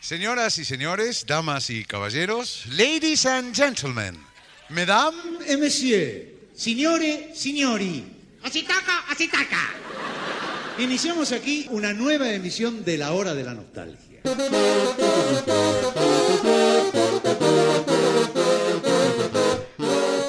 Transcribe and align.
Señoras 0.00 0.58
y 0.58 0.64
señores, 0.64 1.24
damas 1.26 1.68
y 1.70 1.84
caballeros, 1.84 2.64
ladies 2.70 3.26
and 3.26 3.54
gentlemen, 3.54 4.16
mesdames 4.70 5.14
et 5.46 5.58
messieurs, 5.58 6.24
signore, 6.54 7.30
signori, 7.34 8.04
Así 8.42 8.62
toca, 8.62 9.04
así 9.10 9.28
toca. 9.28 9.60
iniciamos 10.78 11.32
aquí 11.32 11.66
una 11.70 11.92
nueva 11.92 12.32
emisión 12.32 12.82
de 12.84 12.96
La 12.96 13.12
Hora 13.12 13.34
de 13.34 13.44
la 13.44 13.52
Nostalgia. 13.52 14.22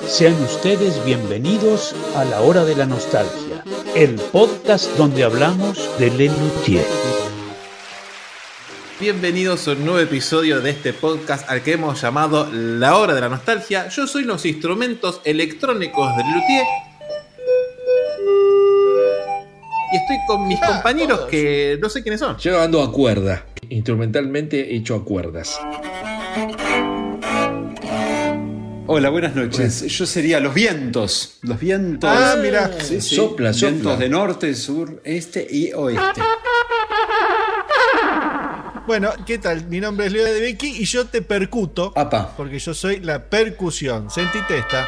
Sean 0.07 0.33
ustedes 0.43 1.03
bienvenidos 1.05 1.95
a 2.15 2.25
la 2.25 2.41
Hora 2.41 2.65
de 2.65 2.75
la 2.75 2.85
Nostalgia, 2.85 3.63
el 3.95 4.15
podcast 4.15 4.87
donde 4.97 5.23
hablamos 5.23 5.77
de 5.97 6.11
Lelutier. 6.11 6.85
Bienvenidos 9.01 9.67
a 9.67 9.71
un 9.71 9.83
nuevo 9.83 9.99
episodio 9.99 10.61
de 10.61 10.69
este 10.69 10.93
podcast 10.93 11.49
al 11.49 11.63
que 11.63 11.73
hemos 11.73 11.99
llamado 11.99 12.47
La 12.53 12.97
Hora 12.97 13.15
de 13.15 13.21
la 13.21 13.29
Nostalgia. 13.29 13.87
Yo 13.87 14.05
soy 14.05 14.25
los 14.25 14.45
instrumentos 14.45 15.21
electrónicos 15.23 16.15
de 16.15 16.23
Luthier. 16.23 16.65
Y 19.91 19.97
estoy 19.97 20.17
con 20.27 20.47
mis 20.47 20.59
compañeros 20.59 21.21
que 21.21 21.79
no 21.81 21.89
sé 21.89 22.03
quiénes 22.03 22.19
son. 22.19 22.37
Yo 22.37 22.61
ando 22.61 22.83
a 22.83 22.91
cuerda, 22.91 23.47
instrumentalmente 23.69 24.75
hecho 24.75 24.93
a 24.93 25.03
cuerdas. 25.03 25.59
Hola, 28.85 29.09
buenas 29.09 29.33
noches. 29.33 29.81
Yo 29.87 30.05
sería 30.05 30.39
los 30.39 30.53
vientos. 30.53 31.39
Los 31.41 31.59
vientos. 31.59 32.07
Ah, 32.07 32.35
mira. 32.39 32.69
Sí, 32.79 33.01
sí. 33.01 33.15
Sopla, 33.15 33.51
sopla. 33.51 33.69
Vientos 33.71 33.99
de 33.99 34.09
norte, 34.09 34.53
sur, 34.53 35.01
este 35.03 35.47
y 35.49 35.73
oeste. 35.73 36.21
Bueno, 38.91 39.11
¿qué 39.25 39.37
tal? 39.37 39.67
Mi 39.67 39.79
nombre 39.79 40.07
es 40.07 40.11
Leo 40.11 40.25
de 40.25 40.41
Becky 40.41 40.67
y 40.81 40.83
yo 40.83 41.05
te 41.05 41.21
percuto. 41.21 41.93
Apa. 41.95 42.33
Porque 42.35 42.59
yo 42.59 42.73
soy 42.73 42.99
la 42.99 43.23
percusión. 43.23 44.09
Sentite 44.09 44.57
esta. 44.57 44.85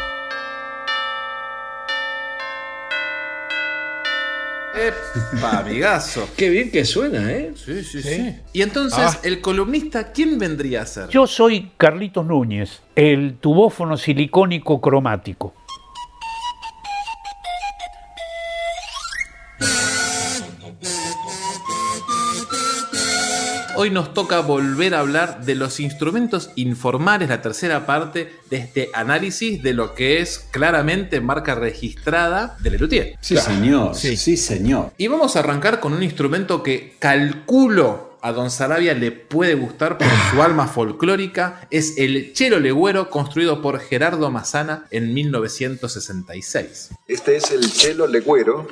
Epa, 4.75 5.59
amigazo. 5.59 6.27
Qué 6.35 6.49
bien 6.49 6.69
que 6.69 6.83
suena, 6.83 7.31
¿eh? 7.31 7.53
Sí, 7.55 7.81
sí, 7.85 8.03
sí. 8.03 8.35
Y 8.51 8.61
entonces, 8.61 9.19
el 9.23 9.39
columnista, 9.39 10.11
¿quién 10.11 10.37
vendría 10.37 10.81
a 10.81 10.85
ser? 10.85 11.07
Yo 11.07 11.25
soy 11.25 11.71
Carlitos 11.77 12.25
Núñez, 12.25 12.81
el 12.97 13.37
tubófono 13.37 13.95
silicónico 13.95 14.81
cromático. 14.81 15.53
Hoy 23.75 23.89
nos 23.89 24.13
toca 24.13 24.39
volver 24.41 24.93
a 24.93 24.99
hablar 24.99 25.45
de 25.45 25.55
los 25.55 25.79
instrumentos 25.79 26.51
informales, 26.55 27.29
la 27.29 27.41
tercera 27.41 27.87
parte 27.87 28.31
de 28.51 28.57
este 28.57 28.89
análisis 28.93 29.63
de 29.63 29.73
lo 29.73 29.95
que 29.95 30.21
es 30.21 30.47
claramente 30.51 31.21
marca 31.21 31.55
registrada 31.55 32.55
de 32.59 32.69
Lelutier. 32.69 33.17
Sí, 33.19 33.35
señor. 33.35 33.95
Sí. 33.95 34.15
Sí. 34.15 34.37
señor. 34.37 34.91
Y 34.97 35.07
vamos 35.07 35.35
a 35.35 35.39
arrancar 35.39 35.79
con 35.79 35.93
un 35.93 36.03
instrumento 36.03 36.61
que 36.61 36.95
calculo 36.99 38.17
a 38.21 38.31
Don 38.31 38.51
Sarabia 38.51 38.93
le 38.93 39.11
puede 39.11 39.55
gustar 39.55 39.97
por 39.97 40.07
su 40.31 40.41
alma 40.43 40.67
folclórica. 40.67 41.67
Es 41.71 41.97
el 41.97 42.31
chelo 42.33 42.59
legüero 42.59 43.09
construido 43.09 43.59
por 43.63 43.79
Gerardo 43.79 44.29
Massana 44.29 44.85
en 44.91 45.15
1966. 45.15 46.89
Este 47.07 47.37
es 47.37 47.49
el 47.49 47.73
chelo 47.73 48.05
legüero. 48.05 48.67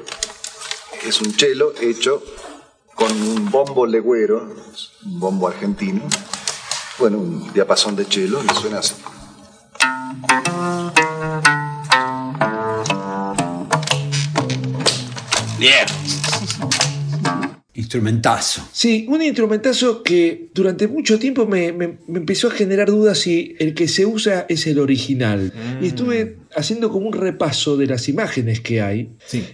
Es 1.08 1.19
un 1.21 1.36
chelo 1.36 1.73
hecho 1.81 2.21
con 2.95 3.11
un 3.11 3.50
bombo 3.50 3.86
legüero, 3.86 4.44
un 5.06 5.20
bombo 5.20 5.47
argentino. 5.47 6.02
Bueno, 7.00 7.17
un 7.17 7.52
diapasón 7.53 7.95
de 7.95 8.08
chelo 8.08 8.42
y 8.44 8.56
suena 8.56 8.80
así. 8.80 8.95
Instrumentazo. 17.73 18.67
Sí, 18.73 19.05
un 19.08 19.21
instrumentazo 19.21 20.04
que 20.04 20.49
durante 20.54 20.87
mucho 20.89 21.17
tiempo 21.20 21.45
me, 21.48 21.71
me- 21.71 21.98
me 22.08 22.20
empezó 22.20 22.49
a 22.49 22.52
generar 22.52 22.89
dudas 22.89 23.20
si 23.20 23.55
el 23.59 23.73
que 23.73 23.87
se 23.87 24.05
usa 24.05 24.45
es 24.49 24.67
el 24.67 24.77
original. 24.77 25.54
Y 25.82 25.87
estuve 25.87 26.37
haciendo 26.54 26.89
como 26.92 27.08
un 27.08 27.14
repaso 27.14 27.77
de 27.77 27.87
las 27.87 28.09
imágenes 28.09 28.59
que 28.59 28.82
hay. 28.82 29.11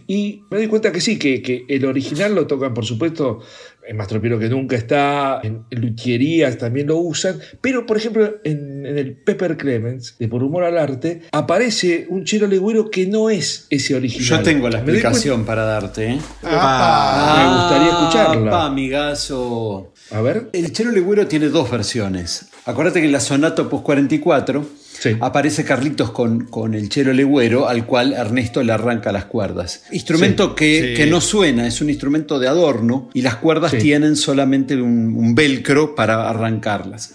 Y 0.07 0.41
me 0.49 0.57
doy 0.57 0.67
cuenta 0.67 0.91
que 0.91 0.99
sí, 0.99 1.19
que, 1.19 1.43
que 1.43 1.65
el 1.69 1.85
original 1.85 2.33
lo 2.33 2.47
tocan, 2.47 2.73
por 2.73 2.85
supuesto, 2.85 3.39
en 3.87 3.97
Más 3.97 4.07
Tropiero 4.07 4.39
que 4.39 4.49
Nunca 4.49 4.75
está, 4.75 5.41
en, 5.43 5.65
luthierías 5.71 6.57
también 6.57 6.87
lo 6.87 6.97
usan. 6.97 7.39
Pero, 7.61 7.85
por 7.85 7.97
ejemplo, 7.97 8.37
en, 8.43 8.85
en 8.85 8.97
el 8.97 9.15
Pepper 9.15 9.57
Clemens, 9.57 10.15
de 10.17 10.27
Por 10.27 10.43
Humor 10.43 10.63
al 10.63 10.77
Arte, 10.77 11.21
aparece 11.31 12.07
un 12.09 12.23
chelo 12.23 12.47
legüero 12.47 12.89
que 12.89 13.07
no 13.07 13.29
es 13.29 13.67
ese 13.69 13.95
original. 13.95 14.39
Yo 14.39 14.43
tengo 14.43 14.69
la 14.69 14.77
explicación 14.77 15.45
para 15.45 15.63
darte. 15.63 16.13
¿eh? 16.13 16.19
¡Apa! 16.43 17.43
Me 17.43 17.57
gustaría 17.57 17.89
escucharla. 17.89 18.51
Apa, 18.51 18.65
amigazo. 18.65 19.93
A 20.11 20.21
ver. 20.21 20.49
El 20.53 20.71
chelo 20.71 20.91
legüero 20.91 21.27
tiene 21.27 21.49
dos 21.49 21.69
versiones. 21.69 22.47
Acuérdate 22.65 22.99
que 22.99 23.05
en 23.07 23.11
la 23.11 23.19
sonata 23.19 23.61
Opus 23.63 23.81
44 23.81 24.65
Sí. 24.99 25.15
aparece 25.19 25.63
Carlitos 25.63 26.11
con, 26.11 26.45
con 26.45 26.73
el 26.73 26.89
chelo 26.89 27.13
legüero 27.13 27.67
al 27.67 27.85
cual 27.85 28.13
Ernesto 28.13 28.63
le 28.63 28.71
arranca 28.71 29.11
las 29.11 29.25
cuerdas. 29.25 29.83
Instrumento 29.91 30.55
que, 30.55 30.93
Sí. 30.95 31.01
que 31.03 31.07
no 31.09 31.21
suena, 31.21 31.67
es 31.67 31.81
un 31.81 31.89
instrumento 31.89 32.39
de 32.39 32.47
adorno 32.47 33.09
y 33.13 33.21
las 33.21 33.35
cuerdas 33.35 33.73
tienen 33.77 34.15
solamente 34.15 34.75
un, 34.75 35.15
un 35.15 35.35
velcro 35.35 35.93
para 35.95 36.29
arrancarlas. 36.29 37.11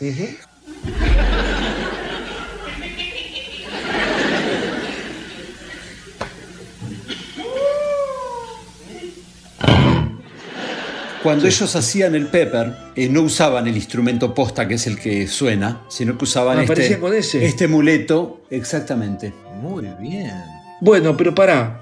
Cuando 11.22 11.46
ellos 11.46 11.76
hacían 11.76 12.14
el 12.14 12.26
pepper, 12.26 12.74
eh, 12.96 13.08
no 13.08 13.22
usaban 13.22 13.66
el 13.68 13.76
instrumento 13.76 14.34
posta, 14.34 14.66
que 14.66 14.74
es 14.74 14.86
el 14.86 14.98
que 14.98 15.26
suena, 15.28 15.82
sino 15.88 16.18
que 16.18 16.24
usaban 16.24 16.58
Ah, 16.58 16.62
este, 16.62 16.72
aparecía 16.72 17.00
con 17.00 17.14
ese. 17.14 17.44
este 17.44 17.68
muleto, 17.68 18.40
exactamente. 18.50 19.32
Muy 19.60 19.86
bien. 20.00 20.32
Bueno, 20.80 21.16
pero 21.16 21.34
pará, 21.34 21.80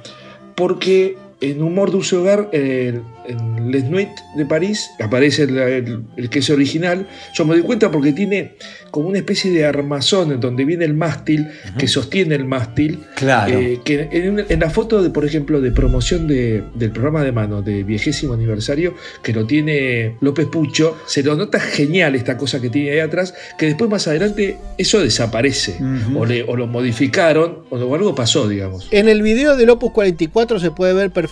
porque 0.54 1.16
en 1.40 1.62
Humor 1.62 1.90
Dulce 1.90 2.16
Hogar, 2.16 2.48
en 2.52 3.02
Les 3.70 3.84
Nuits 3.84 4.22
de 4.36 4.44
París, 4.46 4.90
aparece 5.00 5.44
el, 5.44 5.56
el- 5.58 6.02
el 6.16 6.28
que 6.30 6.40
es 6.40 6.50
original. 6.50 7.06
Yo 7.34 7.44
me 7.44 7.54
doy 7.54 7.62
cuenta 7.62 7.90
porque 7.90 8.12
tiene 8.12 8.56
como 8.90 9.08
una 9.08 9.18
especie 9.18 9.50
de 9.52 9.64
armazón 9.64 10.32
en 10.32 10.40
donde 10.40 10.64
viene 10.64 10.84
el 10.84 10.94
mástil, 10.94 11.46
que 11.78 11.86
sostiene 11.86 12.34
el 12.34 12.44
mástil. 12.44 13.00
Claro. 13.14 13.58
eh, 13.58 13.80
que 13.84 14.08
en, 14.12 14.44
en 14.48 14.60
la 14.60 14.68
foto, 14.70 15.02
de, 15.02 15.10
por 15.10 15.24
ejemplo, 15.24 15.60
de 15.60 15.70
promoción 15.70 16.26
de- 16.26 16.62
del 16.74 16.90
programa 16.90 17.22
de 17.22 17.32
mano 17.32 17.62
de 17.62 17.84
vigésimo 17.84 18.34
aniversario, 18.34 18.94
que 19.22 19.32
lo 19.32 19.46
tiene 19.46 20.16
López 20.20 20.46
Pucho, 20.46 20.96
se 21.06 21.22
lo 21.22 21.36
nota 21.36 21.60
genial 21.60 22.14
esta 22.16 22.36
cosa 22.36 22.60
que 22.60 22.68
tiene 22.68 22.90
ahí 22.92 22.98
atrás, 22.98 23.34
que 23.58 23.66
después 23.66 23.88
más 23.90 24.06
adelante 24.08 24.56
eso 24.76 25.00
desaparece. 25.00 25.76
Ujú. 25.80 26.18
o, 26.20 26.26
le- 26.26 26.42
o 26.42 26.56
lo 26.56 26.66
modificaron, 26.66 27.60
o, 27.70 27.76
o 27.78 27.94
algo 27.94 28.14
pasó, 28.14 28.48
digamos. 28.48 28.88
En 28.90 29.08
el 29.08 29.22
video 29.22 29.56
del 29.56 29.70
Opus 29.70 29.92
44 29.92 30.58
se 30.58 30.70
puede 30.72 30.92
ver 30.94 31.10
perfectamente, 31.10 31.29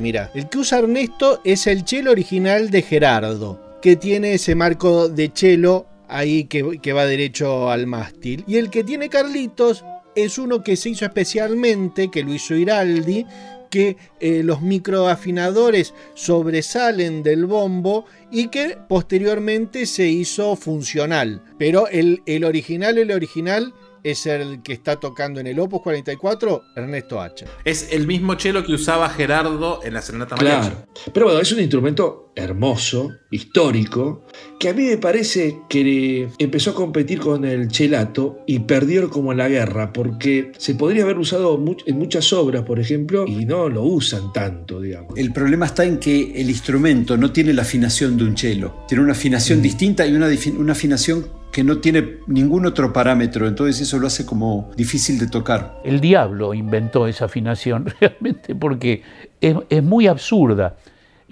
mira. 0.00 0.30
El 0.34 0.48
que 0.48 0.58
usa 0.58 0.78
Ernesto 0.78 1.40
es 1.44 1.66
el 1.66 1.84
chelo 1.84 2.10
original 2.10 2.70
de 2.70 2.82
Gerardo, 2.82 3.78
que 3.82 3.96
tiene 3.96 4.34
ese 4.34 4.54
marco 4.54 5.08
de 5.08 5.32
chelo 5.32 5.86
ahí 6.08 6.44
que, 6.44 6.78
que 6.80 6.92
va 6.92 7.06
derecho 7.06 7.70
al 7.70 7.86
mástil. 7.86 8.44
Y 8.46 8.56
el 8.56 8.70
que 8.70 8.84
tiene 8.84 9.08
Carlitos 9.08 9.84
es 10.14 10.38
uno 10.38 10.62
que 10.62 10.76
se 10.76 10.90
hizo 10.90 11.04
especialmente, 11.04 12.10
que 12.10 12.22
lo 12.22 12.32
hizo 12.32 12.54
Iraldi, 12.54 13.26
que 13.74 13.96
eh, 14.20 14.42
los 14.44 14.62
microafinadores 14.62 15.94
sobresalen 16.14 17.24
del 17.24 17.46
bombo 17.46 18.04
y 18.30 18.46
que 18.46 18.78
posteriormente 18.88 19.86
se 19.86 20.06
hizo 20.06 20.54
funcional. 20.54 21.42
Pero 21.58 21.88
el, 21.88 22.22
el 22.26 22.44
original, 22.44 22.98
el 22.98 23.10
original 23.10 23.74
es 24.04 24.26
el 24.26 24.62
que 24.62 24.74
está 24.74 25.00
tocando 25.00 25.40
en 25.40 25.46
el 25.46 25.58
Opus 25.58 25.80
44, 25.82 26.62
Ernesto 26.76 27.20
Hacha. 27.20 27.46
Es 27.64 27.88
el 27.90 28.06
mismo 28.06 28.34
chelo 28.34 28.62
que 28.62 28.74
usaba 28.74 29.08
Gerardo 29.08 29.80
en 29.82 29.94
la 29.94 30.02
Serenata 30.02 30.36
Mariachi. 30.36 30.68
Claro. 30.68 30.86
Pero 31.12 31.26
bueno, 31.26 31.40
es 31.40 31.50
un 31.50 31.60
instrumento 31.60 32.32
hermoso, 32.36 33.12
histórico, 33.30 34.26
que 34.58 34.68
a 34.68 34.74
mí 34.74 34.84
me 34.84 34.98
parece 34.98 35.60
que 35.68 36.28
empezó 36.38 36.72
a 36.72 36.74
competir 36.74 37.20
con 37.20 37.44
el 37.44 37.68
chelato 37.68 38.40
y 38.46 38.58
perdió 38.60 39.08
como 39.08 39.32
en 39.32 39.38
la 39.38 39.48
guerra, 39.48 39.92
porque 39.92 40.52
se 40.58 40.74
podría 40.74 41.04
haber 41.04 41.18
usado 41.18 41.58
en 41.86 41.98
muchas 41.98 42.32
obras, 42.32 42.62
por 42.64 42.78
ejemplo, 42.80 43.24
y 43.26 43.46
no 43.46 43.68
lo 43.68 43.84
usan 43.84 44.32
tanto, 44.32 44.80
digamos. 44.80 45.16
El 45.16 45.32
problema 45.32 45.66
está 45.66 45.84
en 45.84 45.98
que 45.98 46.32
el 46.40 46.50
instrumento 46.50 47.16
no 47.16 47.32
tiene 47.32 47.54
la 47.54 47.62
afinación 47.62 48.18
de 48.18 48.24
un 48.24 48.36
cello. 48.36 48.74
Tiene 48.86 49.02
una 49.02 49.12
afinación 49.12 49.62
distinta 49.62 50.06
y 50.06 50.14
una, 50.14 50.28
una 50.58 50.72
afinación 50.72 51.43
que 51.54 51.62
no 51.62 51.78
tiene 51.78 52.18
ningún 52.26 52.66
otro 52.66 52.92
parámetro. 52.92 53.46
Entonces 53.46 53.80
eso 53.80 54.00
lo 54.00 54.08
hace 54.08 54.26
como 54.26 54.72
difícil 54.76 55.20
de 55.20 55.28
tocar. 55.28 55.78
El 55.84 56.00
diablo 56.00 56.52
inventó 56.52 57.06
esa 57.06 57.26
afinación 57.26 57.86
realmente 58.00 58.56
porque 58.56 59.04
es, 59.40 59.82
muy 59.84 60.08
absurda. 60.08 60.74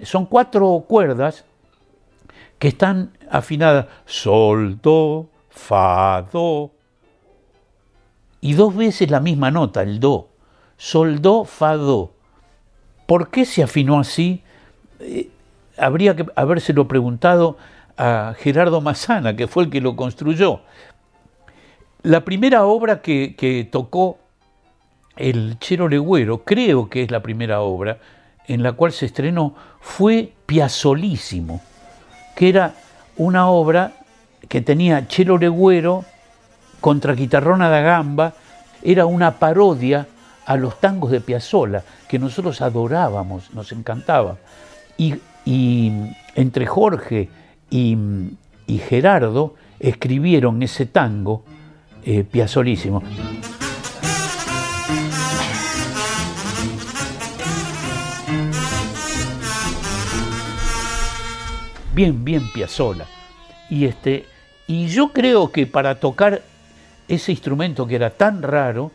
Son 0.01 0.25
cuatro 0.25 0.85
cuerdas 0.87 1.43
que 2.57 2.69
están 2.69 3.11
afinadas 3.29 3.87
sol, 4.05 4.79
do, 4.81 5.29
fa, 5.49 6.25
do, 6.31 6.71
y 8.39 8.53
dos 8.53 8.73
veces 8.73 9.11
la 9.11 9.19
misma 9.19 9.51
nota, 9.51 9.83
el 9.83 9.99
do, 9.99 10.29
sol, 10.77 11.21
do, 11.21 11.43
fa, 11.43 11.75
do. 11.75 12.13
¿Por 13.07 13.29
qué 13.29 13.43
se 13.43 13.61
afinó 13.61 13.99
así? 13.99 14.41
Eh, 15.01 15.29
habría 15.77 16.15
que 16.15 16.25
habérselo 16.37 16.87
preguntado 16.87 17.57
a 17.97 18.33
Gerardo 18.37 18.81
Massana, 18.81 19.35
que 19.35 19.47
fue 19.47 19.63
el 19.63 19.69
que 19.69 19.81
lo 19.81 19.95
construyó. 19.95 20.61
La 22.01 22.25
primera 22.25 22.65
obra 22.65 23.01
que, 23.01 23.67
tocó 23.71 24.17
el 25.15 25.57
Chero 25.59 25.87
Legüero, 25.87 26.43
creo 26.43 26.89
que 26.89 27.03
es 27.03 27.11
la 27.11 27.21
primera 27.21 27.61
obra 27.61 27.99
en 28.47 28.63
la 28.63 28.73
cual 28.73 28.91
se 28.91 29.05
estrenó, 29.05 29.55
fue 29.79 30.33
Piazzolísimo 30.45 31.61
que 32.35 32.49
era 32.49 32.73
una 33.17 33.49
obra 33.49 33.93
que 34.47 34.61
tenía 34.61 35.07
Chelo 35.07 35.37
Legüero 35.37 36.05
contra 36.81 37.13
Guitarrona 37.13 37.69
da 37.69 37.81
Gamba, 37.81 38.33
era 38.81 39.05
una 39.05 39.39
parodia 39.39 40.07
a 40.45 40.57
los 40.57 40.79
tangos 40.79 41.11
de 41.11 41.21
Piazzolla, 41.21 41.83
que 42.09 42.19
nosotros 42.19 42.61
adorábamos, 42.61 43.53
nos 43.53 43.71
encantaba. 43.71 44.37
Y, 44.97 45.15
entre 46.35 46.65
Jorge 46.65 47.29
y, 47.73 48.77
Gerardo 48.89 49.55
escribieron 49.79 50.61
ese 50.61 50.85
tango 50.85 51.43
eh, 52.03 52.23
piazzolísimo. 52.23 53.01
bien, 61.93 62.23
bien 62.23 62.51
Piazzola. 62.51 63.05
Y, 63.69 63.85
este, 63.85 64.25
y 64.67 64.87
yo 64.87 65.09
creo 65.13 65.51
que 65.51 65.67
para 65.67 65.99
tocar 65.99 66.41
ese 67.07 67.31
instrumento 67.31 67.87
que 67.87 67.95
era 67.95 68.09
tan 68.09 68.41
raro, 68.41 68.91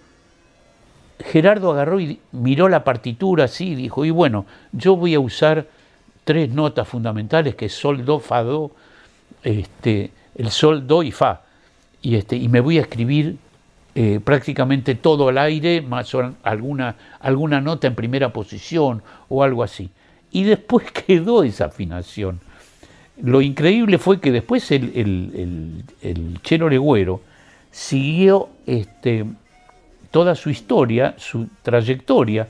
Gerardo 1.18 1.72
agarró 1.72 2.00
y 2.00 2.20
miró 2.32 2.68
la 2.68 2.84
partitura 2.84 3.44
así 3.44 3.70
y 3.70 3.74
dijo, 3.74 4.04
y 4.04 4.10
bueno, 4.10 4.46
yo 4.72 4.96
voy 4.96 5.14
a 5.14 5.20
usar 5.20 5.66
tres 6.28 6.50
notas 6.50 6.86
fundamentales, 6.86 7.54
que 7.54 7.64
es 7.64 7.72
sol, 7.72 8.04
do, 8.04 8.18
fa, 8.20 8.42
do, 8.42 8.70
este, 9.42 10.10
el 10.34 10.50
sol, 10.50 10.86
do 10.86 11.02
y 11.02 11.10
fa. 11.10 11.40
Y, 12.02 12.16
este, 12.16 12.36
y 12.36 12.50
me 12.50 12.60
voy 12.60 12.76
a 12.76 12.82
escribir 12.82 13.38
eh, 13.94 14.20
prácticamente 14.22 14.94
todo 14.94 15.28
al 15.28 15.38
aire, 15.38 15.80
más 15.80 16.14
alguna, 16.42 16.96
alguna 17.20 17.62
nota 17.62 17.86
en 17.86 17.94
primera 17.94 18.30
posición 18.30 19.02
o 19.30 19.42
algo 19.42 19.62
así. 19.62 19.88
Y 20.30 20.44
después 20.44 20.92
quedó 21.06 21.44
esa 21.44 21.64
afinación. 21.64 22.40
Lo 23.22 23.40
increíble 23.40 23.96
fue 23.96 24.20
que 24.20 24.30
después 24.30 24.70
el, 24.70 25.82
Chelo 26.42 26.68
Legüero 26.68 27.22
siguió 27.70 28.50
este, 28.66 29.24
toda 30.10 30.34
su 30.34 30.50
historia, 30.50 31.14
su 31.16 31.48
trayectoria, 31.62 32.48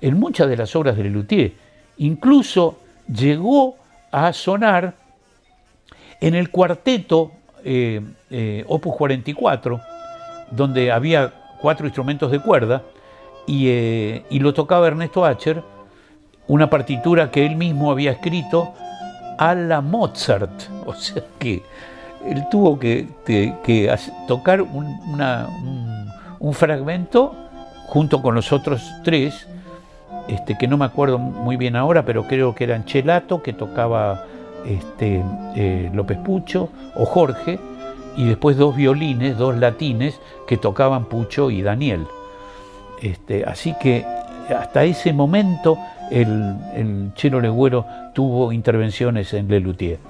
en 0.00 0.18
muchas 0.18 0.48
de 0.48 0.56
las 0.56 0.74
obras 0.74 0.96
de 0.96 1.04
Lelutier. 1.04 1.52
Incluso 1.98 2.80
llegó 3.12 3.76
a 4.10 4.32
sonar 4.32 4.94
en 6.20 6.34
el 6.34 6.50
cuarteto 6.50 7.32
eh, 7.64 8.00
eh, 8.30 8.64
Opus 8.68 8.96
44, 8.96 9.80
donde 10.50 10.92
había 10.92 11.32
cuatro 11.60 11.86
instrumentos 11.86 12.30
de 12.30 12.40
cuerda, 12.40 12.82
y, 13.46 13.68
eh, 13.68 14.24
y 14.30 14.38
lo 14.38 14.54
tocaba 14.54 14.86
Ernesto 14.86 15.24
Acher, 15.24 15.62
una 16.46 16.68
partitura 16.68 17.30
que 17.30 17.46
él 17.46 17.56
mismo 17.56 17.90
había 17.90 18.12
escrito 18.12 18.74
a 19.38 19.54
la 19.54 19.80
Mozart. 19.80 20.50
O 20.86 20.94
sea 20.94 21.22
que 21.38 21.62
él 22.26 22.44
tuvo 22.50 22.78
que, 22.78 23.06
tocar 24.26 24.60
un, 24.60 24.98
fragmento 26.52 27.34
junto 27.86 28.20
con 28.20 28.34
los 28.34 28.52
otros 28.52 28.82
tres, 29.04 29.46
este, 30.30 30.56
que 30.56 30.68
no 30.68 30.76
me 30.76 30.84
acuerdo 30.84 31.18
muy 31.18 31.56
bien 31.56 31.74
ahora, 31.74 32.04
pero 32.04 32.26
creo 32.26 32.54
que 32.54 32.64
eran 32.64 32.84
Chelato, 32.84 33.42
que 33.42 33.52
tocaba 33.52 34.24
este, 34.64 35.22
eh, 35.56 35.90
López 35.92 36.18
Pucho, 36.18 36.68
o 36.94 37.04
Jorge, 37.04 37.58
y 38.16 38.26
después 38.28 38.56
dos 38.56 38.76
violines, 38.76 39.36
dos 39.36 39.56
latines, 39.56 40.20
que 40.46 40.56
tocaban 40.56 41.06
Pucho 41.06 41.50
y 41.50 41.62
Daniel. 41.62 42.06
Este, 43.02 43.44
así 43.44 43.74
que 43.80 44.04
hasta 44.48 44.84
ese 44.84 45.12
momento 45.12 45.78
el, 46.10 46.54
el 46.74 47.12
Chelo 47.14 47.40
Legüero 47.40 47.84
tuvo 48.14 48.52
intervenciones 48.52 49.32
en 49.34 49.48
Lelutier. 49.48 50.09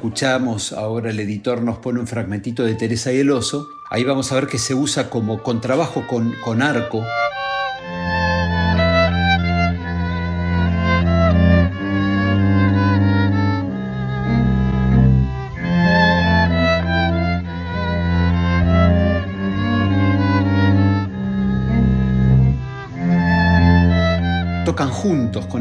Escuchamos, 0.00 0.72
ahora 0.72 1.10
el 1.10 1.20
editor 1.20 1.60
nos 1.60 1.76
pone 1.76 2.00
un 2.00 2.06
fragmentito 2.06 2.64
de 2.64 2.74
Teresa 2.74 3.12
y 3.12 3.18
el 3.18 3.30
oso 3.30 3.68
Ahí 3.92 4.04
vamos 4.04 4.30
a 4.30 4.36
ver 4.36 4.46
que 4.46 4.58
se 4.58 4.72
usa 4.72 5.10
como 5.10 5.42
contrabajo 5.42 6.06
con, 6.06 6.32
con 6.44 6.62
arco. 6.62 7.04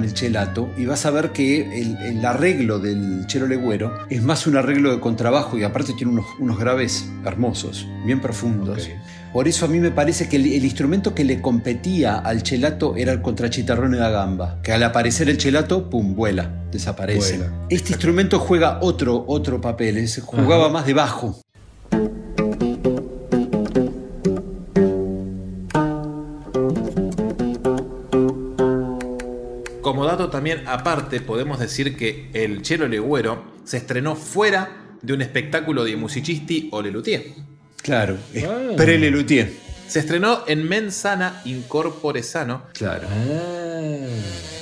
El 0.10 0.16
chelato 0.16 0.70
y 0.76 0.86
vas 0.86 1.06
a 1.06 1.12
ver 1.12 1.32
que 1.32 1.82
el, 1.82 2.26
arreglo 2.26 2.80
del 2.80 3.26
chelo 3.28 3.48
legüero 3.48 4.08
es 4.10 4.22
más 4.22 4.48
un 4.48 4.58
arreglo 4.58 4.92
de 4.92 5.00
contrabajo 5.00 5.58
y 5.58 5.64
aparte 5.64 5.94
tiene 5.94 6.12
unos, 6.12 6.26
unos 6.40 6.60
graves 6.60 7.10
hermosos, 7.26 7.88
bien 8.06 8.20
profundos. 8.20 8.90
Por 9.32 9.48
eso 9.48 9.66
a 9.66 9.68
mí 9.68 9.80
me 9.80 9.92
parece 9.92 10.28
que 10.28 10.38
el, 10.38 10.48
instrumento 10.48 11.14
que 11.14 11.24
le 11.24 11.42
competía 11.42 12.18
al 12.18 12.42
chelato 12.42 12.96
era 12.96 13.12
el 13.12 13.22
contrachitarrone 13.22 13.98
da 13.98 14.10
gamba, 14.10 14.60
que 14.64 14.74
al 14.74 14.82
aparecer 14.82 15.30
el 15.30 15.38
chelato, 15.38 15.90
pum, 15.90 16.16
vuela, 16.16 16.64
desaparece. 16.72 17.40
Este 17.70 17.92
instrumento 17.92 18.40
juega 18.40 18.80
otro, 18.82 19.24
otro 19.28 19.62
papel, 19.62 20.04
jugaba 20.26 20.70
más 20.70 20.88
de 20.88 20.94
bajo. 20.96 21.40
También 30.30 30.68
aparte 30.68 31.22
podemos 31.22 31.60
decir 31.60 31.96
que 31.96 32.30
el 32.34 32.62
Chelo 32.62 32.88
Legüero 32.88 33.44
se 33.64 33.78
estrenó 33.78 34.16
fuera 34.16 34.78
de 35.02 35.14
un 35.14 35.22
espectáculo 35.22 35.84
de 35.84 35.96
Musicisti 35.96 36.70
o 36.72 36.82
Lelutier. 36.82 37.24
Claro, 37.82 38.18
ah. 38.44 38.74
pre-Lelutier. 38.76 39.52
Se 39.88 40.00
estrenó 40.00 40.44
en 40.48 40.68
Mensana 40.68 41.42
Incorpore 41.46 42.22
Sano. 42.24 42.64
Claro. 42.74 43.08
Ah. 43.10 44.59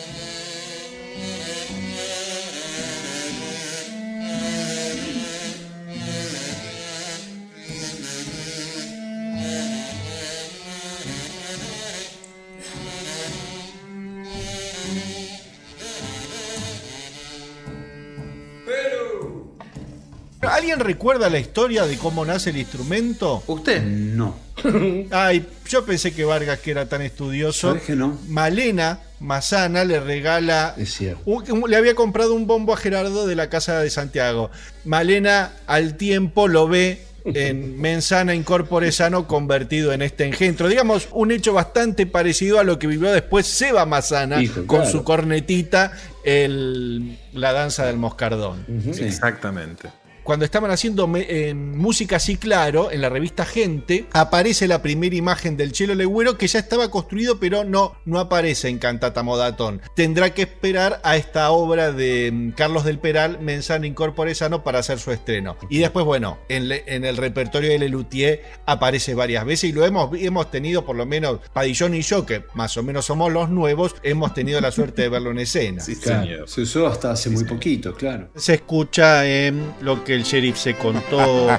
¿Alguien 20.57 20.79
recuerda 20.79 21.29
la 21.29 21.37
historia 21.37 21.85
de 21.85 21.97
cómo 21.97 22.25
nace 22.25 22.49
el 22.49 22.57
instrumento? 22.57 23.43
¿Usted? 23.45 23.83
No. 23.83 24.35
Ay, 25.11 25.45
yo 25.69 25.85
pensé 25.85 26.15
que 26.15 26.25
Vargas, 26.25 26.57
que 26.57 26.71
era 26.71 26.89
tan 26.89 27.03
estudioso. 27.03 27.77
que 27.85 27.95
no? 27.95 28.17
Malena 28.27 28.99
Mazana 29.19 29.85
le 29.85 29.99
regala. 29.99 30.73
Es 30.75 30.95
cierto. 30.95 31.43
le 31.67 31.77
había 31.77 31.93
comprado 31.93 32.33
un 32.33 32.47
bombo 32.47 32.73
a 32.73 32.77
Gerardo 32.77 33.27
de 33.27 33.35
la 33.35 33.51
casa 33.51 33.79
de 33.81 33.91
Santiago. 33.91 34.49
Malena 34.83 35.53
al 35.67 35.95
tiempo 35.95 36.47
lo 36.47 36.67
ve 36.67 37.03
en 37.23 37.77
Mensana 37.79 38.33
Incorpore 38.33 38.91
Sano 38.91 39.27
convertido 39.27 39.93
en 39.93 40.01
este 40.01 40.25
engendro. 40.25 40.69
Digamos, 40.69 41.07
un 41.11 41.31
hecho 41.31 41.53
bastante 41.53 42.07
parecido 42.07 42.59
a 42.59 42.63
lo 42.63 42.79
que 42.79 42.87
vivió 42.87 43.11
después 43.11 43.45
Seba 43.45 43.85
Mazana 43.85 44.41
con 44.65 44.87
su 44.87 45.03
cornetita, 45.03 45.91
el, 46.23 47.19
la 47.33 47.53
danza 47.53 47.85
del 47.85 47.97
moscardón. 47.97 48.65
Exactamente. 48.99 49.89
Cuando 50.27 50.43
estaban 50.43 50.71
haciendo 50.71 51.07
me- 51.07 51.25
eh, 51.29 51.53
música 51.53 52.17
así 52.17 52.35
claro, 52.35 52.91
en 52.91 52.99
la 52.99 53.07
revista 53.07 53.45
Gente, 53.45 54.05
aparece 54.11 54.67
la 54.67 54.81
primera 54.81 55.15
imagen 55.15 55.55
del 55.55 55.71
Chelo 55.71 55.95
Legüero 55.95 56.37
que 56.37 56.47
ya 56.47 56.59
estaba 56.59 56.91
construido, 56.91 57.39
pero 57.39 57.63
no, 57.63 57.95
no 58.03 58.19
aparece 58.19 58.67
en 58.67 58.77
Cantata 58.77 59.23
Modatón. 59.23 59.81
Tendrá 59.95 60.33
que 60.33 60.41
esperar 60.41 60.99
a 61.05 61.15
esta 61.15 61.49
obra 61.51 61.93
de 61.93 62.29
mm, 62.33 62.51
Carlos 62.51 62.83
del 62.83 62.99
Peral, 62.99 63.39
Mensano 63.39 63.85
Incorpore 63.85 64.35
Sano, 64.35 64.65
para 64.65 64.79
hacer 64.79 64.99
su 64.99 65.11
estreno. 65.13 65.55
Y 65.69 65.77
después, 65.79 66.05
bueno, 66.05 66.39
en, 66.49 66.67
le- 66.67 66.83
en 66.87 67.05
el 67.05 67.15
repertorio 67.15 67.69
de 67.69 67.79
Lelutier 67.79 68.43
aparece 68.65 69.13
varias 69.15 69.45
veces 69.45 69.69
y 69.69 69.71
lo 69.73 69.85
hemos, 69.85 70.09
hemos 70.19 70.51
tenido, 70.51 70.85
por 70.85 70.97
lo 70.97 71.05
menos 71.05 71.39
Padillón 71.53 71.93
y 71.95 72.01
yo, 72.01 72.25
que 72.25 72.43
más 72.53 72.75
o 72.75 72.83
menos 72.83 73.05
somos 73.05 73.31
los 73.31 73.49
nuevos, 73.49 73.95
hemos 74.03 74.33
tenido 74.33 74.59
la 74.59 74.71
suerte 74.71 75.03
de 75.03 75.09
verlo 75.09 75.31
en 75.31 75.39
escena. 75.39 75.81
Claro, 76.25 76.47
Se 76.47 76.61
usó 76.61 76.85
hasta 76.87 77.11
hace 77.11 77.29
muy 77.29 77.45
poquito, 77.45 77.93
claro. 77.95 78.29
Se 78.35 78.55
escucha 78.55 79.25
en 79.25 79.73
lo 79.79 80.03
que 80.03 80.16
el 80.17 80.23
sheriff 80.23 80.57
se 80.57 80.75
contó. 80.75 81.47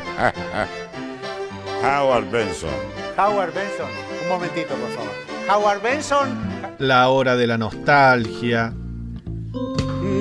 Howard 1.83 2.31
Benson. 2.31 2.71
Howard 3.17 3.55
Benson, 3.55 3.89
un 4.23 4.29
momentito, 4.29 4.75
por 4.75 4.91
favor. 4.91 5.13
Howard 5.49 5.83
Benson. 5.83 6.29
La 6.79 7.09
hora 7.09 7.37
de 7.37 7.47
la 7.47 7.57
nostalgia. 7.57 8.75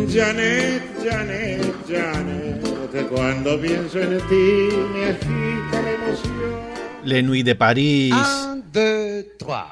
Janet, 0.10 0.84
Janet, 1.04 1.76
Janet, 1.88 3.10
cuando 3.10 3.60
pienso 3.60 4.00
en 4.00 4.18
ti 4.28 4.70
me 4.94 5.10
agita 5.10 5.82
la 5.82 5.92
emoción. 5.92 6.58
Le 7.04 7.24
Nuit 7.24 7.46
de 7.46 7.56
París. 7.56 8.14
Un, 8.14 8.64
deux, 8.72 9.26
trois. 9.38 9.66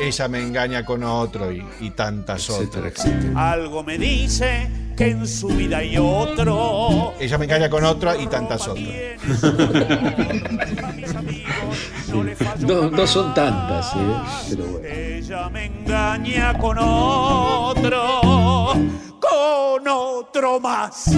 Ella 0.00 0.28
me 0.28 0.40
engaña 0.42 0.84
con 0.84 1.04
otro 1.04 1.52
y, 1.52 1.62
y 1.80 1.90
tantas 1.90 2.48
otras. 2.48 3.06
Algo 3.34 3.82
me 3.82 3.98
dice 3.98 4.68
que 4.96 5.10
en 5.10 5.26
su 5.26 5.48
vida 5.48 5.78
hay 5.78 5.96
otro. 5.98 7.14
Ella 7.20 7.38
me 7.38 7.44
engaña 7.44 7.68
con 7.68 7.84
otra 7.84 8.16
y 8.16 8.26
tantas 8.26 8.66
otras. 8.68 8.86
No, 12.60 12.90
no 12.90 13.06
son 13.06 13.32
tantas, 13.34 13.94
¿eh? 13.94 13.98
pero 14.50 14.64
bueno. 14.66 14.86
Ella 14.86 15.48
me 15.48 15.66
engaña 15.66 16.58
con 16.58 16.76
otro. 16.78 18.20
Con 19.20 19.88
otro 19.88 20.60
más. 20.60 21.10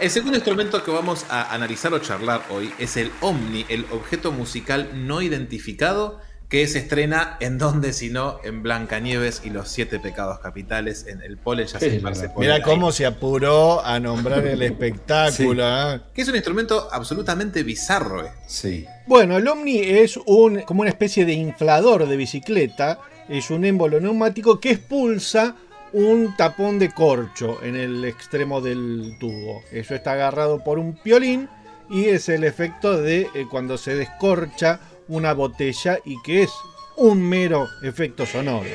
El 0.00 0.10
segundo 0.10 0.36
instrumento 0.38 0.82
que 0.82 0.90
vamos 0.90 1.26
a 1.28 1.54
analizar 1.54 1.92
o 1.92 1.98
charlar 1.98 2.42
hoy 2.50 2.72
es 2.78 2.96
el 2.96 3.12
Omni, 3.20 3.66
el 3.68 3.86
objeto 3.92 4.32
musical 4.32 4.90
no 4.94 5.20
identificado 5.20 6.20
que 6.50 6.66
se 6.66 6.80
estrena 6.80 7.36
en 7.38 7.58
donde 7.58 7.92
sino 7.92 8.40
en 8.42 8.62
Blancanieves 8.64 9.42
y 9.44 9.50
los 9.50 9.68
siete 9.68 10.00
pecados 10.00 10.40
capitales 10.40 11.06
en 11.06 11.22
el 11.22 11.38
Polen 11.38 11.68
ya 11.68 11.78
se 11.78 11.94
esparce 11.96 12.28
por 12.28 12.40
Mira 12.40 12.60
cómo 12.60 12.90
se 12.90 13.06
apuró 13.06 13.82
a 13.86 14.00
nombrar 14.00 14.44
el 14.44 14.60
espectáculo. 14.62 15.62
¿eh? 15.64 16.00
Que 16.12 16.22
es 16.22 16.28
un 16.28 16.34
instrumento 16.34 16.88
absolutamente 16.90 17.62
bizarro. 17.62 18.26
eh. 18.26 18.32
Sí. 18.48 18.84
Bueno, 19.06 19.36
el 19.36 19.46
Omni 19.46 19.78
es 19.78 20.18
un, 20.26 20.62
como 20.62 20.80
una 20.80 20.90
especie 20.90 21.24
de 21.24 21.34
inflador 21.34 22.08
de 22.08 22.16
bicicleta. 22.16 22.98
Es 23.28 23.50
un 23.50 23.64
émbolo 23.64 24.00
neumático 24.00 24.58
que 24.58 24.72
expulsa 24.72 25.54
un 25.92 26.34
tapón 26.36 26.80
de 26.80 26.90
corcho 26.90 27.62
en 27.62 27.76
el 27.76 28.04
extremo 28.04 28.60
del 28.60 29.16
tubo. 29.20 29.62
Eso 29.70 29.94
está 29.94 30.12
agarrado 30.14 30.64
por 30.64 30.80
un 30.80 30.94
piolín 30.94 31.48
y 31.88 32.06
es 32.06 32.28
el 32.28 32.42
efecto 32.42 33.00
de 33.00 33.28
eh, 33.34 33.46
cuando 33.48 33.78
se 33.78 33.94
descorcha 33.94 34.80
una 35.10 35.34
botella 35.34 35.98
y 36.04 36.20
que 36.22 36.44
es 36.44 36.50
un 36.96 37.20
mero 37.20 37.68
efecto 37.82 38.24
sonoro. 38.24 38.66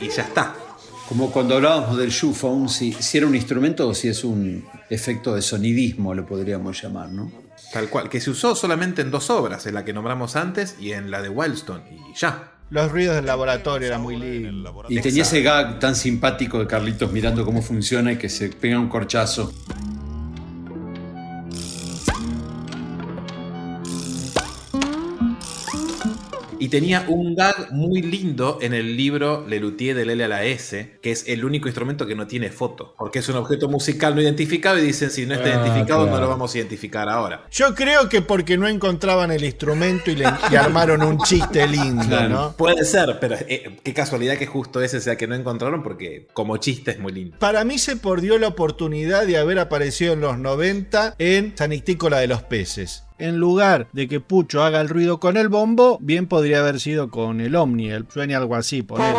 Y 0.00 0.08
ya 0.08 0.22
está. 0.22 0.54
Como 1.08 1.30
cuando 1.30 1.54
hablábamos 1.54 1.96
del 1.96 2.10
shoephone, 2.10 2.68
si, 2.68 2.92
si 2.92 3.18
era 3.18 3.26
un 3.26 3.34
instrumento 3.34 3.88
o 3.88 3.94
si 3.94 4.08
es 4.08 4.24
un 4.24 4.64
efecto 4.90 5.34
de 5.34 5.42
sonidismo, 5.42 6.14
lo 6.14 6.26
podríamos 6.26 6.82
llamar, 6.82 7.10
¿no? 7.10 7.30
Tal 7.72 7.88
cual, 7.88 8.08
que 8.08 8.20
se 8.20 8.30
usó 8.30 8.54
solamente 8.54 9.02
en 9.02 9.10
dos 9.10 9.30
obras, 9.30 9.66
en 9.66 9.74
la 9.74 9.84
que 9.84 9.92
nombramos 9.92 10.36
antes 10.36 10.76
y 10.78 10.92
en 10.92 11.10
la 11.10 11.22
de 11.22 11.28
Wildstone, 11.28 11.84
y 11.90 12.18
ya. 12.18 12.52
Los 12.70 12.90
ruidos 12.90 13.14
del 13.14 13.26
laboratorio 13.26 13.86
eran 13.86 14.02
muy 14.02 14.16
lindos. 14.16 14.74
Y 14.88 15.00
tenía 15.00 15.22
ese 15.22 15.42
gag 15.42 15.78
tan 15.78 15.94
simpático 15.94 16.58
de 16.58 16.66
Carlitos 16.66 17.12
mirando 17.12 17.44
cómo 17.44 17.62
funciona 17.62 18.12
y 18.12 18.16
que 18.16 18.28
se 18.28 18.48
pega 18.48 18.78
un 18.78 18.88
corchazo. 18.88 19.52
Y 26.60 26.68
tenía 26.68 27.04
un 27.08 27.34
gag 27.34 27.72
muy 27.72 28.02
lindo 28.02 28.58
en 28.60 28.74
el 28.74 28.96
libro 28.96 29.46
Lelutier 29.48 29.96
del 29.96 30.10
L 30.10 30.24
a 30.24 30.28
la 30.28 30.44
S, 30.44 30.98
que 31.00 31.10
es 31.10 31.26
el 31.28 31.44
único 31.44 31.68
instrumento 31.68 32.06
que 32.06 32.14
no 32.14 32.26
tiene 32.26 32.50
foto, 32.50 32.94
porque 32.98 33.20
es 33.20 33.28
un 33.28 33.36
objeto 33.36 33.68
musical 33.68 34.14
no 34.14 34.20
identificado 34.20 34.78
y 34.78 34.82
dicen 34.82 35.10
si 35.10 35.26
no 35.26 35.34
está 35.34 35.46
Ah, 35.46 35.62
identificado 35.62 36.06
no 36.06 36.20
lo 36.20 36.28
vamos 36.28 36.54
a 36.54 36.58
identificar 36.58 37.08
ahora. 37.08 37.44
Yo 37.50 37.74
creo 37.74 38.08
que 38.08 38.22
porque 38.22 38.56
no 38.56 38.68
encontraban 38.68 39.30
el 39.30 39.44
instrumento 39.44 40.10
y 40.10 40.16
le 40.16 40.26
y 40.50 40.56
armaron 40.56 41.02
un 41.02 41.18
chiste 41.18 41.66
lindo, 41.66 42.28
¿no? 42.28 42.56
Puede 42.56 42.84
ser, 42.84 43.18
pero 43.20 43.36
eh, 43.48 43.78
qué 43.82 43.94
casualidad 43.94 44.36
que 44.36 44.46
justo 44.46 44.80
ese 44.80 45.00
sea 45.00 45.16
que 45.16 45.26
no 45.26 45.34
encontraron 45.34 45.82
porque 45.82 46.26
como 46.32 46.56
chiste 46.56 46.92
es 46.92 46.98
muy 46.98 47.12
lindo. 47.12 47.38
Para 47.38 47.64
mí 47.64 47.78
se 47.78 47.96
perdió 47.96 48.38
la 48.38 48.48
oportunidad 48.48 49.26
de 49.26 49.38
haber 49.38 49.58
aparecido 49.58 50.14
en 50.14 50.20
los 50.20 50.38
90 50.38 51.14
en 51.18 51.56
Sanictícola 51.56 52.18
de 52.18 52.28
los 52.28 52.42
Peces. 52.42 53.05
En 53.18 53.36
lugar 53.38 53.88
de 53.92 54.08
que 54.08 54.20
Pucho 54.20 54.62
haga 54.62 54.80
el 54.80 54.88
ruido 54.90 55.18
con 55.20 55.36
el 55.38 55.48
bombo, 55.48 55.98
bien 56.02 56.26
podría 56.26 56.58
haber 56.60 56.80
sido 56.80 57.10
con 57.10 57.40
el 57.40 57.54
Omni, 57.56 57.90
el 57.90 58.06
sueña 58.12 58.36
algo 58.36 58.54
así, 58.56 58.82
ponele. 58.82 59.16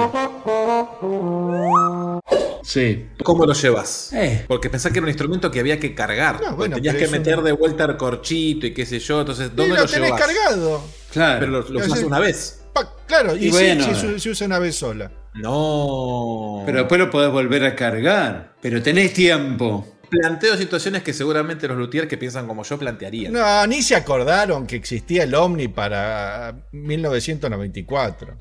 Sí. 2.63 3.07
¿Cómo 3.23 3.45
lo 3.45 3.53
llevas? 3.53 4.11
Eh. 4.13 4.43
Porque 4.47 4.69
pensá 4.69 4.89
que 4.91 4.99
era 4.99 5.05
un 5.05 5.09
instrumento 5.09 5.49
que 5.49 5.59
había 5.61 5.79
que 5.79 5.95
cargar. 5.95 6.35
No, 6.35 6.39
Porque 6.41 6.55
bueno, 6.57 6.75
tenías 6.75 6.95
que 6.95 7.07
meter 7.07 7.39
un- 7.39 7.45
de 7.45 7.51
vuelta 7.53 7.85
el 7.85 7.97
corchito 7.97 8.67
y 8.67 8.73
qué 8.73 8.85
sé 8.85 8.99
yo. 8.99 9.21
Entonces, 9.21 9.51
Y 9.53 9.55
¿dónde 9.55 9.75
lo 9.75 9.81
lo, 9.81 9.87
tenés 9.87 10.09
llevas? 10.09 10.21
cargado. 10.21 10.81
Claro. 11.11 11.39
Pero 11.39 11.51
lo, 11.51 11.61
lo 11.69 11.79
usás 11.79 12.03
una 12.03 12.19
vez. 12.19 12.61
Pa- 12.73 12.93
claro, 13.07 13.35
y, 13.35 13.39
Y 13.39 13.43
sí, 13.45 13.49
bueno. 13.51 13.83
sí, 13.85 13.95
se, 13.95 14.19
se 14.19 14.29
usa 14.29 14.47
una 14.47 14.59
vez 14.59 14.75
sola. 14.75 15.11
No. 15.35 16.63
Pero 16.65 16.79
después 16.79 16.99
lo 16.99 17.09
podés 17.09 17.31
volver 17.31 17.63
a 17.65 17.75
cargar. 17.75 18.53
Pero 18.61 18.81
tenés 18.83 19.13
tiempo. 19.13 19.87
Planteo 20.09 20.55
situaciones 20.57 21.03
que 21.03 21.13
seguramente 21.13 21.67
los 21.67 21.77
luthiers 21.77 22.07
que 22.07 22.17
piensan 22.17 22.47
como 22.47 22.63
yo 22.63 22.77
plantearían. 22.77 23.33
No, 23.33 23.67
ni 23.67 23.81
se 23.81 23.95
acordaron 23.95 24.65
que 24.65 24.75
existía 24.75 25.23
el 25.23 25.35
Omni 25.35 25.67
para 25.67 26.67
1994. 26.71 28.37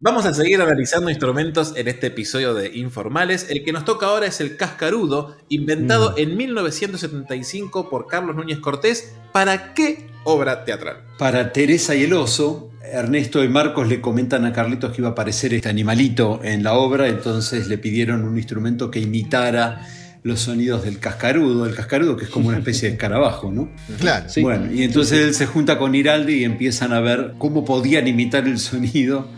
Vamos 0.00 0.26
a 0.26 0.32
seguir 0.32 0.62
analizando 0.62 1.10
instrumentos 1.10 1.72
en 1.74 1.88
este 1.88 2.06
episodio 2.06 2.54
de 2.54 2.68
Informales. 2.76 3.50
El 3.50 3.64
que 3.64 3.72
nos 3.72 3.84
toca 3.84 4.06
ahora 4.06 4.26
es 4.26 4.40
el 4.40 4.56
cascarudo, 4.56 5.36
inventado 5.48 6.14
en 6.16 6.36
1975 6.36 7.90
por 7.90 8.06
Carlos 8.06 8.36
Núñez 8.36 8.60
Cortés. 8.60 9.12
¿Para 9.32 9.74
qué 9.74 10.06
obra 10.22 10.64
teatral? 10.64 11.02
Para 11.18 11.52
Teresa 11.52 11.96
y 11.96 12.04
el 12.04 12.12
oso, 12.12 12.70
Ernesto 12.92 13.42
y 13.44 13.48
Marcos 13.48 13.88
le 13.88 14.00
comentan 14.00 14.44
a 14.44 14.52
Carlitos 14.52 14.92
que 14.92 15.00
iba 15.02 15.08
a 15.08 15.12
aparecer 15.12 15.54
este 15.54 15.68
animalito 15.68 16.40
en 16.42 16.62
la 16.62 16.74
obra, 16.74 17.08
entonces 17.08 17.66
le 17.68 17.78
pidieron 17.78 18.24
un 18.24 18.36
instrumento 18.36 18.90
que 18.90 19.00
imitara 19.00 19.86
los 20.24 20.40
sonidos 20.40 20.84
del 20.84 20.98
cascarudo, 20.98 21.64
el 21.66 21.74
cascarudo 21.74 22.16
que 22.16 22.24
es 22.24 22.30
como 22.30 22.48
una 22.48 22.58
especie 22.58 22.88
de 22.88 22.94
escarabajo, 22.94 23.52
¿no? 23.52 23.70
Claro. 24.00 24.26
Bueno, 24.42 24.70
y 24.72 24.82
entonces 24.82 25.20
él 25.26 25.34
se 25.34 25.46
junta 25.46 25.78
con 25.78 25.94
Iraldi 25.94 26.34
y 26.40 26.44
empiezan 26.44 26.92
a 26.92 27.00
ver 27.00 27.34
cómo 27.38 27.64
podían 27.64 28.06
imitar 28.08 28.46
el 28.46 28.58
sonido 28.58 29.28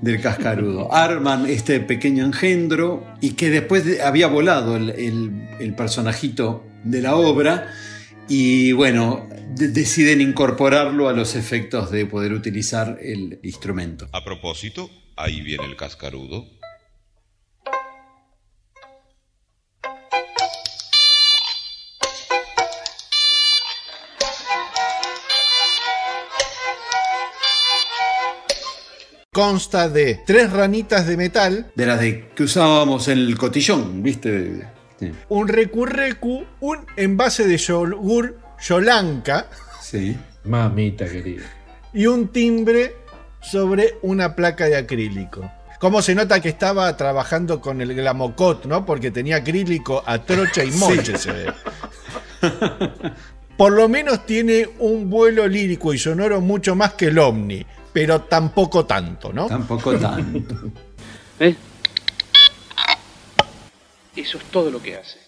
del 0.00 0.20
cascarudo. 0.20 0.94
Arman 0.94 1.46
este 1.46 1.80
pequeño 1.80 2.24
engendro 2.24 3.04
y 3.20 3.30
que 3.30 3.50
después 3.50 3.84
de- 3.84 4.00
había 4.02 4.28
volado 4.28 4.76
el, 4.76 4.90
el- 4.90 5.48
el 5.58 5.74
personajito 5.74 6.64
de 6.84 7.02
la 7.02 7.16
obra 7.16 7.66
y 8.28 8.72
bueno, 8.72 9.26
de- 9.54 9.68
deciden 9.68 10.20
incorporarlo 10.20 11.08
a 11.08 11.12
los 11.12 11.34
efectos 11.34 11.90
de 11.90 12.06
poder 12.06 12.32
utilizar 12.32 12.98
el 13.02 13.40
instrumento. 13.42 14.08
A 14.12 14.24
propósito, 14.24 14.90
ahí 15.16 15.40
viene 15.40 15.64
el 15.64 15.76
cascarudo. 15.76 16.46
Consta 29.32 29.88
de 29.88 30.16
tres 30.26 30.50
ranitas 30.52 31.06
de 31.06 31.16
metal, 31.16 31.70
De 31.74 31.86
las 31.86 32.00
de 32.00 32.28
que 32.34 32.42
usábamos 32.44 33.08
en 33.08 33.18
el 33.18 33.36
cotillón, 33.38 34.02
¿viste? 34.02 34.66
Sí. 34.98 35.12
un 35.28 35.46
recurrecu, 35.48 36.44
un 36.60 36.78
envase 36.96 37.46
de 37.46 37.56
yogur 37.56 38.36
yolanca 38.60 39.46
Sí. 39.80 40.16
Mamita 40.44 41.06
querida. 41.06 41.44
y 41.92 42.06
un 42.06 42.28
timbre 42.28 42.96
sobre 43.40 43.96
una 44.02 44.34
placa 44.34 44.64
de 44.66 44.76
acrílico. 44.76 45.50
¿Cómo 45.78 46.02
se 46.02 46.14
nota 46.16 46.40
que 46.40 46.48
estaba 46.48 46.96
trabajando 46.96 47.60
con 47.60 47.80
el 47.80 47.94
Glamocot, 47.94 48.64
no? 48.66 48.84
Porque 48.84 49.12
tenía 49.12 49.36
acrílico 49.36 50.02
a 50.04 50.18
trocha 50.18 50.64
y 50.64 50.72
moche, 50.72 51.16
se 51.16 51.30
ve. 51.32 51.52
Por 53.56 53.72
lo 53.72 53.88
menos 53.88 54.26
tiene 54.26 54.68
un 54.80 55.08
vuelo 55.10 55.46
lírico 55.46 55.92
y 55.94 55.98
sonoro 55.98 56.40
mucho 56.40 56.74
más 56.74 56.94
que 56.94 57.06
el 57.06 57.18
Omni. 57.18 57.64
pero 57.92 58.22
tampoco 58.22 58.84
tanto, 58.86 59.32
¿no? 59.32 59.46
Tampoco 59.46 59.96
tanto. 59.96 60.54
¿Eh? 61.40 61.54
Eso 64.18 64.38
es 64.38 64.44
todo 64.44 64.70
lo 64.70 64.82
que 64.82 64.96
hace. 64.96 65.18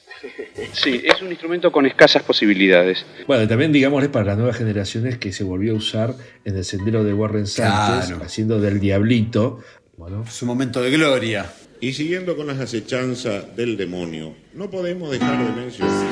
Sí, 0.73 1.01
es 1.03 1.23
un 1.23 1.29
instrumento 1.31 1.73
con 1.73 1.87
escasas 1.87 2.23
posibilidades. 2.23 3.07
Bueno, 3.27 3.49
también 3.49 3.73
digámosle 3.73 4.11
para 4.11 4.27
las 4.27 4.37
nuevas 4.37 4.57
generaciones 4.57 5.17
que 5.17 5.33
se 5.33 5.45
volvió 5.45 5.73
a 5.73 5.77
usar 5.77 6.15
en 6.45 6.57
el 6.57 6.65
sendero 6.65 7.05
de 7.05 7.15
Warren 7.15 7.47
Sánchez, 7.47 8.09
Claro. 8.09 8.25
haciendo 8.25 8.61
del 8.61 8.81
diablito. 8.81 9.61
Bueno, 9.97 10.25
Su 10.29 10.45
momento 10.45 10.83
de 10.83 10.91
gloria. 10.91 11.51
Y 11.81 11.95
siguiendo 11.95 12.37
con 12.37 12.47
las 12.49 12.59
acechanzas 12.59 13.57
del 13.57 13.79
demonio, 13.79 14.35
no 14.53 14.69
podemos 14.71 15.11
dejar 15.11 15.43
de 15.43 15.53
mencionar. 15.63 16.07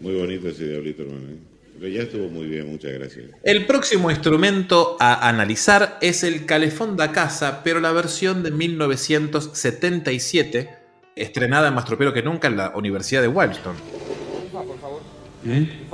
Muy 0.00 0.14
bonito 0.14 0.48
ese 0.48 0.68
diablito, 0.68 1.02
hermano. 1.02 1.28
¿eh? 1.30 1.36
Pero 1.78 1.88
ya 1.92 2.02
estuvo 2.02 2.28
muy 2.28 2.46
bien, 2.46 2.68
muchas 2.68 2.91
gracias. 3.02 3.30
El 3.42 3.66
próximo 3.66 4.10
instrumento 4.10 4.96
a 5.00 5.28
analizar 5.28 5.98
es 6.00 6.24
el 6.24 6.46
calefón 6.46 6.96
da 6.96 7.12
casa, 7.12 7.62
pero 7.62 7.80
la 7.80 7.92
versión 7.92 8.42
de 8.42 8.50
1977, 8.50 10.78
estrenada 11.16 11.70
más 11.70 11.84
tropero 11.84 12.12
que 12.12 12.22
nunca 12.22 12.48
en 12.48 12.56
la 12.56 12.72
Universidad 12.74 13.22
de 13.22 13.28
favor. 14.78 15.02
¿Eh? 15.46 15.86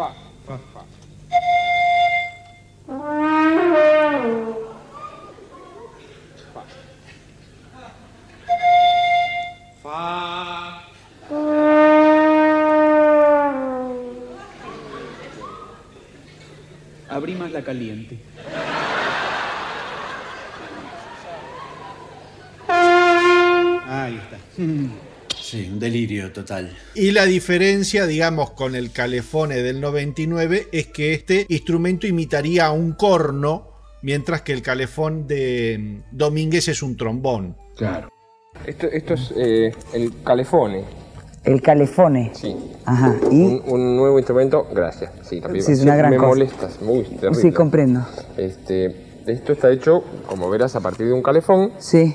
Abrí 17.19 17.35
más 17.35 17.51
la 17.51 17.65
caliente. 17.65 18.17
Ahí 23.89 24.15
está. 24.15 24.39
Sí, 25.37 25.69
un 25.69 25.81
delirio 25.81 26.31
total. 26.31 26.79
Y 26.95 27.11
la 27.11 27.25
diferencia, 27.25 28.07
digamos, 28.07 28.53
con 28.53 28.77
el 28.77 28.93
calefone 28.93 29.57
del 29.57 29.81
99 29.81 30.69
es 30.71 30.87
que 30.87 31.13
este 31.13 31.45
instrumento 31.49 32.07
imitaría 32.07 32.67
a 32.67 32.71
un 32.71 32.93
corno, 32.93 33.73
mientras 34.01 34.43
que 34.43 34.53
el 34.53 34.63
calefón 34.63 35.27
de 35.27 35.77
mm, 35.77 36.17
Domínguez 36.17 36.69
es 36.69 36.85
un 36.85 36.97
trombón. 36.97 37.57
Claro. 37.77 38.13
Esto, 38.65 38.87
esto 38.87 39.15
es 39.15 39.35
eh, 39.37 39.75
el 39.93 40.13
calefone. 40.23 40.85
El 41.49 41.62
calefone. 41.62 42.31
Sí. 42.35 42.55
Ajá. 42.85 43.14
¿Y? 43.31 43.43
Un, 43.43 43.62
un 43.67 43.97
nuevo 43.97 44.19
instrumento, 44.19 44.67
gracias. 44.73 45.12
Sí, 45.23 45.40
también 45.40 45.64
Sí, 45.64 45.73
es 45.73 45.83
una 45.83 45.97
gran 45.97 46.11
me 46.11 46.17
cosa. 46.17 46.28
molestas, 46.28 46.81
muy 46.83 47.02
terrible. 47.05 47.35
Sí, 47.40 47.52
comprendo. 47.52 48.00
Este, 48.37 49.23
esto 49.26 49.52
está 49.52 49.71
hecho, 49.71 50.02
como 50.26 50.49
verás, 50.50 50.76
a 50.76 50.81
partir 50.81 51.07
de 51.07 51.12
un 51.12 51.23
calefón. 51.23 51.73
Sí. 51.78 52.14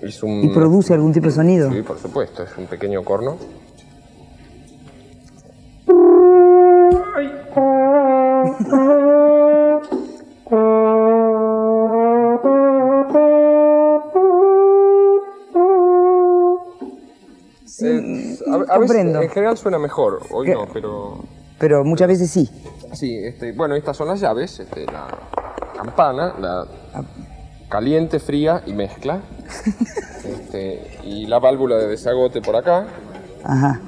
Es 0.00 0.22
un, 0.22 0.42
¿Y 0.44 0.48
produce 0.48 0.94
algún 0.94 1.12
tipo 1.12 1.26
de 1.26 1.32
sonido? 1.32 1.70
Sí, 1.70 1.82
por 1.82 1.98
supuesto, 1.98 2.42
es 2.42 2.50
un 2.56 2.66
pequeño 2.66 3.04
corno. 3.04 3.36
A, 18.70 18.78
veces, 18.78 18.96
en 18.96 19.28
general 19.30 19.56
suena 19.58 19.78
mejor, 19.78 20.20
hoy 20.30 20.48
no, 20.48 20.66
pero... 20.72 21.24
Pero 21.58 21.84
muchas 21.84 22.08
veces 22.08 22.30
sí. 22.30 22.48
Sí, 22.94 23.16
este, 23.16 23.52
bueno, 23.52 23.74
estas 23.76 23.96
son 23.96 24.08
las 24.08 24.20
llaves, 24.20 24.58
este, 24.60 24.86
la 24.86 25.08
campana, 25.76 26.34
la 26.40 26.66
caliente, 27.68 28.18
fría 28.18 28.62
y 28.66 28.72
mezcla. 28.72 29.20
Este, 30.20 30.98
y 31.04 31.26
la 31.26 31.38
válvula 31.38 31.76
de 31.76 31.88
desagote 31.88 32.42
por 32.42 32.54
acá. 32.54 32.86
Ajá. 33.42 33.80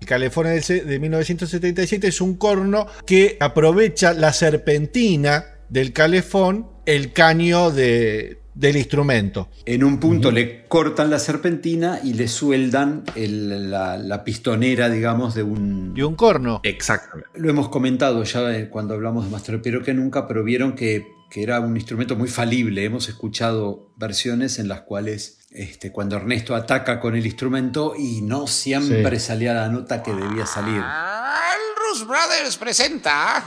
El 0.00 0.62
se- 0.62 0.84
de 0.84 0.98
1977 1.00 2.06
es 2.08 2.20
un 2.20 2.36
corno 2.36 2.86
que 3.06 3.36
aprovecha 3.40 4.12
la 4.12 4.32
serpentina 4.32 5.46
del 5.68 5.92
calefón, 5.92 6.68
el 6.84 7.12
caño 7.12 7.70
de- 7.70 8.38
del 8.56 8.76
instrumento. 8.78 9.48
En 9.66 9.84
un 9.84 10.00
punto 10.00 10.30
le 10.30 10.66
cortan 10.66 11.10
la 11.10 11.18
serpentina 11.18 12.00
y 12.02 12.14
le 12.14 12.26
sueldan 12.26 13.04
el- 13.14 13.70
la, 13.70 13.98
la 13.98 14.24
pistonera, 14.24 14.88
digamos, 14.88 15.34
de 15.34 15.42
un... 15.42 15.92
De 15.94 16.04
un 16.04 16.14
corno. 16.16 16.60
Exactamente. 16.62 17.28
Lo 17.34 17.50
hemos 17.50 17.68
comentado 17.68 18.24
ya 18.24 18.50
eh, 18.56 18.68
cuando 18.70 18.94
hablamos 18.94 19.24
de 19.26 19.30
Master 19.30 19.60
Pero 19.62 19.82
que 19.82 19.92
nunca, 19.92 20.26
pero 20.26 20.42
vieron 20.42 20.72
que, 20.74 21.06
que 21.30 21.42
era 21.42 21.60
un 21.60 21.76
instrumento 21.76 22.16
muy 22.16 22.28
falible. 22.28 22.82
Hemos 22.84 23.08
escuchado 23.10 23.92
versiones 23.96 24.58
en 24.58 24.68
las 24.68 24.80
cuales 24.80 25.38
este, 25.50 25.92
cuando 25.92 26.16
Ernesto 26.16 26.54
ataca 26.54 26.98
con 26.98 27.14
el 27.14 27.26
instrumento 27.26 27.94
y 27.96 28.22
no 28.22 28.46
siempre 28.46 29.18
Sí. 29.20 29.26
salía 29.26 29.52
la 29.54 29.68
nota 29.68 30.02
que 30.02 30.12
debía 30.14 30.46
salir. 30.46 30.76
El 30.76 31.92
Rus 31.92 32.06
Brothers 32.06 32.56
presenta. 32.56 33.44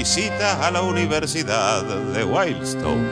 Visita 0.00 0.66
a 0.66 0.70
la 0.70 0.80
Universidad 0.80 1.84
de 1.84 2.24
Wildstone. 2.24 3.06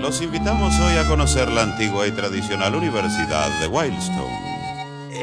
Los 0.00 0.22
invitamos 0.22 0.78
hoy 0.78 0.96
a 0.98 1.08
conocer 1.08 1.50
la 1.50 1.62
antigua 1.62 2.06
y 2.06 2.12
tradicional 2.12 2.74
Universidad 2.76 3.48
de 3.60 3.66
Wildstone. 3.66 4.46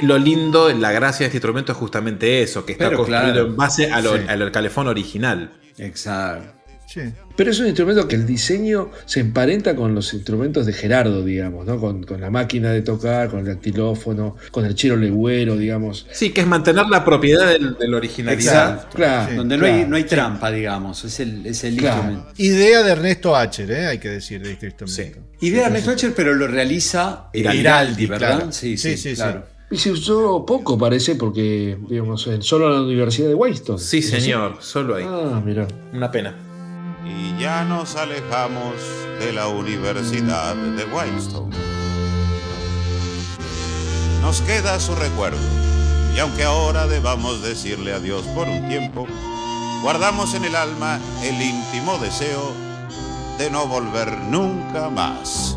Lo 0.01 0.17
lindo, 0.17 0.69
la 0.73 0.91
gracia 0.91 1.19
de 1.19 1.25
este 1.27 1.37
instrumento 1.37 1.71
es 1.71 1.77
justamente 1.77 2.41
eso, 2.41 2.65
que 2.65 2.73
está 2.73 2.85
Pero 2.85 2.97
construido 2.97 3.31
claro. 3.33 3.47
en 3.47 3.55
base 3.55 3.91
a 3.91 4.01
lo- 4.01 4.17
Sí. 4.17 4.23
al 4.27 4.51
calefón 4.51 4.87
original. 4.87 5.51
Exacto. 5.77 6.51
Pero 7.35 7.49
es 7.49 7.59
un 7.59 7.65
instrumento 7.65 8.07
que 8.07 8.15
el 8.15 8.25
diseño 8.27 8.91
se 9.05 9.19
emparenta 9.19 9.75
con 9.75 9.95
los 9.95 10.13
instrumentos 10.13 10.67
de 10.67 10.73
Gerardo, 10.73 11.23
digamos, 11.25 11.65
¿no? 11.65 11.79
Con, 11.79 12.03
con 12.03 12.21
la 12.21 12.29
máquina 12.29 12.71
de 12.71 12.83
tocar, 12.83 13.29
con 13.29 13.39
el 13.39 13.45
dactilófono, 13.47 14.35
con 14.51 14.65
el 14.65 14.75
chelo 14.75 14.95
legüero, 14.95 15.57
digamos. 15.57 16.05
Sí, 16.11 16.29
que 16.31 16.41
es 16.41 16.47
mantener 16.47 16.85
la 16.87 17.03
propiedad 17.03 17.47
del, 17.47 17.75
del 17.77 17.93
originalidad. 17.95 18.73
Exacto. 18.73 18.95
Claro, 18.97 19.35
Donde 19.35 19.57
claro. 19.57 19.73
no, 19.73 19.79
hay, 19.81 19.89
no 19.89 19.95
hay 19.95 20.03
trampa, 20.03 20.51
digamos. 20.51 21.03
Es 21.03 21.19
el, 21.19 21.45
es 21.47 21.63
el 21.63 21.77
Claro. 21.77 22.03
instrumento. 22.03 22.33
Idea 22.37 22.83
de 22.83 22.91
Ernesto 22.91 23.35
Acher, 23.35 23.71
¿eh? 23.71 23.87
hay 23.87 23.97
que 23.97 24.09
decir, 24.09 24.43
de 24.43 24.51
este 24.51 24.67
instrumento. 24.67 25.19
Idea 25.41 25.61
de 25.61 25.65
Ernesto 25.67 25.89
Acher, 25.91 26.13
pero 26.15 26.35
lo 26.35 26.47
realiza 26.47 27.29
Iraldi, 27.33 27.59
Iraldi, 27.61 28.05
¿verdad? 28.05 28.35
claro. 28.37 28.51
Sí, 28.51 28.77
sí, 28.77 28.97
Sí, 28.97 29.15
claro. 29.15 29.45
Y 29.71 29.77
se 29.77 29.89
usó 29.91 30.45
poco, 30.45 30.77
parece, 30.77 31.15
porque, 31.15 31.75
digamos, 31.89 32.27
en- 32.27 32.43
solo 32.43 32.67
en 32.67 32.73
la 32.73 32.81
Universidad 32.81 33.29
de 33.29 33.33
Winston. 33.33 33.79
Sí, 33.79 34.03
señor, 34.03 34.57
solo 34.59 34.95
ahí. 34.97 35.03
Ah, 35.07 35.41
mira. 35.43 35.67
Una 35.91 36.11
pena. 36.11 36.35
Y 37.05 37.37
ya 37.37 37.63
nos 37.63 37.95
alejamos 37.95 38.75
de 39.19 39.33
la 39.33 39.47
Universidad 39.47 40.55
de 40.55 40.85
Wildstone. 40.85 41.55
Nos 44.21 44.41
queda 44.41 44.79
su 44.79 44.95
recuerdo, 44.95 45.37
y 46.15 46.19
aunque 46.19 46.43
ahora 46.43 46.87
debamos 46.87 47.41
decirle 47.41 47.93
adiós 47.93 48.23
por 48.33 48.47
un 48.47 48.67
tiempo, 48.69 49.05
guardamos 49.81 50.33
en 50.33 50.45
el 50.45 50.55
alma 50.55 50.99
el 51.23 51.41
íntimo 51.41 51.97
deseo 51.97 52.53
de 53.37 53.49
no 53.49 53.67
volver 53.67 54.17
nunca 54.19 54.89
más. 54.89 55.52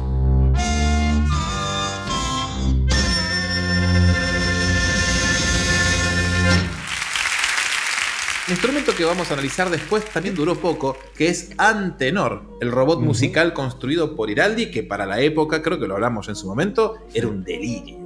El 8.47 8.53
instrumento 8.53 8.95
que 8.95 9.05
vamos 9.05 9.29
a 9.29 9.35
analizar 9.35 9.71
después 9.71 10.05
también 10.05 10.37
duró 10.37 10.55
poco, 10.55 10.97
que 11.17 11.27
es 11.27 11.51
Antenor, 11.59 12.43
el 12.61 12.71
robot 12.71 13.01
musical 13.01 13.53
construido 13.53 14.15
por 14.15 14.31
Iraldi, 14.31 14.71
que 14.71 14.85
para 14.85 15.05
la 15.05 15.19
época, 15.21 15.63
creo 15.63 15.81
que 15.81 15.89
lo 15.89 15.95
hablamos 15.95 16.29
en 16.29 16.37
su 16.37 16.47
momento, 16.47 16.95
era 17.13 17.27
un 17.27 17.43
delirio. 17.43 17.99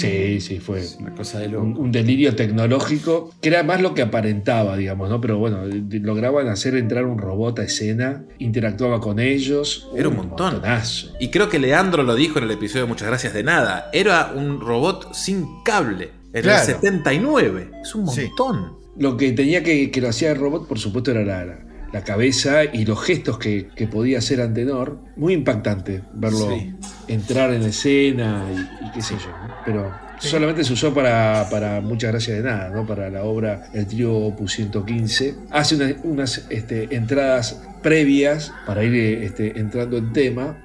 Sí, 0.00 0.40
sí, 0.40 0.60
fue 0.60 0.82
una 0.98 1.14
cosa 1.14 1.40
de 1.40 1.56
un, 1.56 1.76
un 1.76 1.92
delirio 1.92 2.34
tecnológico 2.34 3.32
que 3.40 3.48
era 3.48 3.62
más 3.62 3.80
lo 3.80 3.94
que 3.94 4.02
aparentaba, 4.02 4.76
digamos, 4.76 5.08
¿no? 5.10 5.20
Pero 5.20 5.38
bueno, 5.38 5.60
lograban 5.90 6.48
hacer 6.48 6.74
entrar 6.76 7.04
un 7.06 7.18
robot 7.18 7.58
a 7.60 7.64
escena, 7.64 8.24
interactuaba 8.38 9.00
con 9.00 9.18
ellos. 9.18 9.88
Era 9.96 10.08
un 10.08 10.16
montón. 10.16 10.52
montonazo. 10.54 11.12
Y 11.20 11.28
creo 11.28 11.48
que 11.48 11.58
Leandro 11.58 12.02
lo 12.02 12.14
dijo 12.14 12.38
en 12.38 12.44
el 12.44 12.50
episodio 12.52 12.86
Muchas 12.86 13.08
Gracias 13.08 13.34
de 13.34 13.42
Nada. 13.42 13.90
Era 13.92 14.32
un 14.34 14.60
robot 14.60 15.12
sin 15.14 15.46
cable. 15.64 16.10
En 16.32 16.42
Claro. 16.42 16.60
el 16.60 16.66
79. 16.66 17.70
Es 17.82 17.94
un 17.94 18.04
montón. 18.04 18.72
Lo 18.96 19.16
que 19.16 19.32
tenía 19.32 19.62
que, 19.62 19.90
que 19.90 20.00
lo 20.00 20.08
hacía 20.08 20.30
el 20.32 20.38
robot, 20.38 20.68
por 20.68 20.78
supuesto, 20.78 21.10
era 21.10 21.24
la, 21.24 21.58
la- 21.92 22.02
cabeza 22.04 22.64
y 22.64 22.84
los 22.84 23.02
gestos 23.02 23.38
que, 23.38 23.68
que 23.74 23.86
podía 23.86 24.18
hacer 24.18 24.40
Antenor. 24.40 24.98
Muy 25.16 25.34
impactante 25.34 26.02
verlo 26.14 26.50
Sí. 26.50 26.74
entrar 27.08 27.52
en 27.52 27.62
escena 27.62 28.44
y, 28.54 28.86
y 28.86 28.90
qué 28.92 29.02
sé 29.02 29.14
yo. 29.14 29.28
¿no? 29.30 29.54
Pero 29.64 29.92
solamente 30.18 30.64
se 30.64 30.72
usó 30.72 30.92
para, 30.94 31.46
para 31.50 31.80
muchas 31.80 32.10
gracias 32.12 32.36
de 32.38 32.42
nada, 32.42 32.68
¿no? 32.70 32.86
Para 32.86 33.08
la 33.10 33.22
obra 33.24 33.68
El 33.74 33.86
trío 33.86 34.14
Opus 34.14 34.52
115. 34.52 35.34
Hace 35.50 35.76
una- 35.76 35.94
unas 36.04 36.46
este, 36.50 36.94
entradas 36.94 37.62
previas 37.82 38.52
para 38.66 38.84
ir 38.84 38.94
este, 39.24 39.58
entrando 39.58 39.96
en 39.98 40.12
tema. 40.12 40.56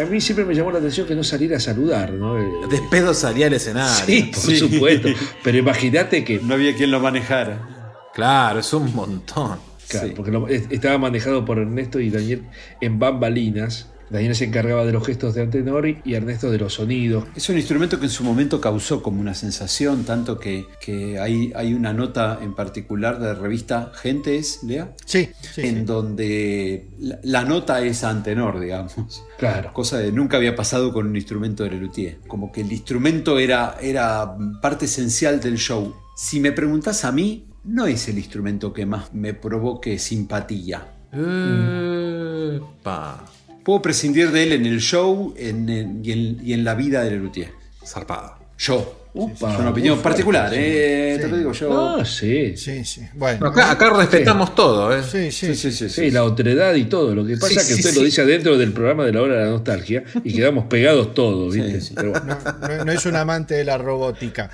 A 0.00 0.04
mí 0.06 0.20
siempre 0.20 0.44
me 0.44 0.54
llamó 0.54 0.70
la 0.72 0.78
atención 0.78 1.06
que 1.06 1.14
no 1.14 1.22
saliera 1.24 1.56
a 1.56 1.60
saludar, 1.60 2.12
¿no? 2.12 2.38
Eh, 2.38 2.46
Despedo 2.70 3.12
salía 3.14 3.46
al 3.46 3.52
escenario. 3.54 4.04
Sí, 4.06 4.30
por 4.32 4.54
supuesto. 4.56 5.08
Pero 5.44 5.58
imagínate 5.58 6.24
que. 6.24 6.38
No 6.40 6.54
había 6.54 6.74
quien 6.74 6.90
lo 6.90 7.00
manejara. 7.00 8.02
Claro, 8.14 8.60
es 8.60 8.72
un 8.72 8.94
montón. 8.94 9.58
Claro, 9.88 10.06
Sí. 10.08 10.12
porque 10.16 10.30
lo- 10.30 10.46
estaba 10.48 10.98
manejado 10.98 11.44
por 11.44 11.58
Ernesto 11.58 11.98
y 12.00 12.10
Daniel 12.10 12.44
en 12.80 12.98
bambalinas. 12.98 13.89
Daniel 14.10 14.34
se 14.34 14.44
encargaba 14.44 14.84
de 14.84 14.92
los 14.92 15.06
gestos 15.06 15.34
de 15.34 15.42
Antenor 15.42 15.86
y 15.88 16.14
Ernesto 16.14 16.50
de 16.50 16.58
los 16.58 16.74
sonidos. 16.74 17.24
Es 17.36 17.48
un 17.48 17.56
instrumento 17.56 17.98
que 17.98 18.06
en 18.06 18.10
su 18.10 18.24
momento 18.24 18.60
causó 18.60 19.02
como 19.02 19.20
una 19.20 19.34
sensación, 19.34 20.04
tanto 20.04 20.38
que, 20.38 20.66
que 20.80 21.18
hay, 21.18 21.52
hay 21.54 21.74
una 21.74 21.92
nota 21.92 22.38
en 22.42 22.54
particular 22.54 23.18
de 23.20 23.26
la 23.28 23.34
revista 23.34 23.92
Gente 23.94 24.36
es, 24.36 24.62
Lea, 24.64 24.94
Sí, 25.04 25.28
sí, 25.40 25.60
en 25.62 25.76
sí. 25.78 25.84
donde 25.84 26.88
la, 26.98 27.18
la 27.22 27.44
nota 27.44 27.80
es 27.82 28.02
antenor, 28.04 28.60
digamos. 28.60 29.22
Claro. 29.38 29.72
Cosa 29.72 29.98
de 29.98 30.12
nunca 30.12 30.36
había 30.36 30.54
pasado 30.56 30.92
con 30.92 31.06
un 31.06 31.16
instrumento 31.16 31.64
de 31.64 31.70
Lelutier. 31.70 32.18
Como 32.26 32.50
que 32.52 32.60
el 32.62 32.72
instrumento 32.72 33.38
era, 33.38 33.76
era 33.80 34.34
parte 34.60 34.86
esencial 34.86 35.40
del 35.40 35.56
show. 35.56 35.94
Si 36.16 36.40
me 36.40 36.52
preguntas 36.52 37.04
a 37.04 37.12
mí, 37.12 37.46
no 37.64 37.86
es 37.86 38.08
el 38.08 38.18
instrumento 38.18 38.72
que 38.72 38.86
más 38.86 39.12
me 39.14 39.34
provoque 39.34 39.98
simpatía. 39.98 40.94
Epa. 41.12 43.24
Puedo 43.64 43.82
prescindir 43.82 44.30
de 44.30 44.42
él 44.44 44.52
en 44.52 44.66
el 44.66 44.80
show 44.80 45.34
en- 45.36 45.68
en- 45.68 46.00
y, 46.04 46.12
en, 46.12 46.40
y 46.44 46.52
en 46.52 46.64
la 46.64 46.74
vida 46.74 47.02
de 47.04 47.10
Lelutier. 47.10 47.48
Zarpado. 47.84 48.36
Yo. 48.58 48.96
Upa, 49.12 49.52
es 49.52 49.58
una 49.58 49.70
opinión 49.70 49.98
particular, 49.98 50.46
fuerte, 50.50 51.14
¿eh? 51.14 51.16
sí. 51.16 51.20
Te 51.22 51.28
lo 51.28 51.36
digo 51.36 51.52
yo. 51.52 51.96
Ah, 51.98 52.04
sí. 52.04 52.56
Sí, 52.56 52.84
sí. 52.84 53.00
Bueno. 53.14 53.44
Acá, 53.48 53.72
acá 53.72 53.90
respetamos 53.90 54.54
todo, 54.54 54.96
¿eh? 54.96 55.02
Sí, 55.02 55.32
sí. 55.32 55.52
Sí, 55.56 55.72
sí, 55.72 55.72
sí. 55.72 55.88
Sí, 55.88 56.10
la 56.12 56.22
otredad 56.22 56.74
y 56.76 56.84
todo. 56.84 57.12
Lo 57.12 57.26
que 57.26 57.34
pasa 57.36 57.48
Sí, 57.54 57.58
es 57.58 57.66
que 57.66 57.74
usted 57.74 57.90
sí. 57.90 57.98
lo 57.98 58.04
dice 58.04 58.22
adentro 58.22 58.56
del 58.56 58.72
programa 58.72 59.04
de 59.04 59.12
la 59.12 59.22
hora 59.22 59.34
de 59.38 59.44
la 59.46 59.50
nostalgia 59.50 60.04
y 60.22 60.32
quedamos 60.32 60.66
pegados 60.66 61.12
todos, 61.12 61.52
¿viste? 61.52 61.80
Sí, 61.80 61.88
sí. 61.88 61.94
Pero 61.96 62.12
bueno. 62.12 62.38
No, 62.62 62.68
no- 62.68 62.84
no 62.84 62.92
es 62.92 63.04
un 63.04 63.16
amante 63.16 63.54
de 63.56 63.64
la 63.64 63.78
robótica. 63.78 64.48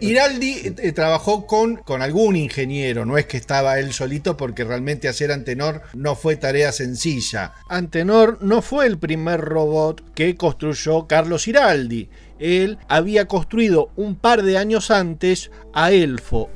Iraldi 0.00 0.74
eh, 0.78 0.92
trabajó 0.92 1.46
con, 1.46 1.76
con 1.76 2.02
algún 2.02 2.36
ingeniero, 2.36 3.04
no 3.04 3.18
es 3.18 3.26
que 3.26 3.36
estaba 3.36 3.78
él 3.78 3.92
solito 3.92 4.36
porque 4.36 4.64
realmente 4.64 5.08
hacer 5.08 5.32
Antenor 5.32 5.82
no 5.94 6.14
fue 6.14 6.36
tarea 6.36 6.72
sencilla. 6.72 7.54
Antenor 7.68 8.38
no 8.40 8.62
fue 8.62 8.86
el 8.86 8.98
primer 8.98 9.40
robot 9.40 10.02
que 10.14 10.36
construyó 10.36 11.06
Carlos 11.06 11.48
Iraldi. 11.48 12.08
Él 12.38 12.78
había 12.88 13.26
construido 13.26 13.90
un 13.96 14.14
par 14.14 14.42
de 14.42 14.58
años 14.58 14.90
antes 14.90 15.50
a 15.72 15.90
Elfo. 15.90 16.48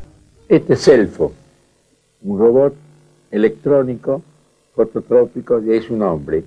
Este 0.48 0.74
es 0.74 0.86
Elfo, 0.86 1.32
un 2.22 2.38
robot 2.38 2.74
electrónico, 3.30 4.22
fototrópico, 4.74 5.60
y 5.62 5.72
es 5.72 5.90
un 5.90 6.02
hombre. 6.02 6.44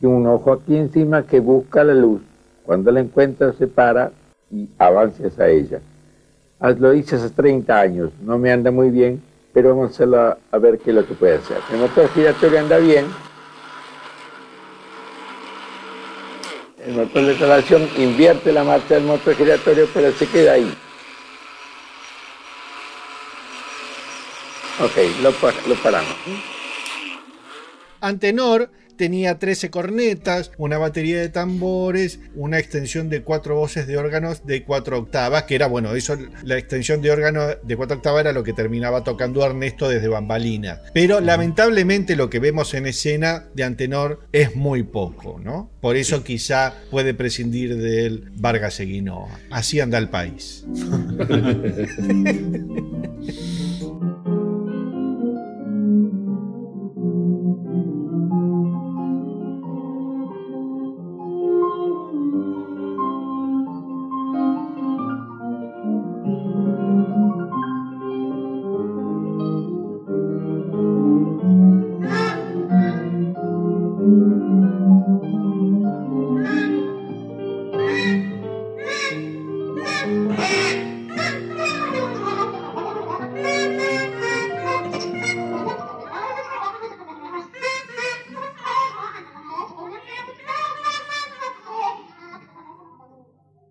Y 0.00 0.06
un 0.06 0.26
ojo 0.28 0.52
aquí 0.52 0.76
encima 0.76 1.26
que 1.26 1.40
busca 1.40 1.82
la 1.82 1.94
luz. 1.94 2.20
Cuando 2.64 2.92
la 2.92 3.00
encuentra 3.00 3.52
se 3.54 3.66
para 3.66 4.12
y 4.50 4.68
avanza 4.78 5.26
hacia 5.26 5.48
ella. 5.48 5.80
Ah, 6.60 6.70
Lo 6.70 6.92
hice 6.92 7.16
hace 7.16 7.30
30 7.30 7.80
años, 7.80 8.10
no 8.20 8.36
me 8.38 8.50
anda 8.50 8.70
muy 8.70 8.90
bien, 8.90 9.22
pero 9.52 9.76
vamos 9.76 9.98
a 10.00 10.58
ver 10.58 10.78
qué 10.78 10.90
es 10.90 10.96
lo 10.96 11.06
que 11.06 11.14
puede 11.14 11.36
hacer. 11.36 11.58
El 11.72 11.78
motor 11.78 12.10
giratorio 12.12 12.58
anda 12.58 12.78
bien. 12.78 13.06
El 16.84 16.94
motor 16.94 17.24
de 17.26 17.34
traslación 17.34 17.88
invierte 17.96 18.52
la 18.52 18.64
marcha 18.64 18.94
del 18.94 19.04
motor 19.04 19.36
giratorio, 19.36 19.86
pero 19.92 20.10
se 20.12 20.26
queda 20.26 20.54
ahí. 20.54 20.74
Ok, 24.80 24.96
lo, 25.22 25.30
lo 25.68 25.74
paramos. 25.82 26.14
Antenor 28.00 28.70
tenía 28.98 29.38
13 29.38 29.70
cornetas, 29.70 30.50
una 30.58 30.76
batería 30.76 31.18
de 31.18 31.30
tambores, 31.30 32.20
una 32.34 32.58
extensión 32.58 33.08
de 33.08 33.22
cuatro 33.22 33.54
voces 33.54 33.86
de 33.86 33.96
órganos 33.96 34.44
de 34.44 34.64
4 34.64 34.98
octavas, 34.98 35.44
que 35.44 35.54
era, 35.54 35.66
bueno, 35.66 35.94
eso, 35.94 36.18
la 36.44 36.58
extensión 36.58 37.00
de 37.00 37.10
órgano 37.10 37.46
de 37.62 37.76
4 37.76 37.96
octavas 37.96 38.20
era 38.20 38.32
lo 38.32 38.42
que 38.42 38.52
terminaba 38.52 39.04
tocando 39.04 39.44
Ernesto 39.44 39.88
desde 39.88 40.08
bambalina. 40.08 40.82
Pero 40.92 41.20
lamentablemente 41.20 42.16
lo 42.16 42.28
que 42.28 42.40
vemos 42.40 42.74
en 42.74 42.86
escena 42.86 43.44
de 43.54 43.64
Antenor 43.64 44.20
es 44.32 44.54
muy 44.54 44.82
poco, 44.82 45.40
¿no? 45.42 45.70
Por 45.80 45.96
eso 45.96 46.24
quizá 46.24 46.74
puede 46.90 47.14
prescindir 47.14 47.76
de 47.76 48.06
él 48.06 48.32
Vargas 48.36 48.80
Eguinoa. 48.80 49.38
Así 49.50 49.80
anda 49.80 49.98
el 49.98 50.08
país. 50.08 50.64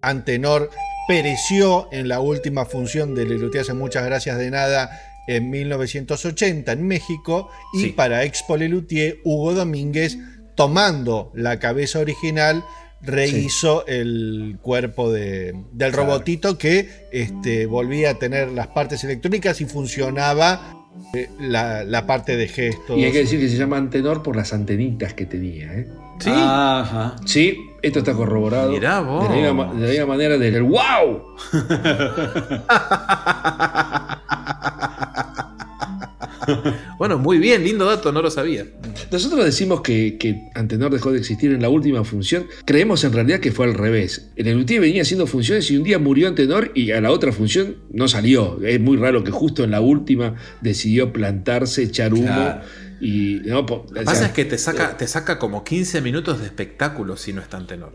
Antenor 0.10 0.70
pereció 1.08 1.88
en 1.92 2.08
la 2.08 2.20
última 2.20 2.66
función 2.66 3.16
de 3.16 3.26
Lelutier 3.26 3.62
hace 3.64 3.74
muchas 3.74 4.06
gracias 4.06 4.38
de 4.38 4.52
nada 4.52 4.90
en 5.28 5.50
1980 5.50 6.72
en 6.74 6.88
México 6.88 7.50
y 7.74 7.82
Sí. 7.84 7.90
para 7.90 8.24
Expo 8.24 8.58
Lelutier 8.58 9.20
Hugo 9.24 9.54
Domínguez 9.54 10.18
tomando 10.56 11.32
la 11.36 11.60
cabeza 11.60 12.00
original 12.00 12.64
rehizo 13.02 13.86
el 13.88 14.58
cuerpo 14.62 15.12
de- 15.12 15.54
del 15.72 15.92
Claro. 15.92 16.08
robotito 16.08 16.58
que 16.58 17.08
este, 17.12 17.66
volvía 17.68 18.12
a 18.12 18.14
tener 18.16 18.52
las 18.52 18.68
partes 18.68 19.04
electrónicas 19.04 19.62
y 19.62 19.66
funcionaba 19.66 20.74
eh, 21.14 21.30
la, 21.40 21.84
la 21.84 22.08
parte 22.08 22.36
de 22.38 22.48
gestos. 22.48 22.98
Y 22.98 23.04
hay 23.06 23.12
que 23.12 23.20
decir 23.20 23.40
que 23.40 23.48
se 23.50 23.56
llama 23.56 23.78
Antenor 23.78 24.24
por 24.24 24.36
las 24.36 24.52
antenitas 24.52 25.14
que 25.14 25.28
tenía, 25.28 25.72
¿eh? 25.76 25.88
Sí. 26.20 26.32
Ajá. 26.34 27.16
Sí, 27.24 27.56
esto 27.88 28.00
está 28.00 28.14
corroborado. 28.14 28.72
Mirá 28.72 29.02
vos. 29.02 29.24
De 29.24 29.30
la 29.30 29.36
misma, 29.54 29.66
ma- 29.68 29.74
de 29.74 29.82
la 29.82 29.90
misma 29.92 30.06
manera 30.06 30.38
del 30.38 30.64
¡Wow! 30.64 31.24
bueno, 36.98 37.18
muy 37.18 37.38
bien, 37.40 37.64
lindo 37.64 37.86
dato, 37.86 38.12
no 38.12 38.22
lo 38.22 38.32
sabía. 38.32 38.66
Nosotros 39.12 39.44
decimos 39.44 39.82
que, 39.82 40.18
que 40.18 40.50
Antenor 40.56 40.92
dejó 40.94 41.12
de 41.12 41.20
existir 41.20 41.52
en 41.52 41.62
la 41.62 41.70
última 41.70 42.04
función. 42.04 42.48
Creemos 42.66 43.04
en 43.04 43.14
realidad 43.14 43.40
que 43.40 43.52
fue 43.52 43.66
al 43.66 43.74
revés. 43.74 44.30
En 44.36 44.48
el 44.48 44.58
UTI 44.58 44.80
venía 44.80 45.02
haciendo 45.02 45.28
funciones 45.28 45.70
y 45.72 45.78
un 45.78 45.84
día 45.84 46.00
murió 46.00 46.28
Antenor 46.28 46.72
y 46.74 46.92
a 46.92 47.02
la 47.02 47.12
otra 47.12 47.32
función 47.32 47.78
no 47.92 48.08
salió. 48.08 48.60
Es 48.64 48.80
muy 48.80 48.98
raro 48.98 49.24
que 49.24 49.32
justo 49.32 49.64
en 49.64 49.72
la 49.72 49.82
última 49.82 50.36
decidió 50.62 51.12
plantarse, 51.12 51.84
echar 51.84 52.14
humo. 52.14 52.24
Claro. 52.26 52.62
Y, 53.00 53.42
no, 53.46 53.66
po- 53.66 53.86
Lo 53.90 54.00
que 54.00 54.06
pasa 54.06 54.26
es 54.28 54.32
que 54.32 54.46
te 54.46 54.58
saca, 54.58 54.98
te 54.98 55.08
saca 55.08 55.38
como 55.40 55.64
15 55.64 56.02
minutos 56.02 56.40
de 56.40 56.46
espectáculo 56.46 57.16
si 57.18 57.34
no 57.34 57.42
es 57.42 57.50
tan 57.50 57.68
tenor. 57.68 57.94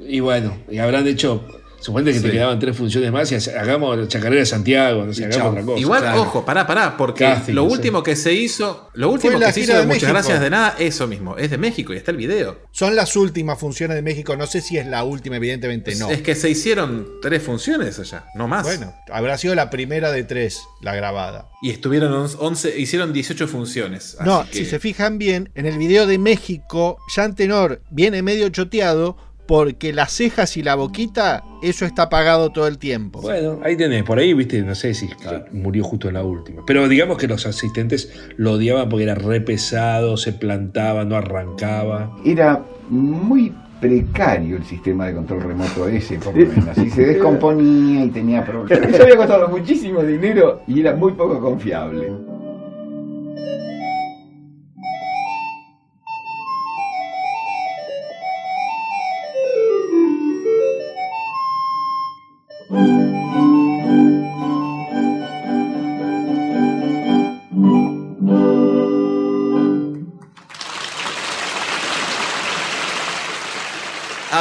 Y 0.00 0.20
bueno, 0.20 0.56
y 0.70 0.78
habrán 0.78 1.06
hecho. 1.06 1.46
Suponete 1.82 2.12
que 2.18 2.20
te 2.28 2.30
quedaban 2.32 2.58
tres 2.58 2.76
funciones 2.76 3.10
más 3.12 3.30
y 3.32 3.34
hagamos 3.50 3.98
la 3.98 4.08
chacarera 4.08 4.40
de 4.40 4.46
Santiago, 4.46 5.04
no 5.04 5.12
sé, 5.12 5.24
hagamos 5.26 5.50
otra 5.52 5.62
cosa. 5.62 5.80
Igual, 5.80 6.00
Claro. 6.02 6.22
ojo, 6.22 6.44
pará, 6.44 6.66
pará, 6.66 6.96
porque 6.96 7.24
Casting, 7.24 7.54
lo 7.54 7.64
último 7.64 8.02
que 8.02 8.16
se 8.16 8.32
hizo, 8.32 8.88
lo 8.94 9.10
último 9.10 9.38
que 9.38 9.52
se 9.52 9.60
hizo 9.60 9.72
de 9.74 9.80
de 9.80 9.86
muchas 9.86 10.08
gracias 10.10 10.40
de 10.40 10.50
nada, 10.50 10.76
eso 10.78 11.06
mismo, 11.06 11.36
es 11.36 11.50
de 11.50 11.58
México 11.58 11.92
y 11.92 11.96
está 11.96 12.10
el 12.12 12.16
video. 12.16 12.60
Son 12.70 12.94
las 12.96 13.16
últimas 13.16 13.58
funciones 13.58 13.94
de 13.96 14.02
México. 14.02 14.36
No 14.36 14.46
sé 14.46 14.60
si 14.60 14.78
es 14.78 14.86
la 14.86 15.04
última, 15.04 15.36
evidentemente 15.36 15.94
no. 15.96 16.10
Es 16.10 16.22
que 16.22 16.34
se 16.34 16.48
hicieron 16.50 17.06
tres 17.20 17.42
funciones 17.42 17.98
allá, 17.98 18.24
no 18.34 18.46
más. 18.48 18.62
Bueno, 18.64 18.94
habrá 19.10 19.36
sido 19.38 19.54
la 19.54 19.68
primera 19.70 20.12
de 20.12 20.22
tres, 20.24 20.62
la 20.80 20.94
grabada. 20.94 21.48
Y 21.62 21.70
estuvieron 21.70 22.12
11, 22.38 22.78
hicieron 22.78 23.12
18 23.12 23.46
funciones. 23.48 24.16
así 24.18 24.28
No, 24.28 24.44
que- 24.50 24.58
si 24.58 24.64
se 24.66 24.78
fijan 24.78 25.18
bien, 25.18 25.50
en 25.54 25.66
el 25.66 25.78
video 25.78 26.06
de 26.06 26.18
México, 26.18 26.98
Jean 27.14 27.34
Tenor 27.34 27.82
viene 27.90 28.22
medio 28.22 28.48
choteado 28.48 29.16
porque 29.52 29.92
las 29.92 30.12
cejas 30.12 30.56
y 30.56 30.62
la 30.62 30.76
boquita, 30.76 31.44
eso 31.62 31.84
está 31.84 32.04
apagado 32.04 32.52
todo 32.52 32.66
el 32.66 32.78
tiempo. 32.78 33.20
Bueno, 33.20 33.60
ahí 33.62 33.76
tenés, 33.76 34.02
por 34.02 34.18
ahí, 34.18 34.32
viste, 34.32 34.62
no 34.62 34.74
sé 34.74 34.94
si 34.94 35.10
murió 35.52 35.84
justo 35.84 36.08
en 36.08 36.14
la 36.14 36.24
última. 36.24 36.62
Pero 36.66 36.88
digamos 36.88 37.18
que 37.18 37.28
los 37.28 37.44
asistentes 37.44 38.10
lo 38.38 38.52
odiaban 38.52 38.88
porque 38.88 39.02
era 39.02 39.14
re 39.14 39.42
pesado, 39.42 40.16
se 40.16 40.32
plantaba, 40.32 41.04
no 41.04 41.16
arrancaba. 41.16 42.16
Era 42.24 42.64
muy 42.88 43.52
precario 43.78 44.56
el 44.56 44.64
sistema 44.64 45.08
de 45.08 45.16
control 45.16 45.42
remoto 45.42 45.86
ese, 45.86 46.16
por 46.16 46.34
lo 46.34 46.46
menos. 46.46 46.78
Y 46.78 46.88
se 46.88 47.04
descomponía 47.04 48.06
y 48.06 48.08
tenía 48.08 48.42
problemas. 48.46 48.88
Eso 48.88 49.02
había 49.02 49.16
costado 49.18 49.48
muchísimo 49.48 50.02
dinero 50.02 50.62
y 50.66 50.80
era 50.80 50.96
muy 50.96 51.12
poco 51.12 51.38
confiable. 51.38 52.10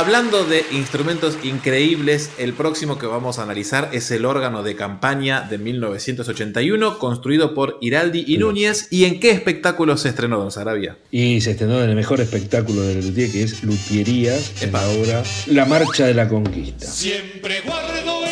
Hablando 0.01 0.45
de 0.45 0.65
instrumentos 0.71 1.37
increíbles, 1.43 2.31
el 2.39 2.53
próximo 2.53 2.97
que 2.97 3.05
vamos 3.05 3.37
a 3.37 3.43
analizar 3.43 3.91
es 3.93 4.09
el 4.09 4.25
órgano 4.25 4.63
de 4.63 4.75
campaña 4.75 5.41
de 5.41 5.59
1981, 5.59 6.97
construido 6.97 7.53
por 7.53 7.77
Iraldi 7.81 8.25
y 8.25 8.39
Núñez. 8.39 8.87
¿Y 8.89 9.05
en 9.05 9.19
qué 9.19 9.29
espectáculo 9.29 9.97
se 9.97 10.09
estrenó, 10.09 10.39
Don 10.39 10.51
Sarabia? 10.51 10.97
Y 11.11 11.39
se 11.41 11.51
estrenó 11.51 11.83
en 11.83 11.91
el 11.91 11.95
mejor 11.95 12.19
espectáculo 12.19 12.81
de 12.81 12.95
Luthier, 12.95 13.31
que 13.31 13.43
es 13.43 13.63
Luthierías, 13.63 14.63
en 14.63 14.71
la 14.71 14.89
obra 14.89 15.21
La 15.45 15.65
Marcha 15.65 16.07
de 16.07 16.15
la 16.15 16.27
Conquista. 16.27 16.87
Siempre 16.87 17.61
guardo 17.63 18.30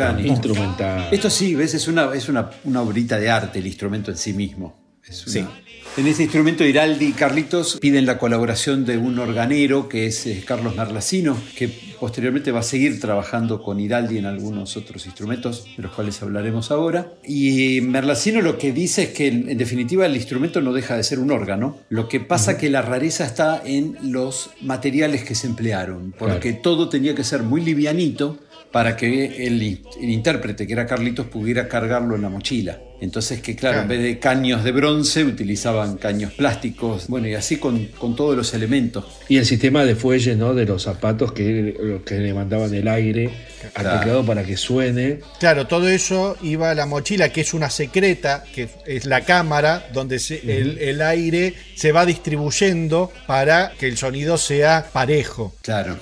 Gran 0.00 0.26
instrumental. 0.26 1.08
Esto 1.12 1.28
sí, 1.30 1.54
ves, 1.54 1.74
es 1.74 1.86
una, 1.88 2.12
es 2.14 2.28
una, 2.28 2.50
una 2.64 2.80
obrita 2.82 3.18
de 3.18 3.28
arte 3.30 3.58
el 3.58 3.66
instrumento 3.66 4.10
en 4.10 4.16
sí 4.16 4.32
mismo. 4.32 4.98
Es 5.06 5.26
una- 5.26 5.50
En 5.96 6.06
este 6.06 6.22
instrumento 6.22 6.64
Iraldi 6.64 7.06
y 7.06 7.12
Carlitos 7.12 7.78
piden 7.80 8.06
la 8.06 8.16
colaboración 8.16 8.84
de 8.86 8.96
un 8.96 9.18
organero 9.18 9.88
que 9.88 10.06
es 10.06 10.24
eh, 10.26 10.44
Carlos 10.46 10.76
Merlacino, 10.76 11.36
que 11.56 11.68
posteriormente 11.98 12.52
va 12.52 12.60
a 12.60 12.62
seguir 12.62 13.00
trabajando 13.00 13.60
con 13.60 13.80
Iraldi 13.80 14.16
en 14.18 14.26
algunos 14.26 14.76
otros 14.76 15.04
instrumentos, 15.06 15.64
de 15.76 15.82
los 15.82 15.92
cuales 15.92 16.22
hablaremos 16.22 16.70
ahora. 16.70 17.12
Y 17.26 17.80
Merlacino 17.80 18.40
lo 18.40 18.56
que 18.56 18.72
dice 18.72 19.02
es 19.04 19.08
que 19.10 19.26
en, 19.26 19.50
en 19.50 19.58
definitiva 19.58 20.06
el 20.06 20.14
instrumento 20.14 20.60
no 20.60 20.72
deja 20.72 20.96
de 20.96 21.02
ser 21.02 21.18
un 21.18 21.32
órgano, 21.32 21.78
lo 21.88 22.08
que 22.08 22.20
pasa 22.20 22.56
que 22.56 22.70
la 22.70 22.82
rareza 22.82 23.24
está 23.24 23.60
en 23.64 23.96
los 24.12 24.50
materiales 24.62 25.24
que 25.24 25.34
se 25.34 25.48
emplearon, 25.48 26.14
porque 26.16 26.52
todo 26.52 26.88
tenía 26.88 27.16
que 27.16 27.24
ser 27.24 27.42
muy 27.42 27.62
livianito 27.62 28.38
para 28.72 28.96
que 28.96 29.46
el, 29.46 29.62
in- 29.62 29.82
el 30.00 30.10
intérprete, 30.10 30.66
que 30.66 30.72
era 30.72 30.86
Carlitos, 30.86 31.26
pudiera 31.26 31.68
cargarlo 31.68 32.14
en 32.16 32.22
la 32.22 32.28
mochila. 32.28 32.78
Entonces 33.02 33.40
que 33.40 33.56
claro, 33.56 33.80
en 33.80 33.88
vez 33.88 34.02
de 34.02 34.18
caños 34.18 34.62
de 34.62 34.72
bronce 34.72 35.24
utilizaban 35.24 35.96
caños 35.96 36.34
plásticos, 36.34 37.08
bueno, 37.08 37.28
y 37.28 37.34
así 37.34 37.56
con, 37.56 37.86
con 37.98 38.14
todos 38.14 38.36
los 38.36 38.52
elementos. 38.52 39.06
Y 39.30 39.38
el 39.38 39.46
sistema 39.46 39.86
de 39.86 39.96
fuelles 39.96 40.36
¿no? 40.36 40.52
de 40.52 40.66
los 40.66 40.82
zapatos 40.82 41.32
que, 41.32 42.00
que 42.04 42.14
le 42.18 42.34
mandaban 42.34 42.74
el 42.74 42.86
aire 42.88 43.30
al 43.74 43.82
Claro. 43.82 43.98
teclado 44.00 44.26
para 44.26 44.44
que 44.44 44.58
suene. 44.58 45.20
Claro, 45.38 45.66
todo 45.66 45.88
eso 45.88 46.36
iba 46.42 46.70
a 46.70 46.74
la 46.74 46.84
mochila, 46.84 47.30
que 47.30 47.40
es 47.40 47.54
una 47.54 47.70
secreta, 47.70 48.44
que 48.54 48.68
es 48.86 49.06
la 49.06 49.22
cámara, 49.22 49.88
donde 49.94 50.18
se- 50.18 50.42
el, 50.58 50.76
el 50.78 51.00
aire 51.00 51.54
se 51.76 51.92
va 51.92 52.04
distribuyendo 52.04 53.10
para 53.26 53.72
que 53.78 53.86
el 53.88 53.96
sonido 53.96 54.36
sea 54.36 54.86
parejo. 54.92 55.54
Claro. 55.62 55.96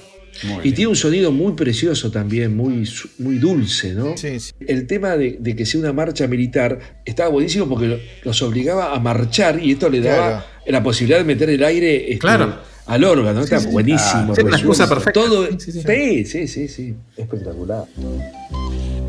Y 0.63 0.73
tiene 0.73 0.89
un 0.89 0.97
sonido 0.97 1.33
muy 1.33 1.53
precioso 1.55 2.11
también, 2.11 2.57
muy, 2.57 2.89
muy 3.19 3.39
dulce, 3.39 3.93
¿no? 3.95 4.17
Sí, 4.17 4.39
sí. 4.41 4.53
El 4.67 4.87
tema 4.87 5.17
de, 5.17 5.37
de 5.41 5.57
que 5.57 5.67
sea 5.67 5.81
una 5.81 5.93
marcha 5.93 6.27
militar 6.27 6.79
estaba 7.05 7.29
buenísimo 7.31 7.69
porque 7.69 7.87
lo- 7.87 7.99
los 8.25 8.41
obligaba 8.43 8.95
a 8.95 9.01
marchar 9.01 9.63
y 9.63 9.73
esto 9.73 9.89
le 9.89 10.01
daba 10.01 10.29
Claro. 10.29 10.45
la 10.67 10.83
posibilidad 10.83 11.19
de 11.19 11.25
meter 11.25 11.51
el 11.51 11.65
aire 11.65 12.05
este, 12.05 12.19
Claro. 12.19 12.59
al 12.87 13.05
órgano. 13.05 13.41
Sí, 13.41 13.45
Está 13.45 13.59
sí, 13.61 13.67
sí. 13.67 13.73
buenísimo. 13.73 14.35
Ah, 14.37 14.63
una 14.65 14.89
perfecta. 14.89 15.13
Todo, 15.21 15.47
Sí, 15.47 15.57
sí, 15.59 15.73
sí. 15.73 15.81
sí, 15.83 16.25
sí, 16.25 16.49
sí, 16.49 16.69
sí. 16.69 16.95
Espectacular. 17.17 17.85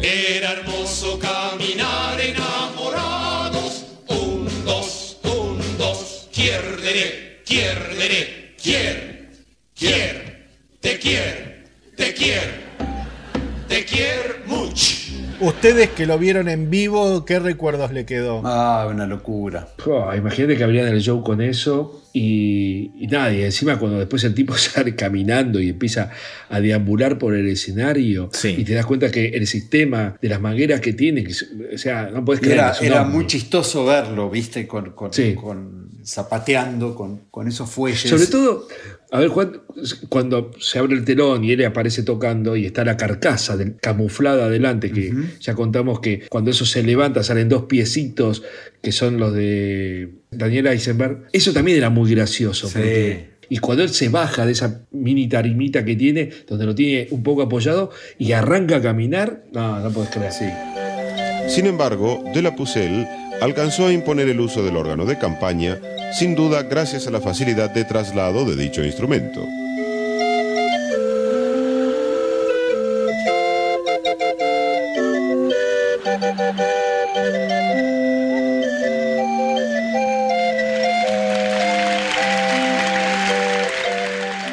Era 0.01 0.53
hermoso 0.53 1.19
caminar 1.19 2.19
enamorados. 2.19 3.85
Un, 4.07 4.47
dos, 4.65 5.17
un, 5.23 5.59
dos. 5.77 6.27
Quierdere, 6.31 7.41
quierdere, 7.45 8.55
quier, 8.61 9.29
quier, 9.77 10.28
te 10.81 10.97
quier, 10.97 11.63
te 11.95 12.13
quier, 12.13 12.61
te 13.67 13.85
quier 13.85 14.43
mucho. 14.47 14.95
Ustedes 15.41 15.89
que 15.91 16.05
lo 16.05 16.17
vieron 16.19 16.49
en 16.49 16.69
vivo, 16.69 17.23
¿qué 17.23 17.39
recuerdos 17.39 17.93
le 17.93 18.05
quedó? 18.05 18.41
Ah, 18.43 18.85
una 18.91 19.07
locura. 19.07 19.69
Oh, 19.85 20.13
imagínate 20.13 20.57
que 20.57 20.63
abrían 20.65 20.87
el 20.89 20.99
show 20.99 21.23
con 21.23 21.39
eso 21.41 22.03
y, 22.11 22.91
y 22.99 23.07
nada, 23.07 23.31
y 23.33 23.43
encima 23.43 23.79
cuando 23.79 23.99
después 23.99 24.21
el 24.25 24.33
tipo 24.33 24.53
sale 24.57 24.95
caminando 24.95 25.61
y 25.61 25.69
empieza 25.69 26.11
a 26.49 26.59
deambular 26.59 27.17
por 27.17 27.35
el 27.35 27.47
escenario 27.47 28.29
y 28.43 28.63
te 28.65 28.73
das 28.73 28.85
cuenta 28.85 29.09
que 29.11 29.27
el 29.29 29.47
sistema 29.47 30.17
de 30.21 30.27
las 30.27 30.41
mangueras 30.41 30.81
que 30.81 30.91
tiene, 30.91 31.23
que, 31.23 31.31
o 31.73 31.77
sea, 31.77 32.09
no 32.13 32.25
puedes 32.25 32.41
creer. 32.41 32.55
Era, 32.57 32.73
era 32.81 33.03
muy 33.05 33.25
chistoso 33.25 33.85
verlo, 33.85 34.29
¿viste? 34.29 34.67
Con, 34.67 34.91
con- 34.91 35.13
Sí. 35.13 35.35
con- 35.35 35.88
zapateando 36.09 36.95
con, 36.95 37.21
con 37.31 37.47
esos 37.47 37.69
fuelles. 37.69 38.01
Sobre 38.09 38.27
todo, 38.27 38.67
a 39.11 39.19
ver, 39.19 39.29
Juan, 39.29 39.61
cuando 40.09 40.51
se 40.59 40.79
abre 40.79 40.95
el 40.95 41.05
telón 41.05 41.43
y 41.43 41.51
él 41.51 41.65
aparece 41.65 42.03
tocando 42.03 42.55
y 42.55 42.65
está 42.65 42.83
la 42.83 42.97
carcasa 42.97 43.55
del- 43.57 43.75
camuflada 43.77 44.45
adelante, 44.45 44.91
que 44.91 45.13
ya 45.39 45.53
contamos 45.55 45.99
que 45.99 46.27
cuando 46.29 46.51
eso 46.51 46.65
se 46.65 46.83
levanta 46.83 47.23
salen 47.23 47.49
dos 47.49 47.63
piecitos 47.63 48.43
que 48.81 48.91
son 48.91 49.17
los 49.19 49.33
de 49.33 50.09
Daniel 50.31 50.67
Eisenberg. 50.67 51.27
Eso 51.31 51.53
también 51.53 51.77
era 51.77 51.89
muy 51.89 52.11
gracioso. 52.11 52.67
porque- 52.67 53.29
y 53.51 53.57
cuando 53.57 53.83
él 53.83 53.89
se 53.89 54.09
baja 54.09 54.45
de 54.45 54.51
esa 54.51 54.81
mini 54.91 55.27
tarimita 55.27 55.83
que 55.83 55.95
tiene, 55.95 56.29
donde 56.47 56.65
lo 56.67 56.75
tiene 56.75 57.07
un 57.09 57.23
poco 57.23 57.41
apoyado, 57.41 57.89
y 58.19 58.31
arranca 58.33 58.75
a 58.75 58.81
caminar, 58.81 59.43
no, 59.51 59.79
no 59.79 59.89
puedes 59.91 60.11
creer. 60.11 60.31
Sin 61.49 61.65
embargo, 61.65 62.23
De 62.33 62.43
la 62.43 62.55
Pucelle 62.55 63.07
alcanzó 63.41 63.87
a 63.87 63.91
imponer 63.91 64.29
el 64.29 64.39
uso 64.39 64.63
del 64.63 64.75
órgano 64.75 65.05
de 65.05 65.17
campaña, 65.17 65.81
sin 66.13 66.35
duda 66.35 66.63
gracias 66.63 67.07
a 67.07 67.11
la 67.11 67.21
facilidad 67.21 67.69
de 67.69 67.83
traslado 67.85 68.45
de 68.45 68.55
dicho 68.55 68.83
instrumento. 68.83 69.45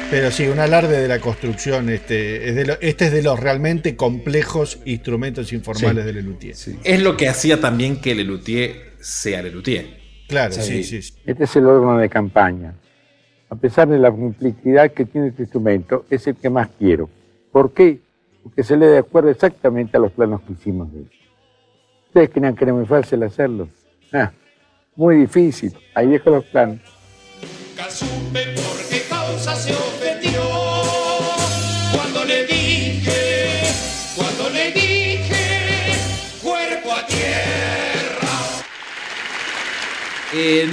Pero 0.09 0.31
sí, 0.31 0.47
un 0.47 0.59
alarde 0.59 1.01
de 1.01 1.07
la 1.09 1.19
construcción. 1.19 1.89
Este 1.89 2.47
es 2.49 2.55
de, 2.55 2.65
lo- 2.65 2.77
este 2.79 3.07
es 3.07 3.11
de 3.11 3.21
los 3.21 3.37
realmente 3.39 3.97
complejos 3.97 4.79
instrumentos 4.85 5.51
informales 5.51 6.03
Sí. 6.03 6.07
de 6.07 6.13
Lelutier. 6.13 6.55
Es 6.85 7.01
lo 7.01 7.17
que 7.17 7.27
hacía 7.27 7.59
también 7.59 7.99
que 7.99 8.15
Lelutier 8.15 8.93
sea 9.01 9.41
Lelutier. 9.41 10.06
Claro, 10.27 10.53
sí, 10.53 10.83
sí. 10.83 11.01
sí. 11.01 11.13
Este 11.25 11.45
es 11.45 11.55
el 11.55 11.65
órgano 11.65 11.97
de 11.97 12.09
campaña. 12.09 12.73
A 13.49 13.55
pesar 13.55 13.87
de 13.87 13.97
la 13.97 14.11
complejidad 14.11 14.91
que 14.91 15.05
tiene 15.05 15.27
este 15.27 15.43
instrumento, 15.43 16.05
es 16.09 16.27
el 16.27 16.35
que 16.35 16.49
más 16.49 16.69
quiero. 16.77 17.09
¿Por 17.51 17.71
qué? 17.71 17.99
Porque 18.43 18.63
se 18.63 18.75
le 18.75 18.87
de 18.87 18.97
acuerdo 18.97 19.29
exactamente 19.29 19.95
a 19.97 19.99
los 19.99 20.11
planos 20.11 20.41
que 20.41 20.53
hicimos 20.53 20.91
de 20.91 20.99
él. 20.99 21.09
¿Ustedes 22.07 22.29
creían 22.29 22.55
que 22.55 22.65
era 22.65 22.73
muy 22.73 22.85
fácil 22.85 23.23
hacerlo? 23.23 23.69
Ah, 24.11 24.31
muy 24.95 25.17
difícil. 25.17 25.73
Ahí 25.93 26.07
dejo 26.07 26.29
los 26.29 26.45
planos. 26.45 26.79
Nunca 27.69 27.89
supe 27.89 28.45
por 28.55 28.89
qué 28.89 29.01
causa 29.09 29.55
se 29.55 29.73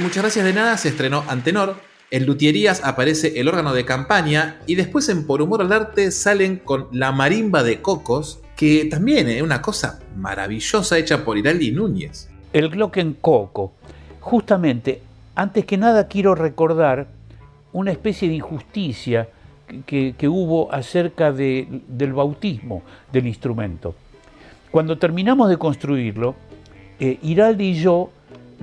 Muchas 0.01 0.23
Gracias 0.23 0.45
de 0.45 0.53
Nada 0.53 0.77
se 0.77 0.91
estrenó 0.91 1.25
Antenor. 1.27 1.77
En 2.11 2.27
Luthierías 2.27 2.85
aparece 2.85 3.41
el 3.41 3.49
órgano 3.49 3.73
de 3.73 3.87
campaña. 3.87 4.61
Y 4.67 4.75
después 4.75 5.09
en 5.09 5.27
Por 5.27 5.41
Humor 5.41 5.63
al 5.63 5.73
Arte 5.73 6.11
salen 6.11 6.57
con 6.57 6.89
la 6.93 7.13
marimba 7.13 7.63
de 7.63 7.81
Cocos, 7.81 8.41
que 8.57 8.85
también 8.85 9.27
es 9.31 9.41
una 9.41 9.63
cosa 9.63 10.01
maravillosa 10.17 10.99
hecha 10.99 11.25
por 11.25 11.39
Iraldi 11.39 11.73
Núñez. 11.73 12.29
El 12.53 12.69
Glockencoco. 12.69 13.73
Justamente, 14.21 15.01
antes 15.35 15.65
que 15.65 15.79
nada 15.79 16.09
quiero 16.09 16.35
recordar 16.35 17.07
una 17.73 17.91
especie 17.91 18.29
de 18.29 18.35
injusticia 18.35 19.29
que, 19.87 20.15
hubo 20.29 20.71
acerca 20.75 21.33
de- 21.33 21.67
del 21.89 22.13
bautismo 22.13 22.83
del 23.11 23.27
instrumento. 23.27 23.95
Cuando 24.71 24.99
terminamos 24.99 25.49
de 25.49 25.57
construirlo, 25.57 26.35
eh, 27.01 27.19
y 27.23 27.75
yo 27.75 28.11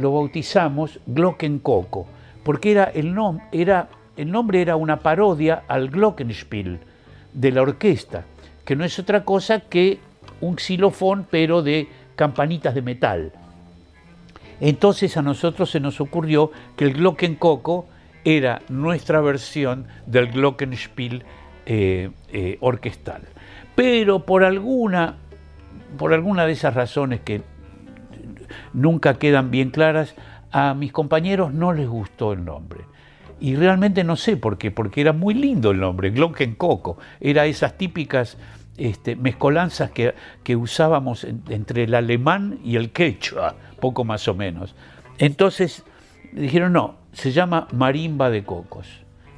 lo 0.02 0.12
bautizamos 0.12 1.00
Glockencoco, 1.06 2.08
porque 2.44 2.72
era 2.72 2.86
el, 2.86 3.14
nom- 3.14 3.42
era, 3.52 3.90
el 4.18 4.32
nombre 4.32 4.62
era 4.62 4.76
una 4.76 4.98
parodia 5.00 5.64
al 5.68 5.90
Glockenspiel 5.90 6.80
de 7.34 7.52
la 7.52 7.62
orquesta, 7.62 8.26
que 8.66 8.76
no 8.76 8.84
es 8.84 9.00
otra 9.00 9.24
cosa 9.24 9.62
que 9.62 10.00
un 10.42 10.58
xilofón, 10.58 11.26
pero 11.30 11.62
de 11.62 11.88
campanitas 12.16 12.76
de 12.76 12.82
metal. 12.82 13.32
Entonces 14.60 15.18
a 15.18 15.22
nosotros 15.22 15.72
se 15.72 15.80
nos 15.80 16.02
ocurrió 16.02 16.52
que 16.76 16.86
el 16.86 16.94
Glockencoco 16.94 17.88
era 18.24 18.62
nuestra 18.70 19.22
versión 19.22 19.88
del 20.06 20.28
Glockenspiel 20.32 21.24
eh, 21.66 22.12
eh, 22.32 22.58
orquestal. 22.60 23.22
Pero 23.76 24.26
por 24.26 24.44
alguna, 24.44 25.16
por 25.98 26.14
alguna 26.14 26.46
de 26.46 26.52
esas 26.52 26.74
razones 26.76 27.22
que 27.22 27.42
nunca 28.74 29.16
quedan 29.16 29.52
bien 29.52 29.70
claras, 29.72 30.16
a 30.52 30.74
mis 30.74 30.92
compañeros 30.92 31.54
no 31.54 31.74
les 31.74 31.88
gustó 31.88 32.34
el 32.34 32.44
nombre. 32.46 32.82
Y 33.40 33.56
realmente 33.56 34.04
no 34.04 34.16
sé 34.16 34.38
por 34.38 34.58
qué, 34.58 34.70
porque 34.70 35.02
era 35.02 35.14
muy 35.14 35.34
lindo 35.34 35.72
el 35.72 35.80
nombre, 35.80 36.12
Glockencoco. 36.12 36.98
Era 37.20 37.46
esas 37.48 37.78
típicas 37.78 38.38
este, 38.78 39.16
mezcolanzas 39.16 39.92
que, 39.92 40.56
usábamos 40.56 41.24
en- 41.24 41.42
entre 41.50 41.84
el 41.84 41.96
alemán 41.96 42.60
y 42.64 42.76
el 42.76 42.92
quechua, 42.92 43.56
poco 43.80 44.04
más 44.04 44.28
o 44.28 44.36
menos. 44.36 44.76
Entonces 45.18 45.84
dijeron, 46.34 46.74
no, 46.74 46.96
se 47.14 47.32
llama 47.32 47.68
marimba 47.74 48.30
de 48.30 48.44
cocos. 48.44 48.88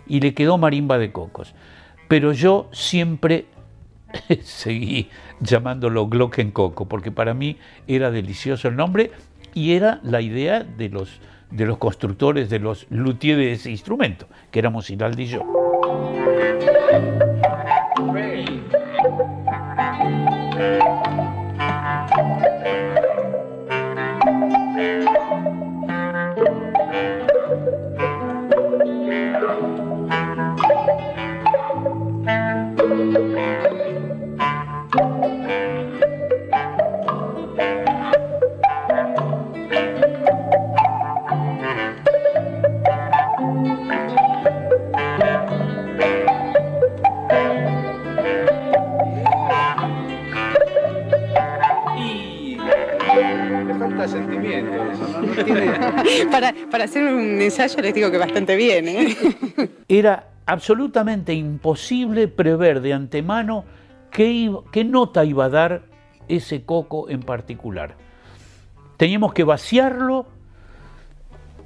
Y 0.06 0.20
le 0.20 0.34
quedó 0.34 0.58
marimba 0.58 0.98
de 0.98 1.12
cocos. 1.12 1.56
Pero 2.10 2.34
yo 2.34 2.70
siempre 2.74 3.46
seguí 4.44 5.10
llamándolo 5.40 6.08
Glockencoco, 6.08 6.88
porque 6.88 7.12
para 7.12 7.34
mí 7.34 7.58
era 7.88 8.12
delicioso 8.12 8.68
el 8.68 8.76
nombre 8.76 9.12
y 9.54 9.74
era 9.74 10.00
la 10.04 10.22
idea 10.22 10.64
de 10.64 10.90
los, 10.90 11.20
de 11.52 11.66
los 11.66 11.78
constructores, 11.78 12.50
de 12.50 12.60
los 12.60 12.88
luthiers 12.90 13.38
de 13.38 13.52
ese 13.54 13.72
instrumento, 13.72 14.28
que 14.52 14.60
éramos 14.60 14.90
Hiraldi 14.90 15.24
y 15.24 15.28
yo. 15.28 15.73
para, 56.32 56.84
hacer 56.84 57.04
un 57.04 57.42
ensayo 57.42 57.82
les 57.82 57.94
digo 57.94 58.12
que 58.12 58.18
bastante 58.18 58.56
bien, 58.56 58.88
¿eh? 58.88 59.18
Era 59.88 60.30
absolutamente 60.46 61.34
imposible 61.34 62.28
prever 62.28 62.82
de 62.82 62.94
antemano 62.94 63.66
qué, 64.12 64.84
nota 64.86 65.26
iba 65.26 65.46
a 65.46 65.50
dar 65.50 65.84
ese 66.28 66.64
coco 66.64 67.10
en 67.10 67.22
particular. 67.22 67.96
Teníamos 68.98 69.34
que 69.34 69.44
vaciarlo, 69.44 70.28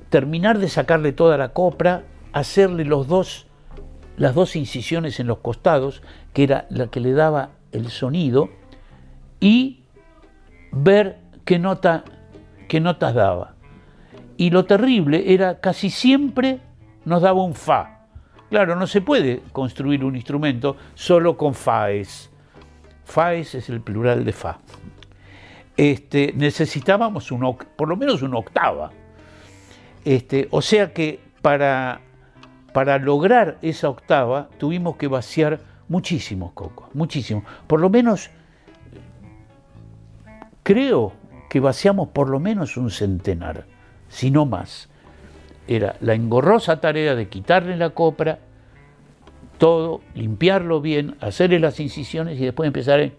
terminar 0.09 0.59
de 0.59 0.69
sacarle 0.69 1.11
toda 1.11 1.37
la 1.37 1.49
copra, 1.49 2.03
hacerle 2.33 2.85
las 2.85 4.33
dos 4.35 4.55
incisiones 4.55 5.19
en 5.19 5.27
los 5.27 5.39
costados, 5.39 6.01
que 6.33 6.43
era 6.43 6.65
la 6.69 6.87
que 6.87 6.99
le 6.99 7.11
daba 7.13 7.51
el 7.71 7.89
sonido, 7.89 8.49
y 9.39 9.83
ver 10.71 11.19
qué, 11.45 11.59
nota, 11.59 12.03
qué 12.67 12.79
notas 12.79 13.13
daba. 13.13 13.56
Y 14.37 14.51
lo 14.51 14.65
terrible 14.65 15.33
era 15.33 15.59
casi 15.59 15.89
siempre 15.89 16.59
nos 17.05 17.21
daba 17.21 17.43
un 17.43 17.55
fa. 17.55 18.05
Claro, 18.49 18.75
no 18.75 18.87
se 18.87 19.01
puede 19.01 19.41
construir 19.51 20.05
un 20.05 20.15
instrumento 20.15 20.77
solo 20.93 21.35
con 21.35 21.53
faes. 21.53 22.31
Faes 23.03 23.55
es 23.55 23.69
el 23.69 23.81
plural 23.81 24.23
de 24.23 24.33
fa. 24.33 24.59
Este, 25.75 26.33
necesitábamos 26.35 27.31
un, 27.31 27.57
por 27.75 27.87
lo 27.87 27.97
menos 27.97 28.21
una 28.21 28.37
octava. 28.37 28.91
Este, 30.05 30.47
o 30.51 30.61
sea 30.61 30.93
que 30.93 31.19
para, 31.41 32.01
para 32.73 32.97
lograr 32.97 33.57
esa 33.61 33.89
octava 33.89 34.49
tuvimos 34.57 34.95
que 34.95 35.07
vaciar 35.07 35.59
muchísimos 35.89 36.53
cocos, 36.53 36.87
muchísimos. 36.93 37.43
Por 37.67 37.79
lo 37.79 37.89
menos, 37.89 38.29
creo 40.63 41.13
que 41.49 41.59
vaciamos 41.59 42.09
por 42.09 42.29
lo 42.29 42.39
menos 42.39 42.77
un 42.77 42.91
centenar, 42.91 43.65
si 44.09 44.31
no 44.31 44.45
más. 44.45 44.89
Era 45.67 45.95
la 45.99 46.13
engorrosa 46.13 46.79
tarea 46.79 47.15
de 47.15 47.27
quitarle 47.27 47.75
la 47.75 47.89
copra, 47.89 48.39
todo, 49.57 50.01
limpiarlo 50.15 50.81
bien, 50.81 51.15
hacerle 51.19 51.59
las 51.59 51.79
incisiones 51.79 52.39
y 52.39 52.45
después 52.45 52.67
empezar 52.67 52.99
a, 52.99 53.09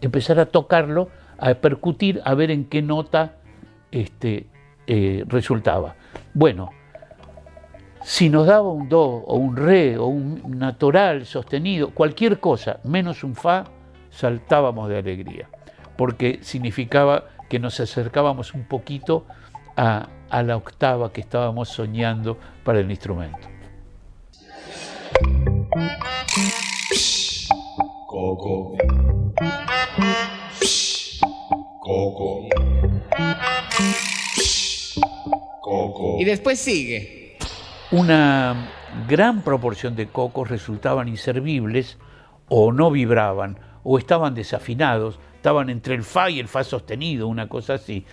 empezar 0.00 0.38
a 0.38 0.46
tocarlo, 0.46 1.08
a 1.38 1.54
percutir, 1.54 2.20
a 2.24 2.34
ver 2.34 2.50
en 2.50 2.64
qué 2.64 2.82
nota 2.82 3.36
este, 3.90 4.46
eh, 4.86 5.24
resultaba. 5.28 5.96
Bueno, 6.34 6.70
si 8.02 8.28
nos 8.28 8.46
daba 8.46 8.68
un 8.68 8.88
do 8.88 9.00
o 9.00 9.36
un 9.36 9.56
re 9.56 9.96
o 9.96 10.06
un 10.06 10.58
natural 10.58 11.24
sostenido, 11.24 11.90
cualquier 11.90 12.38
cosa, 12.38 12.80
menos 12.84 13.24
un 13.24 13.34
fa, 13.34 13.64
saltábamos 14.10 14.90
de 14.90 14.98
alegría, 14.98 15.48
porque 15.96 16.40
significaba 16.42 17.24
que 17.48 17.58
nos 17.58 17.80
acercábamos 17.80 18.54
un 18.54 18.64
poquito 18.64 19.26
a, 19.76 20.08
a 20.30 20.42
la 20.42 20.56
octava 20.56 21.12
que 21.12 21.20
estábamos 21.20 21.68
soñando 21.68 22.38
para 22.64 22.80
el 22.80 22.90
instrumento. 22.90 23.48
Coco. 28.06 28.76
Coco. 31.80 32.48
Coco. 35.60 36.16
Y 36.18 36.24
después 36.24 36.58
sigue. 36.58 37.36
Una 37.90 38.70
gran 39.08 39.42
proporción 39.42 39.96
de 39.96 40.06
cocos 40.06 40.48
resultaban 40.48 41.08
inservibles 41.08 41.98
o 42.48 42.72
no 42.72 42.90
vibraban 42.90 43.58
o 43.82 43.98
estaban 43.98 44.34
desafinados, 44.34 45.18
estaban 45.44 45.68
entre 45.68 45.94
el 45.94 46.04
fa 46.04 46.30
y 46.30 46.40
el 46.40 46.48
fa 46.48 46.64
sostenido, 46.64 47.28
una 47.28 47.50
cosa 47.50 47.74
así, 47.74 48.06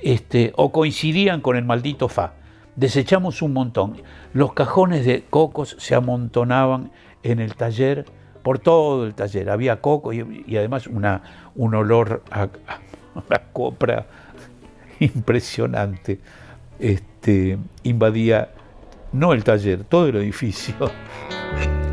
este, 0.00 0.50
o 0.56 0.72
coincidían 0.72 1.42
con 1.42 1.56
el 1.56 1.64
maldito 1.66 2.08
fa. 2.08 2.32
desechamos 2.74 3.42
un 3.42 3.52
montón. 3.52 4.00
Los 4.32 4.54
cajones 4.54 5.04
de 5.04 5.24
cocos 5.28 5.76
se 5.78 5.94
amontonaban 5.94 6.90
en 7.22 7.40
el 7.40 7.54
taller, 7.54 8.06
por 8.42 8.60
todo 8.60 9.04
el 9.04 9.14
taller. 9.14 9.50
Había 9.50 9.82
coco 9.82 10.14
y, 10.14 10.56
además 10.56 10.86
una, 10.86 11.50
un 11.54 11.74
olor 11.74 12.22
a, 12.30 12.44
a, 12.44 12.48
a 13.28 13.38
copra 13.52 14.06
impresionante. 15.00 16.18
Este, 16.78 17.58
invadía 17.82 18.52
no 19.12 19.34
el 19.34 19.44
taller, 19.44 19.84
todo 19.84 20.08
el 20.08 20.16
edificio. 20.16 20.74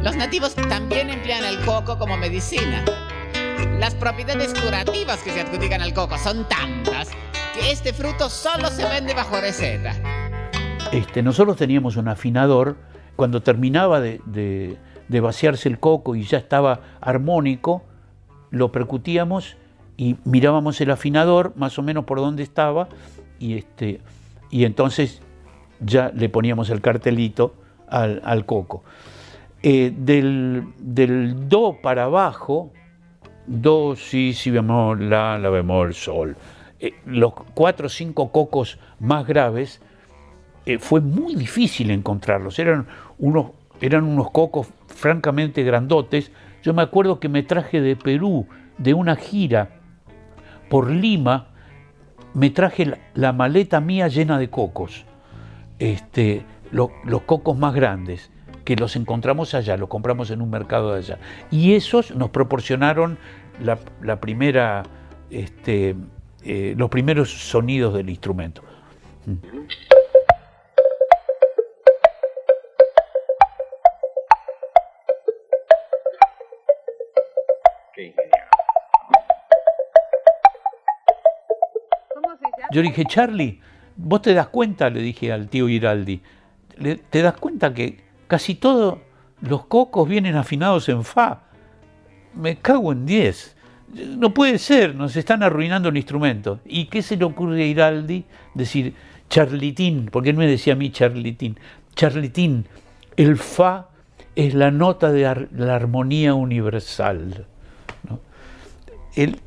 Los 0.02 0.16
nativos 0.16 0.56
también 0.56 1.10
emplean 1.10 1.44
el 1.44 1.60
coco 1.66 1.98
como 2.00 2.16
medicina. 2.16 2.86
Las 3.80 3.96
propiedades 3.96 4.54
curativas 4.54 5.22
que 5.24 5.32
se 5.32 5.42
adjudican 5.42 5.82
al 5.82 5.94
coco 5.94 6.18
son 6.18 6.48
tantas 6.48 7.10
que 7.54 7.72
este 7.72 7.94
fruto 7.94 8.30
solo 8.30 8.70
se 8.70 8.88
vende 8.88 9.14
bajo 9.14 9.40
receta. 9.40 9.94
Este, 10.92 11.24
nosotros 11.24 11.58
teníamos 11.58 11.96
un 11.96 12.08
afinador, 12.08 12.78
cuando 13.16 13.42
terminaba 13.42 14.02
de, 14.02 14.78
vaciarse 15.10 15.70
el 15.70 15.80
coco 15.80 16.16
y 16.16 16.24
ya 16.24 16.38
estaba 16.38 16.82
armónico, 17.02 17.84
lo 18.50 18.72
percutíamos 18.72 19.58
y 19.98 20.18
mirábamos 20.26 20.80
el 20.82 20.92
afinador 20.92 21.54
más 21.56 21.78
o 21.80 21.84
menos 21.84 22.06
por 22.06 22.20
dónde 22.20 22.44
estaba 22.44 22.90
y, 23.40 23.58
este, 23.58 24.02
y 24.50 24.66
entonces 24.66 25.22
ya 25.80 26.12
le 26.14 26.30
poníamos 26.30 26.70
el 26.70 26.82
cartelito 26.82 27.56
al, 27.88 28.22
al 28.24 28.46
coco. 28.46 28.84
Eh, 29.64 29.94
del, 29.96 30.74
del 30.80 31.48
do 31.48 31.78
para 31.82 32.06
abajo, 32.06 32.72
do, 33.52 33.96
si, 33.96 34.34
si 34.34 34.50
bemol, 34.50 35.10
la, 35.10 35.38
la 35.38 35.50
bemol, 35.50 35.94
sol, 35.94 36.36
eh, 36.80 36.94
los 37.06 37.34
cuatro 37.54 37.88
o 37.88 37.90
cinco 37.90 38.32
cocos 38.32 38.80
más 39.00 39.28
graves, 39.28 39.82
eh, 40.66 40.80
fue 40.80 41.02
muy 41.02 41.36
difícil 41.36 41.92
encontrarlos. 41.92 42.58
Eran 42.60 42.88
unos, 43.20 43.48
eran 43.82 44.04
unos 44.06 44.32
cocos 44.32 44.68
francamente 44.88 45.64
grandotes. 45.64 46.32
Yo 46.64 46.74
me 46.74 46.82
acuerdo 46.82 47.20
que 47.20 47.30
me 47.30 47.44
traje 47.44 47.82
de 47.82 47.96
Perú, 47.96 48.48
de 48.78 48.94
una 48.94 49.16
gira 49.16 49.80
por 50.70 50.90
Lima, 50.90 51.48
me 52.34 52.50
traje 52.50 52.94
la, 53.14 53.34
maleta 53.34 53.82
mía 53.82 54.08
llena 54.08 54.38
de 54.38 54.50
cocos. 54.50 55.06
Este, 55.80 56.46
lo- 56.72 56.92
los 57.04 57.24
cocos 57.24 57.58
más 57.58 57.74
grandes, 57.74 58.32
que 58.64 58.76
los 58.76 58.96
encontramos 58.96 59.54
allá, 59.56 59.76
los 59.76 59.90
compramos 59.90 60.30
en 60.30 60.42
un 60.42 60.50
mercado 60.52 60.94
de 60.94 61.00
allá. 61.00 61.18
Y 61.50 61.74
esos 61.74 62.16
nos 62.16 62.30
proporcionaron 62.30 63.18
la, 63.62 63.78
la 64.02 64.20
primera, 64.20 64.84
este, 65.30 65.96
eh, 66.44 66.74
los 66.78 66.90
primeros 66.90 67.30
sonidos 67.30 67.94
del 67.94 68.10
instrumento. 68.10 68.64
Yo 82.72 82.82
le 82.82 82.88
dije, 82.88 83.04
Charlie, 83.06 83.60
vos 83.98 84.22
te 84.22 84.34
das 84.34 84.48
cuenta, 84.48 84.90
le 84.90 85.02
dije 85.02 85.32
al 85.32 85.50
tío 85.50 85.68
Giraldi, 85.68 86.22
te 87.10 87.22
das 87.22 87.34
cuenta 87.34 87.74
que 87.74 88.00
casi 88.28 88.56
todos 88.56 89.00
los 89.42 89.66
cocos 89.66 90.08
vienen 90.08 90.36
afinados 90.38 90.88
en 90.88 91.04
fa. 91.04 91.51
Me 92.36 92.58
cago 92.58 92.92
en 92.92 93.06
10. 93.06 93.56
No 94.18 94.34
puede 94.34 94.58
ser, 94.58 94.96
nos 94.96 95.16
están 95.16 95.44
arruinando 95.44 95.90
el 95.90 95.98
instrumento. 95.98 96.60
¿Y 96.66 96.86
qué 96.86 97.02
se 97.02 97.18
le 97.18 97.26
ocurre 97.26 97.62
a 97.62 97.66
Giraldi? 97.66 98.24
Decir, 98.54 98.94
Charlitín, 99.30 100.10
porque 100.12 100.30
él 100.30 100.38
me 100.38 100.48
decía 100.48 100.74
a 100.74 100.76
mí 100.78 100.92
Charlitín. 100.92 101.60
Charlitín, 101.96 102.66
el 103.18 103.38
fa 103.38 103.90
es 104.36 104.54
la 104.54 104.72
nota 104.72 105.12
de 105.12 105.48
la 105.52 105.76
armonía 105.76 106.34
universal. 106.34 107.46
Él 109.16 109.40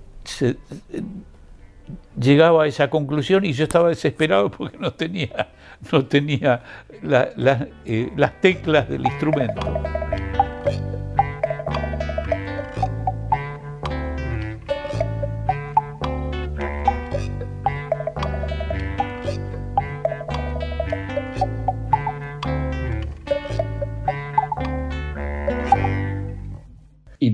llegaba 2.20 2.64
a 2.64 2.66
esa 2.66 2.90
conclusión 2.90 3.44
y 3.46 3.52
yo 3.52 3.64
estaba 3.64 3.88
desesperado 3.88 4.50
porque 4.50 4.76
no 4.78 4.92
tenía, 4.92 5.48
no 5.92 6.04
tenía 6.04 6.62
la- 7.02 7.68
eh, 7.86 8.12
las 8.16 8.40
teclas 8.42 8.88
del 8.88 9.06
instrumento. 9.06 9.60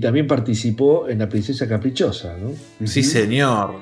También 0.01 0.27
participó 0.27 1.07
en 1.07 1.19
La 1.19 1.29
Princesa 1.29 1.67
Caprichosa, 1.67 2.35
¿no? 2.37 2.51
Sí, 2.85 3.03
señor. 3.03 3.75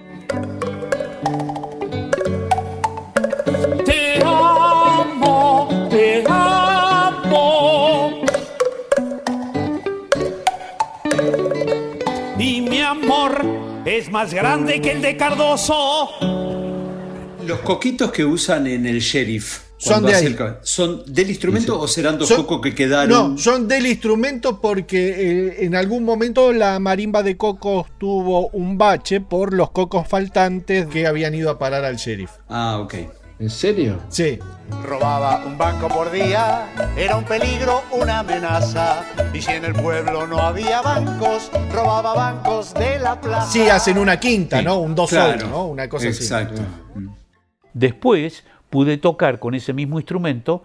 Te 3.85 4.21
amo, 4.23 5.87
te 5.89 6.23
amo. 6.27 8.21
Y 12.37 12.61
mi 12.61 12.81
amor 12.81 13.43
es 13.85 14.11
más 14.11 14.33
grande 14.33 14.81
que 14.81 14.91
el 14.91 15.01
de 15.01 15.17
Cardoso. 15.17 16.09
Los 17.47 17.59
coquitos 17.61 18.11
que 18.11 18.25
usan 18.25 18.67
en 18.67 18.85
el 18.85 18.99
sheriff. 18.99 19.68
Son 19.79 20.05
de 20.05 20.13
ahí. 20.13 20.35
¿Son 20.61 21.03
del 21.07 21.29
instrumento 21.29 21.79
o 21.79 21.87
serán 21.87 22.17
dos 22.19 22.27
Son- 22.27 22.37
cocos 22.41 22.59
que 22.61 22.75
quedaron? 22.75 23.09
No, 23.33 23.37
son 23.37 23.67
del 23.67 23.87
instrumento 23.87 24.59
porque 24.59 24.97
eh, 25.47 25.65
en 25.65 25.73
algún 25.75 26.03
momento 26.03 26.51
la 26.51 26.77
marimba 26.79 27.23
de 27.23 27.37
cocos 27.37 27.87
tuvo 27.97 28.49
un 28.49 28.77
bache 28.77 29.21
por 29.21 29.53
los 29.53 29.71
cocos 29.71 30.05
faltantes 30.07 30.85
que 30.87 31.07
habían 31.07 31.33
ido 31.33 31.49
a 31.49 31.57
parar 31.57 31.85
al 31.85 31.95
sheriff. 31.95 32.29
Ah, 32.49 32.79
ok. 32.81 32.93
¿En 33.39 33.49
serio? 33.49 33.97
Sí. 34.09 34.37
Robaba 34.83 35.45
un 35.45 35.57
banco 35.57 35.87
por 35.87 36.11
día, 36.11 36.67
era 36.97 37.15
un 37.15 37.23
peligro, 37.23 37.83
una 37.93 38.19
amenaza. 38.19 39.01
Y 39.33 39.41
si 39.41 39.51
en 39.51 39.63
el 39.63 39.71
pueblo 39.73 40.27
no 40.27 40.39
había 40.39 40.81
bancos, 40.81 41.49
robaba 41.71 42.13
bancos 42.13 42.73
de 42.73 42.99
la 42.99 43.21
plaza. 43.21 43.49
Sí, 43.49 43.61
hacen 43.69 43.97
una 43.97 44.19
quinta, 44.19 44.61
¿no? 44.61 44.79
Un 44.79 44.93
dos 44.93 45.09
claro. 45.09 45.47
¿no? 45.47 45.67
Una 45.67 45.87
cosa 45.87 46.07
Exacto. 46.07 46.61
así. 46.61 47.05
Después 47.73 48.43
pude 48.69 48.97
tocar 48.97 49.39
con 49.39 49.55
ese 49.55 49.73
mismo 49.73 49.99
instrumento 49.99 50.63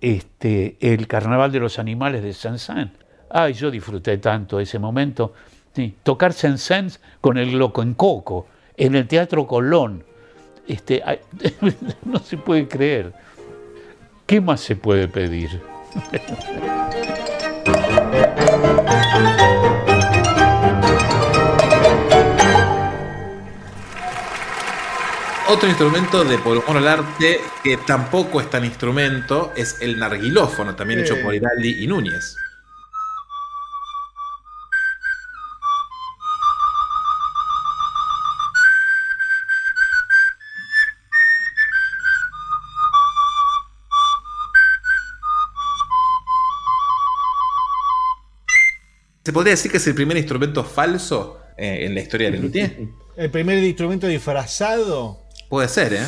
este, 0.00 0.76
el 0.80 1.06
Carnaval 1.06 1.52
de 1.52 1.60
los 1.60 1.78
Animales 1.78 2.22
de 2.22 2.32
Saint-Saëns. 2.32 2.90
Ay, 3.30 3.54
yo 3.54 3.70
disfruté 3.70 4.18
tanto 4.18 4.60
ese 4.60 4.78
momento. 4.78 5.32
Sí, 5.74 5.94
tocar 6.02 6.32
Saint-Saëns 6.32 7.00
con 7.20 7.38
el 7.38 7.58
Loco 7.58 7.82
en 7.82 7.94
Coco, 7.94 8.46
en 8.76 8.94
el 8.94 9.08
Teatro 9.08 9.46
Colón. 9.46 10.04
Este, 10.66 11.02
no 12.04 12.18
se 12.18 12.36
puede 12.36 12.68
creer. 12.68 13.12
¿Qué 14.26 14.40
más 14.40 14.60
se 14.60 14.76
puede 14.76 15.08
pedir? 15.08 15.60
Otro 25.48 25.68
instrumento 25.68 26.24
de 26.24 26.38
por 26.38 26.56
humor 26.56 26.76
al 26.78 26.88
arte 26.88 27.40
que 27.62 27.76
tampoco 27.76 28.40
es 28.40 28.50
tan 28.50 28.64
instrumento 28.64 29.52
es 29.56 29.80
el 29.80 29.96
narguilófono, 29.96 30.74
también 30.74 31.00
hecho 31.00 31.14
por 31.22 31.32
Hiraldi 31.32 31.84
y 31.84 31.86
Núñez. 31.86 32.36
¿Se 49.24 49.32
podría 49.32 49.52
decir 49.52 49.70
que 49.70 49.76
es 49.76 49.86
el 49.86 49.94
primer 49.94 50.16
instrumento 50.16 50.64
falso 50.64 51.40
eh, 51.56 51.84
en 51.86 51.94
la 51.94 52.00
historia 52.00 52.32
del 52.32 52.42
luthier? 52.42 52.76
El 53.16 53.30
primer 53.30 53.64
instrumento 53.64 54.06
disfrazado. 54.06 55.25
Puede 55.48 55.68
ser, 55.68 55.92
¿eh? 55.94 56.00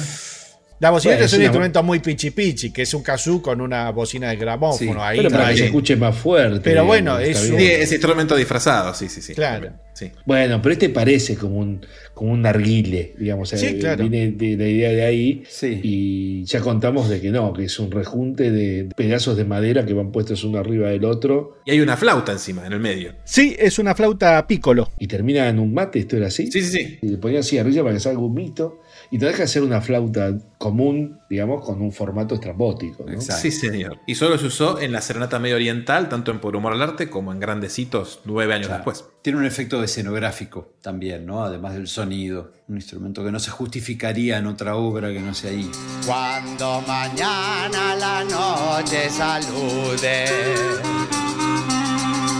La 0.80 0.91
bocineta 0.91 1.16
Bueno, 1.16 1.26
es 1.26 1.32
un 1.32 1.43
instrumento 1.43 1.82
muy 1.82 1.99
pichi 1.99 2.30
pichi, 2.30 2.70
que 2.72 2.82
es 2.82 2.95
un 2.95 3.03
kazoo 3.03 3.43
con 3.43 3.61
una 3.61 3.91
bocina 3.91 4.28
de 4.30 4.36
gramófono. 4.36 4.93
Sí, 4.93 4.97
ahí 5.01 5.16
pero 5.16 5.30
para 5.30 5.51
que 5.51 5.57
se 5.57 5.64
escuche 5.66 5.97
más 5.97 6.16
fuerte. 6.16 6.61
Pero 6.62 6.84
bueno, 6.84 7.18
es 7.18 7.51
un- 7.51 7.59
Sí, 7.59 7.66
es 7.66 7.91
instrumento 7.91 8.36
disfrazado, 8.36 8.95
sí, 8.95 9.09
sí, 9.09 9.20
sí. 9.20 9.34
Claro. 9.34 9.72
Sí. 9.93 10.12
Bueno, 10.24 10.62
pero 10.62 10.74
este 10.74 10.91
parece 10.91 11.34
como 11.34 11.57
un, 11.59 11.84
como 12.14 12.30
un 12.30 12.43
narguile, 12.43 13.14
digamos. 13.18 13.49
Sí, 13.49 13.66
eh, 13.66 13.78
claro. 13.80 14.09
Viene 14.09 14.30
de 14.30 14.57
la 14.57 14.68
idea 14.68 14.91
de 14.91 15.05
ahí. 15.05 15.43
Y 15.82 16.45
ya 16.45 16.61
contamos 16.61 17.09
de 17.09 17.20
que 17.20 17.30
no, 17.30 17.53
que 17.53 17.64
es 17.64 17.76
un 17.80 17.91
rejunte 17.91 18.53
de 18.53 18.89
pedazos 18.97 19.36
de 19.36 19.45
madera 19.45 19.84
que 19.84 19.95
van 19.95 20.12
puestos 20.12 20.45
uno 20.45 20.59
arriba 20.59 20.91
del 20.91 21.05
otro. 21.05 21.59
Y 21.66 21.72
hay 21.72 21.80
una 21.80 21.97
flauta 21.97 22.30
encima, 22.30 22.64
en 22.64 22.74
el 22.74 22.78
medio. 22.78 23.14
Sí, 23.24 23.57
es 23.59 23.80
una 23.80 23.97
flauta 23.97 24.47
pícolo. 24.47 24.93
Y 25.01 25.09
termina 25.09 25.49
en 25.49 25.59
un 25.59 25.74
mate, 25.74 25.99
esto 25.99 26.16
era 26.16 26.28
así. 26.28 26.53
Sí, 26.53 26.62
sí, 26.62 26.70
sí. 26.70 26.99
Y 27.03 27.09
le 27.09 27.16
ponían 27.18 27.43
cigarrilla 27.43 27.82
para 27.82 27.95
que 27.95 28.01
salga 28.01 28.20
un 28.20 28.34
mito. 28.34 28.80
Y 29.11 29.16
no 29.16 29.26
deja 29.26 29.42
de 29.42 29.48
ser 29.48 29.62
una 29.62 29.80
flauta 29.80 30.34
común, 30.59 31.18
digamos, 31.30 31.64
con 31.64 31.80
un 31.80 31.92
formato 31.92 32.34
estrambótico. 32.34 33.04
¿no? 33.09 33.18
Sí, 33.22 33.50
señor. 33.50 33.98
Y 34.06 34.14
solo 34.16 34.36
se 34.36 34.46
usó 34.46 34.78
en 34.80 34.92
la 34.92 35.00
Serenata 35.00 35.38
Medio 35.38 35.56
Oriental, 35.56 36.11
tanto 36.11 36.30
en 36.30 36.40
Por 36.40 36.54
Humor 36.56 36.74
al 36.74 36.82
Arte 36.82 37.09
como 37.09 37.32
en 37.32 37.40
Grandecitos 37.40 38.20
nueve 38.26 38.52
años 38.52 38.66
Claro. 38.66 38.84
después. 38.84 39.06
Tiene 39.22 39.38
un 39.38 39.46
efecto 39.46 39.82
escenográfico 39.82 40.74
también, 40.82 41.24
¿no? 41.24 41.42
Además 41.42 41.72
del 41.74 41.88
sonido. 41.88 42.52
Un 42.68 42.76
instrumento 42.76 43.24
que 43.24 43.32
no 43.32 43.38
se 43.40 43.50
justificaría 43.50 44.36
en 44.38 44.46
otra 44.46 44.76
obra 44.76 45.11
que 45.11 45.20
no 45.20 45.32
sea 45.32 45.52
ahí. 45.52 45.70
Cuando 46.04 46.82
mañana 46.86 47.94
la 47.96 48.24
noche 48.24 49.09
salude, 49.09 50.26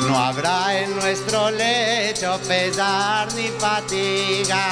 no 0.07 0.19
habrá 0.19 0.83
en 0.83 0.95
nuestro 0.97 1.51
lecho 1.51 2.39
pesar 2.47 3.29
ni 3.35 3.49
fatiga. 3.59 4.67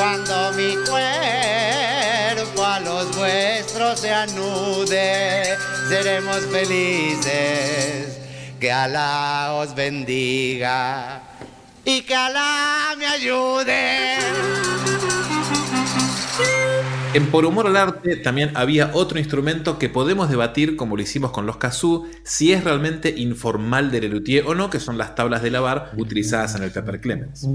Cuando 0.00 0.52
mi 0.52 0.76
cuerpo 0.76 2.64
a 2.64 2.80
los 2.80 3.14
vuestros 3.18 4.00
se 4.00 4.10
anude, 4.10 5.58
seremos 5.90 6.38
felices. 6.46 8.18
Que 8.58 8.72
Alá 8.72 9.52
os 9.52 9.74
bendiga 9.74 11.20
y 11.84 12.00
que 12.00 12.14
Alá 12.14 12.94
me 12.96 13.06
ayude. 13.06 14.16
En 17.12 17.26
Por 17.26 17.44
Humor 17.44 17.66
al 17.66 17.76
Arte 17.76 18.16
también 18.16 18.52
había 18.54 18.92
otro 18.94 19.18
instrumento 19.18 19.78
que 19.78 19.90
podemos 19.90 20.30
debatir, 20.30 20.76
como 20.76 20.96
lo 20.96 21.02
hicimos 21.02 21.30
con 21.30 21.44
los 21.44 21.58
kazoo, 21.58 22.06
si 22.22 22.54
es 22.54 22.64
realmente 22.64 23.12
informal 23.18 23.90
del 23.90 24.10
luthier 24.10 24.46
o 24.46 24.54
no, 24.54 24.70
que 24.70 24.80
son 24.80 24.96
las 24.96 25.14
tablas 25.14 25.42
de 25.42 25.50
lavar 25.50 25.90
utilizadas 25.98 26.54
en 26.54 26.62
el 26.62 26.70
Pepper 26.70 27.02
Clemens. 27.02 27.46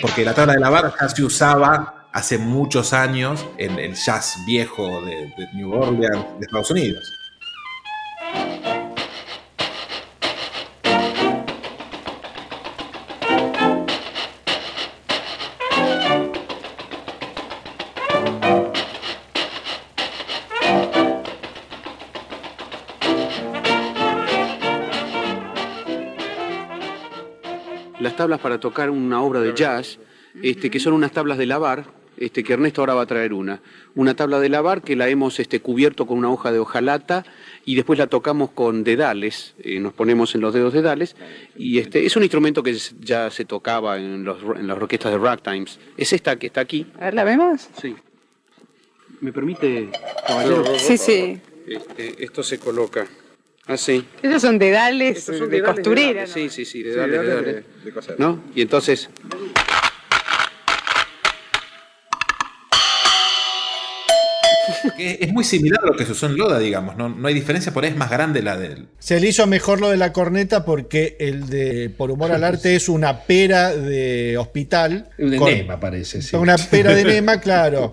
Porque 0.00 0.24
la 0.24 0.34
tabla 0.34 0.54
de 0.54 0.60
lavar 0.60 0.94
ya 1.00 1.08
se 1.08 1.24
usaba 1.24 2.08
hace 2.12 2.38
muchos 2.38 2.92
años 2.92 3.46
en 3.58 3.78
el 3.78 3.94
jazz 3.94 4.38
viejo 4.46 5.02
de, 5.02 5.32
de 5.36 5.48
New 5.52 5.72
Orleans, 5.72 6.38
de 6.38 6.46
Estados 6.46 6.70
Unidos. 6.70 7.15
Las 28.06 28.14
tablas 28.14 28.38
para 28.38 28.60
tocar 28.60 28.88
una 28.88 29.20
obra 29.20 29.40
de 29.40 29.52
jazz, 29.52 29.98
este, 30.40 30.70
que 30.70 30.78
son 30.78 30.92
unas 30.92 31.10
tablas 31.10 31.38
de 31.38 31.46
lavar, 31.46 31.86
este, 32.16 32.44
que 32.44 32.52
Ernesto 32.52 32.80
ahora 32.80 32.94
va 32.94 33.02
a 33.02 33.06
traer 33.06 33.32
una. 33.32 33.60
Una 33.96 34.14
tabla 34.14 34.38
de 34.38 34.48
lavar 34.48 34.82
que 34.82 34.94
la 34.94 35.08
hemos 35.08 35.40
este, 35.40 35.58
cubierto 35.58 36.06
con 36.06 36.16
una 36.18 36.30
hoja 36.30 36.52
de 36.52 36.60
hojalata 36.60 37.24
y 37.64 37.74
después 37.74 37.98
la 37.98 38.06
tocamos 38.06 38.50
con 38.50 38.84
dedales, 38.84 39.54
eh, 39.58 39.80
nos 39.80 39.92
ponemos 39.92 40.36
en 40.36 40.40
los 40.40 40.54
dedos 40.54 40.72
dedales, 40.72 41.16
y 41.56 41.80
este, 41.80 42.06
es 42.06 42.14
un 42.14 42.22
instrumento 42.22 42.62
que 42.62 42.78
ya 43.00 43.28
se 43.28 43.44
tocaba 43.44 43.98
en, 43.98 44.22
los, 44.22 44.40
en 44.56 44.68
las 44.68 44.76
orquestas 44.76 45.10
de 45.10 45.18
ragtimes. 45.18 45.80
Es 45.96 46.12
esta 46.12 46.36
que 46.36 46.46
está 46.46 46.60
aquí. 46.60 46.86
A 47.00 47.06
ver, 47.06 47.14
¿la 47.14 47.24
vemos? 47.24 47.68
Sí. 47.82 47.96
¿Me 49.20 49.32
permite, 49.32 49.90
caballero? 50.24 50.78
Sí, 50.78 50.96
sí. 50.96 51.40
Este, 51.66 52.22
esto 52.22 52.44
se 52.44 52.60
coloca 52.60 53.04
así. 53.66 54.04
Esos 54.22 54.42
son 54.42 54.58
dedales 54.58 55.22
son 55.24 55.38
de 55.40 55.46
dedales, 55.48 55.62
costurera. 55.74 56.24
dedales, 56.24 56.30
Sí, 56.32 56.48
sí, 56.50 56.64
sí, 56.64 56.78
Sí, 56.78 56.82
dedales, 56.82 57.20
dedales 57.20 57.44
dedales. 57.44 57.64
de- 57.80 57.84
de 57.84 57.92
coser. 57.92 58.14
¿No? 58.18 58.42
Y 58.54 58.62
entonces 58.62 59.08
Es 64.98 65.32
muy 65.32 65.44
similar 65.44 65.80
a 65.82 65.86
lo 65.86 65.96
que 65.96 66.04
se 66.04 66.12
usó 66.12 66.26
en 66.26 66.36
Loda, 66.36 66.58
digamos. 66.58 66.96
No, 66.96 67.08
no 67.08 67.28
hay 67.28 67.34
diferencia, 67.34 67.72
por 67.72 67.84
ahí 67.84 67.90
es 67.90 67.96
más 67.96 68.10
grande 68.10 68.42
la 68.42 68.56
del. 68.56 68.88
Se 68.98 69.20
le 69.20 69.28
hizo 69.28 69.46
mejor 69.46 69.80
lo 69.80 69.90
de 69.90 69.96
la 69.96 70.12
corneta 70.12 70.64
porque 70.64 71.16
el 71.20 71.48
de 71.48 71.90
Por 71.90 72.10
Humor 72.10 72.32
al 72.32 72.44
Arte 72.44 72.74
es 72.76 72.88
una 72.88 73.20
pera 73.24 73.74
de 73.74 74.36
hospital. 74.38 75.08
Un 75.18 75.36
con- 75.36 75.48
enema, 75.52 75.78
parece. 75.80 76.22
sí. 76.22 76.34
Una 76.36 76.56
pera 76.56 76.94
de 76.94 77.02
enema, 77.02 77.40
claro. 77.40 77.92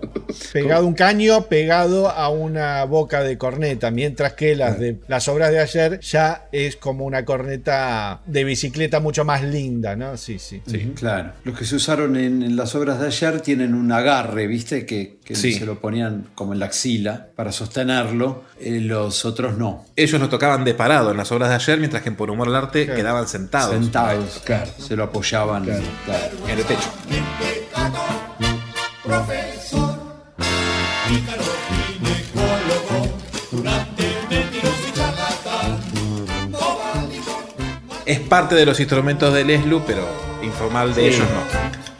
Pegado 0.52 0.84
a 0.84 0.86
un 0.86 0.94
caño, 0.94 1.46
pegado 1.46 2.08
a 2.08 2.28
una 2.28 2.84
boca 2.84 3.22
de 3.22 3.36
corneta. 3.38 3.90
Mientras 3.90 4.32
que 4.34 4.56
las 4.56 4.78
de 4.78 4.98
las 5.08 5.28
obras 5.28 5.50
de 5.50 5.60
ayer 5.60 6.00
ya 6.00 6.48
es 6.52 6.76
como 6.76 7.04
una 7.04 7.24
corneta 7.24 8.20
de 8.26 8.44
bicicleta 8.44 9.00
mucho 9.00 9.24
más 9.24 9.42
linda, 9.42 9.96
¿no? 9.96 10.16
Sí, 10.16 10.38
sí. 10.38 10.62
Sí, 10.66 10.92
claro. 10.94 11.32
Los 11.44 11.58
que 11.58 11.64
se 11.64 11.76
usaron 11.76 12.16
en, 12.16 12.42
en 12.42 12.56
las 12.56 12.74
obras 12.74 13.00
de 13.00 13.06
ayer 13.06 13.40
tienen 13.40 13.74
un 13.74 13.90
agarre, 13.92 14.46
¿viste? 14.46 14.86
Que, 14.86 15.16
que 15.24 15.34
Sí. 15.34 15.54
se 15.54 15.64
lo 15.64 15.78
ponían 15.80 16.26
como 16.34 16.52
en 16.52 16.58
la 16.58 16.66
axila 16.66 17.28
para 17.34 17.50
sostenerlo. 17.50 18.44
Eh, 18.60 18.80
los 18.80 19.24
otros 19.24 19.56
no. 19.56 19.86
Ellos 19.96 20.20
lo 20.20 20.28
tocaban 20.28 20.64
de 20.64 20.74
parado 20.74 21.10
en 21.10 21.16
las 21.16 21.32
obras 21.32 21.48
de 21.48 21.54
ayer, 21.56 21.78
mientras 21.78 22.02
que 22.02 22.10
en 22.10 22.16
Por 22.16 22.30
Humor 22.30 22.48
al 22.48 22.56
Arte 22.56 22.86
quedaban 22.86 23.26
sentados. 23.26 23.72
Sentados, 23.74 24.42
claro. 24.44 24.70
Se 24.78 24.94
lo 24.96 25.04
apoyaban 25.04 25.64
claro. 25.64 25.82
En 26.48 26.58
el 26.58 26.64
techo. 26.64 26.90
Profesor, 29.02 29.98
Es 38.06 38.20
parte 38.20 38.54
de 38.54 38.66
los 38.66 38.78
instrumentos 38.80 39.32
del 39.32 39.48
ESLU, 39.50 39.82
pero 39.86 40.06
informal 40.42 40.94
de 40.94 41.02
Sí. 41.10 41.16
ellos 41.16 41.26
no. 41.30 41.93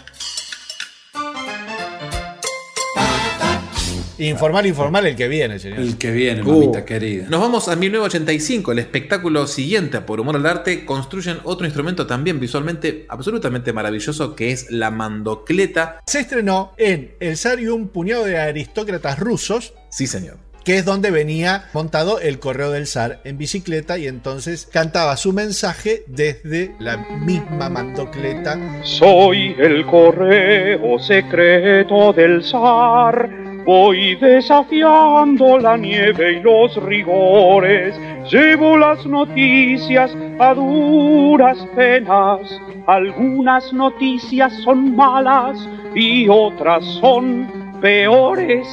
Informal, 4.19 4.65
informal 4.67 5.07
el 5.07 5.17
que 5.17 5.27
viene, 5.29 5.59
señor. 5.59 5.81
El 5.81 5.99
que 5.99 6.11
viene, 6.13 6.43
Uh. 6.43 6.47
mamita 6.61 6.85
querida. 6.85 7.27
Nos 7.29 7.41
vamos 7.41 7.69
a 7.69 7.75
1985, 7.77 8.73
el 8.73 8.79
espectáculo 8.79 9.47
siguiente 9.47 10.01
Por 10.01 10.21
Humor 10.21 10.37
al 10.37 10.47
Arte 10.47 10.85
construyen 10.85 11.39
otro 11.45 11.67
instrumento 11.67 12.07
también 12.07 12.39
visualmente 12.39 13.07
absolutamente 13.09 13.73
maravilloso 13.73 14.37
que 14.37 14.53
es 14.53 14.71
la 14.71 14.91
mandocleta. 14.91 16.01
Se 16.07 16.21
estrenó 16.21 16.73
en 16.77 17.15
El 17.19 17.37
zar 17.37 17.59
y 17.61 17.67
un 17.67 17.89
puñado 17.89 18.25
de 18.25 18.39
aristócratas 18.39 19.19
rusos. 19.19 19.73
Sí, 19.91 20.07
señor. 20.07 20.37
Que 20.65 20.79
es 20.79 20.85
donde 20.87 21.11
venía 21.11 21.67
montado 21.75 22.21
el 22.21 22.39
correo 22.39 22.71
del 22.71 22.87
zar 22.87 23.21
en 23.25 23.37
bicicleta 23.37 23.99
y 23.99 24.07
entonces 24.07 24.67
cantaba 24.73 25.17
su 25.19 25.33
mensaje 25.35 26.05
desde 26.07 26.75
la 26.79 26.97
misma 26.97 27.69
mandocleta. 27.69 28.59
Soy 28.83 29.55
el 29.59 29.85
correo 29.85 30.99
secreto 31.01 32.15
del 32.15 32.43
zar. 32.45 33.29
Voy 33.65 34.17
desafiando 34.17 35.59
la 35.59 35.79
nieve 35.79 36.35
y 36.35 36.43
los 36.43 36.77
rigores. 36.85 37.99
Llevo 38.31 38.77
las 38.77 39.07
noticias 39.07 40.15
a 40.39 40.53
duras 40.53 41.67
penas. 41.75 42.61
Algunas 42.87 43.73
noticias 43.73 44.53
son 44.65 44.95
malas 44.95 45.57
y 45.95 46.29
otras 46.29 46.85
son 47.01 47.81
peores. 47.81 48.69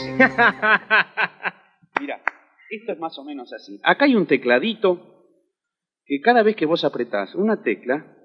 Mira, 2.02 2.20
esto 2.70 2.92
es 2.92 3.00
más 3.00 3.18
o 3.18 3.24
menos 3.24 3.54
así. 3.54 3.80
Acá 3.84 4.04
hay 4.04 4.16
un 4.16 4.26
tecladito 4.26 5.26
que 6.06 6.20
cada 6.20 6.44
vez 6.44 6.58
que 6.58 6.66
vos 6.66 6.84
apretás 6.84 7.34
una 7.36 7.64
tecla, 7.64 8.18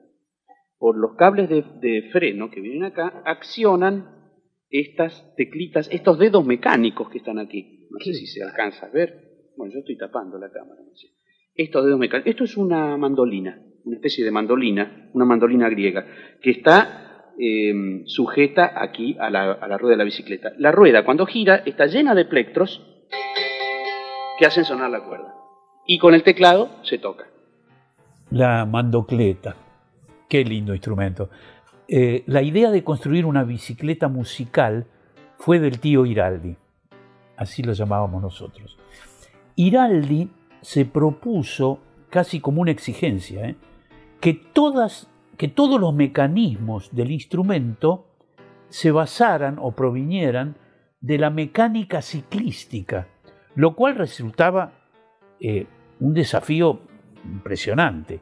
por 0.79 0.97
los 0.97 1.15
cables 1.15 1.49
de, 1.49 1.63
de 1.81 2.11
freno 2.11 2.51
que 2.51 2.61
vienen 2.61 2.85
acá, 2.85 3.23
accionan 3.25 4.16
estas 4.71 5.35
teclitas, 5.37 5.89
estos 5.93 6.19
dedos 6.19 6.45
mecánicos 6.45 7.09
que 7.11 7.19
están 7.19 7.39
aquí. 7.39 7.87
No 7.91 7.99
sé 8.01 8.15
si 8.15 8.27
se 8.27 8.43
alcanza 8.43 8.87
a 8.87 8.91
ver. 8.91 9.51
Bueno, 9.57 9.73
yo 9.73 9.81
estoy 9.81 9.97
tapando 9.97 10.39
la 10.39 10.51
cámara. 10.51 10.81
no 10.83 10.95
sé. 10.95 11.09
Estos 11.55 11.85
dedos 11.85 11.99
mecánicos. 11.99 12.31
Esto 12.31 12.45
es 12.45 12.57
una 12.57 12.97
mandolina, 12.97 13.63
una 13.85 13.97
especie 13.97 14.25
de 14.25 14.31
mandolina, 14.31 15.11
una 15.15 15.25
mandolina 15.25 15.69
griega, 15.69 16.07
que 16.43 16.51
está 16.51 17.33
eh, 17.39 18.03
sujeta 18.07 18.73
aquí 18.83 19.17
a 19.19 19.31
la, 19.31 19.53
a 19.53 19.69
la 19.69 19.79
rueda 19.79 19.95
de 19.95 19.99
la 19.99 20.05
bicicleta. 20.05 20.53
La 20.59 20.73
rueda, 20.73 21.05
cuando 21.05 21.27
gira, 21.27 21.57
está 21.65 21.87
llena 21.87 22.15
de 22.15 22.27
plectros 22.27 22.83
que 24.39 24.47
hacen 24.47 24.65
sonar 24.65 24.91
la 24.91 25.05
cuerda. 25.05 25.35
Y 25.87 25.99
con 25.99 26.15
el 26.15 26.23
teclado 26.23 26.71
se 26.83 26.99
toca. 26.99 27.27
La 28.31 28.67
mandocleta. 28.67 29.57
Qué 30.29 30.45
lindo 30.45 30.75
instrumento. 30.75 31.31
Eh, 31.89 32.25
la 32.27 32.43
idea 32.43 32.71
de 32.71 32.83
construir 32.83 33.27
una 33.27 33.45
bicicleta 33.45 34.09
musical 34.09 34.87
fue 35.39 35.61
del 35.61 35.79
tío 35.79 36.05
Iraldi. 36.05 36.57
Así 37.37 37.63
lo 37.63 37.73
llamábamos 37.73 38.23
nosotros. 38.23 38.77
Iraldi 39.55 40.31
se 40.61 40.85
propuso, 40.85 41.79
casi 42.11 42.41
como 42.41 42.61
una 42.63 42.73
exigencia, 42.73 43.49
¿eh? 43.49 43.57
que, 44.21 44.35
todos 44.35 45.09
los 45.81 45.95
mecanismos 45.95 46.95
del 46.95 47.13
instrumento 47.13 48.07
se 48.69 48.91
basaran 48.91 49.59
o 49.61 49.73
provinieran 49.73 50.57
de 51.01 51.19
la 51.19 51.31
mecánica 51.31 52.03
ciclística, 52.03 53.07
lo 53.55 53.77
cual 53.77 53.95
resultaba 53.95 54.73
eh, 55.39 55.67
un 56.01 56.15
desafío 56.15 56.81
impresionante. 57.25 58.21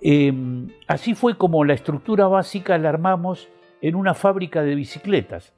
Eh, 0.00 0.32
así 0.86 1.14
fue 1.14 1.36
como 1.36 1.64
la 1.64 1.74
estructura 1.74 2.28
básica 2.28 2.78
la 2.78 2.90
armamos 2.90 3.48
en 3.80 3.94
una 3.94 4.14
fábrica 4.14 4.62
de 4.62 4.74
bicicletas. 4.74 5.52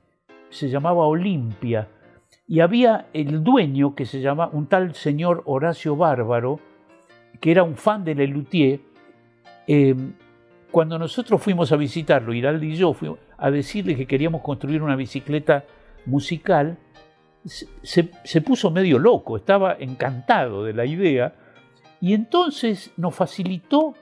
Se 0.49 0.69
llamaba 0.69 1.07
Olimpia. 1.07 1.89
Y 2.47 2.61
había 2.61 3.07
el 3.13 3.45
dueño 3.45 3.95
que 3.95 4.07
se 4.07 4.21
llama 4.21 4.49
un 4.53 4.67
tal 4.67 4.95
señor 4.95 5.43
Horacio 5.47 5.95
Bárbaro, 5.97 6.59
que 7.41 7.53
era 7.53 7.63
un 7.63 7.77
fan 7.77 8.05
de 8.05 8.15
Lelutier. 8.15 8.81
Eh, 9.67 9.95
cuando 10.71 10.99
nosotros 10.99 11.41
fuimos 11.41 11.71
a 11.73 11.77
visitarlo, 11.77 12.33
Iraldi 12.33 12.73
y 12.73 12.77
yo, 12.77 12.93
fuimos 12.93 13.19
a 13.39 13.51
decirle 13.51 13.97
que 13.97 14.07
queríamos 14.07 14.43
construir 14.43 14.83
una 14.83 14.97
bicicleta 14.97 15.65
musical, 16.07 16.79
se 17.45 18.41
puso 18.43 18.71
medio 18.71 18.99
loco, 18.99 19.37
estaba 19.37 19.77
encantado 19.79 20.65
de 20.65 20.75
la 20.75 20.85
idea, 20.85 21.35
y 22.01 22.15
entonces 22.15 22.93
nos 22.97 23.15
facilitó 23.15 23.95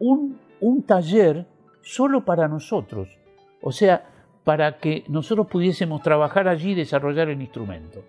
un, 0.00 0.38
taller 0.86 1.46
solo 1.82 2.24
para 2.24 2.48
nosotros. 2.48 3.08
O 3.62 3.70
sea, 3.70 4.04
para 4.42 4.78
que 4.78 5.04
nosotros 5.08 5.46
pudiésemos 5.46 6.02
trabajar 6.02 6.48
allí 6.48 6.72
y 6.72 6.74
desarrollar 6.74 7.28
el 7.28 7.40
instrumento. 7.40 8.02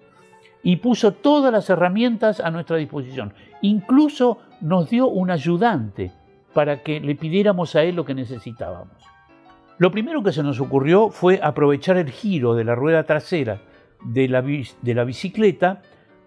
Y 0.63 0.77
puso 0.77 1.13
todas 1.13 1.51
las 1.51 1.69
herramientas 1.69 2.39
a 2.39 2.49
nuestra 2.49 2.77
disposición. 2.77 3.33
Incluso 3.61 4.39
nos 4.61 4.89
dio 4.89 5.07
un 5.07 5.29
ayudante 5.29 6.11
para 6.53 6.81
que 6.81 6.99
le 6.99 7.15
pidiéramos 7.15 7.75
a 7.75 7.83
él 7.83 7.95
lo 7.95 8.05
que 8.05 8.13
necesitábamos. 8.13 8.97
Lo 9.77 9.91
primero 9.91 10.21
que 10.23 10.31
se 10.31 10.43
nos 10.43 10.59
ocurrió 10.59 11.09
fue 11.09 11.39
aprovechar 11.41 11.97
el 11.97 12.11
giro 12.11 12.55
de 12.55 12.63
la 12.63 12.75
rueda 12.75 13.03
trasera 13.03 13.61
de 14.03 14.27
la, 14.27 14.41
de 14.41 14.93
la 14.93 15.03
bicicleta 15.03 15.81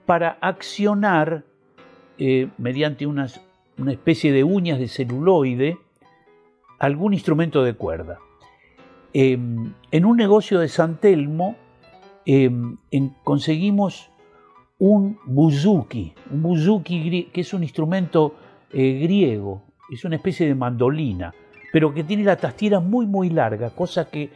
para 0.06 0.38
accionar 0.40 1.44
eh, 2.18 2.48
mediante 2.58 3.06
unas, 3.06 3.40
una 3.78 3.92
especie 3.92 4.32
de 4.32 4.44
uñas 4.44 4.78
de 4.78 4.88
celuloide 4.88 5.78
algún 6.78 7.14
instrumento 7.14 7.62
de 7.62 7.74
cuerda. 7.74 8.18
Eh, 9.12 9.38
en 9.90 10.04
un 10.04 10.16
negocio 10.16 10.58
de 10.58 10.68
San 10.68 10.96
Telmo 11.00 11.56
en, 12.26 12.78
conseguimos 13.22 14.10
un 14.78 15.18
buzuki, 15.24 16.14
un 16.30 16.42
buzuki 16.42 17.30
que 17.32 17.40
es 17.40 17.54
un 17.54 17.62
instrumento 17.62 18.34
eh, 18.72 18.98
griego, 19.02 19.62
es 19.90 20.04
una 20.04 20.16
especie 20.16 20.46
de 20.46 20.54
mandolina, 20.54 21.34
pero 21.72 21.94
que 21.94 22.04
tiene 22.04 22.24
la 22.24 22.36
tastiera 22.36 22.80
muy 22.80 23.06
muy 23.06 23.30
larga, 23.30 23.70
cosa 23.70 24.10
que 24.10 24.30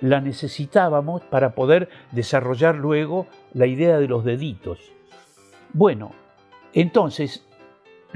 la 0.00 0.20
necesitábamos 0.20 1.22
para 1.22 1.54
poder 1.54 1.88
desarrollar 2.12 2.76
luego 2.76 3.26
la 3.52 3.66
idea 3.66 3.98
de 3.98 4.06
los 4.06 4.24
deditos. 4.24 4.78
Bueno, 5.72 6.12
entonces 6.72 7.45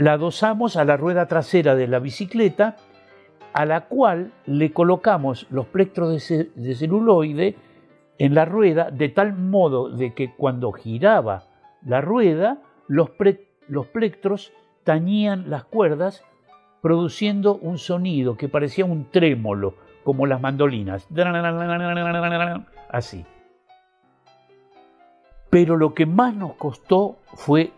la 0.01 0.15
adosamos 0.15 0.77
a 0.77 0.85
la 0.87 0.97
rueda 0.97 1.27
trasera 1.27 1.75
de 1.75 1.87
la 1.87 1.99
bicicleta, 1.99 2.77
a 3.53 3.67
la 3.67 3.83
cual 3.83 4.33
le 4.47 4.73
colocamos 4.73 5.47
los 5.51 5.67
plectros 5.67 6.27
de, 6.27 6.51
de 6.55 6.75
celuloide 6.75 7.57
en 8.19 8.35
la 8.35 8.47
rueda 8.47 8.91
de 8.91 9.11
tal 9.11 9.35
modo 9.35 9.91
de 9.91 10.15
que 10.15 10.35
cuando 10.35 10.73
giraba 10.73 11.45
la 11.85 12.01
rueda, 12.01 12.63
los 12.89 13.11
plectros 13.89 14.55
tañían 14.85 15.51
las 15.51 15.65
cuerdas 15.65 16.25
produciendo 16.81 17.57
un 17.57 17.77
sonido 17.77 18.39
que 18.39 18.49
parecía 18.49 18.87
un 18.87 19.11
trémolo, 19.11 19.75
como 20.03 20.25
las 20.25 20.41
mandolinas. 20.41 21.07
Así. 22.89 23.27
Pero 25.51 25.77
lo 25.77 25.93
que 25.93 26.07
más 26.07 26.35
nos 26.35 26.55
costó 26.55 27.19
fue 27.35 27.73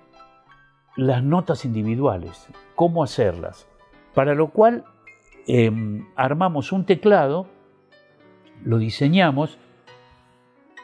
las 0.97 1.23
notas 1.23 1.65
individuales, 1.65 2.49
cómo 2.75 3.03
hacerlas. 3.03 3.67
Para 4.15 4.35
lo 4.35 4.49
cual 4.49 4.85
eh, 5.47 5.71
armamos 6.17 6.73
un 6.73 6.85
teclado, 6.85 7.47
lo 8.65 8.79
diseñamos 8.79 9.59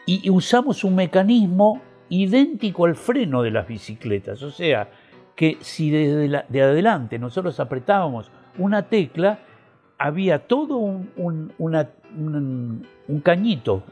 y 0.06 0.30
usamos 0.30 0.84
un 0.84 0.94
mecanismo 0.94 1.82
idéntico 2.09 2.86
al 2.86 2.96
freno 2.96 3.42
de 3.42 3.50
las 3.50 3.68
bicicletas. 3.68 4.42
O 4.42 4.50
sea, 4.50 4.88
que 5.36 5.59
si 5.61 5.90
desde 5.90 6.44
de 6.48 6.62
adelante 6.62 7.18
nosotros 7.18 7.61
apretábamos 7.61 8.30
una 8.56 8.88
tecla, 8.88 9.40
había 9.98 10.46
todo 10.46 10.76
un, 10.76 11.52
cañito 13.22 13.82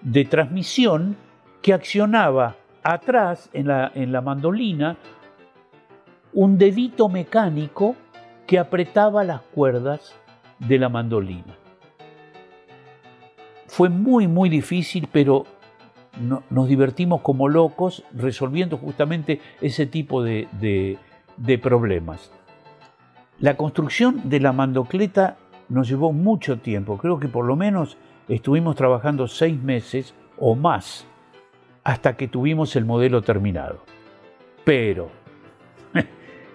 de 0.00 0.24
transmisión 0.24 1.16
que 1.60 1.74
accionaba 1.74 2.56
atrás 2.82 3.50
en 3.52 3.66
la 4.12 4.20
mandolina 4.22 4.96
un 6.32 6.58
dedito 6.58 7.08
mecánico 7.08 7.96
que 8.46 8.58
apretaba 8.58 9.24
las 9.24 9.40
cuerdas 9.42 10.14
de 10.58 10.78
la 10.78 10.88
mandolina. 10.88 11.56
Fue 13.66 13.88
muy, 13.88 14.26
muy 14.26 14.48
difícil, 14.48 15.08
pero 15.10 15.44
no, 16.20 16.42
nos 16.50 16.68
divertimos 16.68 17.20
como 17.20 17.48
locos 17.48 18.04
resolviendo 18.12 18.76
justamente 18.76 19.40
ese 19.60 19.86
tipo 19.86 20.22
de, 20.22 20.48
de, 20.60 20.98
de 21.36 21.58
problemas. 21.58 22.32
La 23.38 23.56
construcción 23.56 24.28
de 24.28 24.40
la 24.40 24.52
mandocleta 24.52 25.36
nos 25.68 25.88
llevó 25.88 26.12
mucho 26.12 26.58
tiempo, 26.58 26.98
creo 26.98 27.18
que 27.20 27.28
por 27.28 27.44
lo 27.44 27.56
menos 27.56 27.96
estuvimos 28.28 28.76
trabajando 28.76 29.28
seis 29.28 29.60
meses 29.62 30.14
o 30.38 30.54
más 30.54 31.06
hasta 31.84 32.16
que 32.16 32.28
tuvimos 32.28 32.76
el 32.76 32.84
modelo 32.84 33.22
terminado. 33.22 33.80
Pero, 34.64 35.10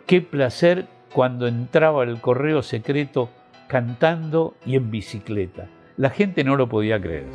qué 0.05 0.21
placer 0.21 0.87
cuando 1.13 1.47
entraba 1.47 2.03
el 2.03 2.21
correo 2.21 2.61
secreto 2.61 3.29
cantando 3.67 4.55
y 4.65 4.75
en 4.75 4.91
bicicleta. 4.91 5.67
La 5.97 6.09
gente 6.09 6.43
no 6.43 6.55
lo 6.55 6.69
podía 6.69 7.01
creer. 7.01 7.25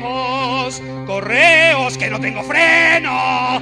Correos, 0.00 0.82
correos, 1.06 1.96
que 1.96 2.10
no 2.10 2.20
tengo 2.20 2.42
freno. 2.42 3.60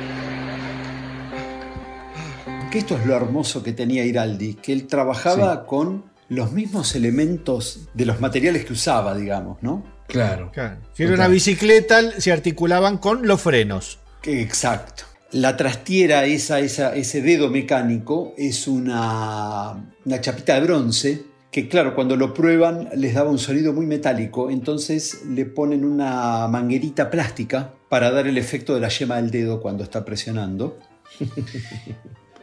Que 2.70 2.78
esto 2.78 2.96
es 2.96 3.06
lo 3.06 3.14
hermoso 3.14 3.62
que 3.62 3.72
tenía 3.72 4.04
Iraldi, 4.04 4.54
que 4.54 4.72
él 4.72 4.86
trabajaba 4.86 5.54
sí. 5.54 5.60
con 5.66 6.04
los 6.28 6.52
mismos 6.52 6.94
elementos 6.94 7.88
de 7.94 8.04
los 8.04 8.20
materiales 8.20 8.64
que 8.64 8.72
usaba, 8.74 9.14
digamos, 9.14 9.62
¿no? 9.62 9.97
Claro. 10.08 10.50
claro. 10.52 10.78
Si 10.94 11.04
era 11.04 11.14
una 11.14 11.28
bicicleta, 11.28 12.20
se 12.20 12.32
articulaban 12.32 12.98
con 12.98 13.26
los 13.26 13.40
frenos. 13.40 13.98
Exacto. 14.24 15.04
La 15.30 15.56
trastiera, 15.56 16.24
esa, 16.24 16.58
esa, 16.60 16.96
ese 16.96 17.22
dedo 17.22 17.50
mecánico, 17.50 18.34
es 18.36 18.66
una, 18.66 19.92
una 20.04 20.20
chapita 20.20 20.54
de 20.54 20.60
bronce 20.62 21.24
que 21.50 21.68
claro, 21.68 21.94
cuando 21.94 22.16
lo 22.16 22.34
prueban 22.34 22.90
les 22.94 23.14
daba 23.14 23.30
un 23.30 23.38
sonido 23.38 23.72
muy 23.72 23.86
metálico, 23.86 24.50
entonces 24.50 25.22
le 25.26 25.46
ponen 25.46 25.84
una 25.84 26.46
manguerita 26.48 27.10
plástica 27.10 27.72
para 27.88 28.10
dar 28.10 28.26
el 28.26 28.36
efecto 28.36 28.74
de 28.74 28.80
la 28.80 28.88
yema 28.88 29.16
del 29.16 29.30
dedo 29.30 29.60
cuando 29.60 29.82
está 29.82 30.04
presionando. 30.04 30.78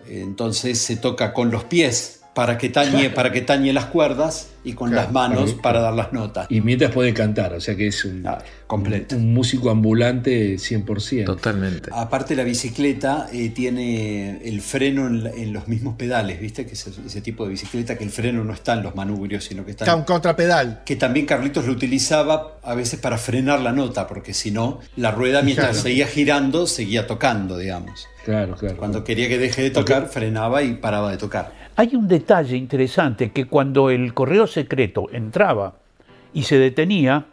Entonces 0.07 0.77
se 0.77 0.97
toca 0.97 1.33
con 1.33 1.49
los 1.49 1.63
pies 1.63 2.14
para 2.35 2.57
que 2.57 2.69
tañe, 2.69 3.09
para 3.15 3.31
que 3.31 3.41
tañe 3.41 3.71
las 3.73 3.85
cuerdas 3.85 4.49
y 4.63 4.73
con 4.73 4.89
claro, 4.89 5.03
las 5.03 5.13
manos 5.13 5.53
para, 5.53 5.61
para, 5.61 5.79
dar 5.79 5.93
las 5.93 6.13
notas. 6.13 6.47
Y 6.49 6.59
mientras 6.59 6.91
puede 6.91 7.13
cantar, 7.13 7.53
o 7.53 7.61
sea 7.61 7.75
que 7.75 7.87
es 7.87 8.03
un, 8.03 8.27
ah, 8.27 8.39
completo. 8.67 9.15
un, 9.15 9.23
un 9.23 9.33
músico 9.33 9.69
ambulante 9.71 10.55
100%. 10.55 11.25
Totalmente. 11.25 11.89
Aparte 11.93 12.35
la 12.35 12.43
bicicleta 12.43 13.27
eh, 13.31 13.49
tiene 13.49 14.41
el 14.43 14.61
freno 14.61 15.07
en, 15.07 15.25
en, 15.25 15.53
los 15.53 15.69
mismos 15.69 15.95
pedales, 15.95 16.41
¿viste? 16.41 16.65
Que 16.65 16.73
es 16.73 16.85
ese 16.87 17.21
tipo 17.21 17.45
de 17.45 17.51
bicicleta 17.51 17.97
que 17.97 18.03
el 18.03 18.09
freno 18.09 18.43
no 18.43 18.53
está 18.53 18.73
en 18.73 18.83
los 18.83 18.95
manubrios, 18.95 19.45
sino 19.45 19.63
que 19.63 19.71
está... 19.71 19.85
Está 19.85 19.95
un 19.95 20.03
contrapedal. 20.03 20.83
Que 20.85 20.97
también 20.97 21.25
Carlitos 21.25 21.65
lo 21.65 21.71
utilizaba 21.71 22.57
a 22.61 22.75
veces 22.75 22.99
para 22.99 23.17
frenar 23.17 23.61
la 23.61 23.71
nota, 23.71 24.07
porque 24.07 24.33
si 24.33 24.51
no, 24.51 24.79
la 24.97 25.11
rueda 25.11 25.41
mientras 25.41 25.69
claro. 25.69 25.83
seguía 25.83 26.07
girando, 26.07 26.67
seguía 26.67 27.07
tocando, 27.07 27.57
digamos. 27.57 28.09
Claro, 28.25 28.55
claro. 28.55 28.75
Cuando 28.77 29.03
quería 29.03 29.29
que 29.29 29.37
deje 29.37 29.61
de 29.61 29.69
tocar, 29.69 29.99
okay. 29.99 30.13
frenaba 30.13 30.63
y 30.63 30.73
paraba 30.73 31.11
de 31.11 31.17
tocar. 31.17 31.51
Hay 31.75 31.95
un 31.95 32.07
detalle 32.07 32.57
interesante 32.57 33.31
que 33.31 33.45
cuando 33.45 33.91
el 33.91 34.15
correo 34.15 34.47
secreto 34.47 35.07
entraba 35.11 35.75
y 36.33 36.41
se 36.41 36.57
detenía, 36.57 37.27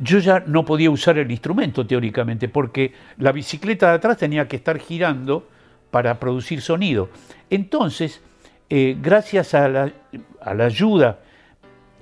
yo 0.00 0.18
ya 0.18 0.40
no 0.40 0.64
podía 0.64 0.90
usar 0.90 1.16
el 1.18 1.30
instrumento 1.30 1.86
teóricamente, 1.86 2.48
porque 2.48 2.92
la 3.18 3.30
bicicleta 3.30 3.90
de 3.90 3.94
atrás 3.94 4.16
tenía 4.16 4.48
que 4.48 4.56
estar 4.56 4.80
girando 4.80 5.46
para 5.92 6.18
producir 6.18 6.60
sonido. 6.60 7.08
Entonces, 7.48 8.20
eh, 8.68 8.96
gracias 9.00 9.54
a 9.54 9.68
la, 9.68 9.92
a 10.40 10.54
la 10.54 10.64
ayuda 10.64 11.20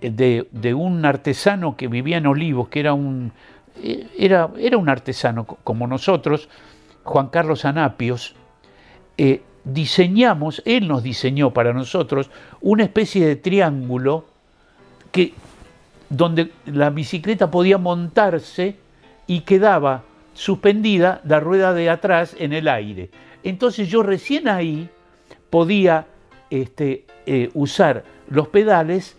de, 0.00 0.48
de, 0.50 0.74
un 0.74 1.04
artesano 1.04 1.76
que 1.76 1.88
vivía 1.88 2.16
en 2.16 2.26
Olivos, 2.26 2.68
que 2.68 2.80
era 2.80 2.94
un, 2.94 3.32
eh, 3.82 4.06
era, 4.18 4.48
era 4.58 4.78
un 4.78 4.88
artesano 4.88 5.44
como 5.44 5.86
nosotros, 5.86 6.48
Juan 7.08 7.28
Carlos 7.28 7.64
Anapios, 7.64 8.34
eh, 9.16 9.40
diseñamos, 9.64 10.62
él 10.66 10.86
nos 10.88 11.02
diseñó 11.02 11.54
para 11.54 11.72
nosotros 11.72 12.30
una 12.60 12.84
especie 12.84 13.26
de 13.26 13.36
triángulo 13.36 14.26
que 15.10 15.32
donde 16.10 16.52
la 16.66 16.90
bicicleta 16.90 17.50
podía 17.50 17.78
montarse 17.78 18.76
y 19.26 19.40
quedaba 19.40 20.02
suspendida 20.34 21.22
la 21.24 21.40
rueda 21.40 21.72
de 21.72 21.88
atrás 21.88 22.36
en 22.38 22.52
el 22.52 22.68
aire. 22.68 23.08
Entonces 23.42 23.88
yo 23.88 24.02
recién 24.02 24.46
ahí 24.46 24.90
podía 25.48 26.06
este, 26.50 27.06
eh, 27.24 27.48
usar 27.54 28.04
los 28.28 28.48
pedales, 28.48 29.16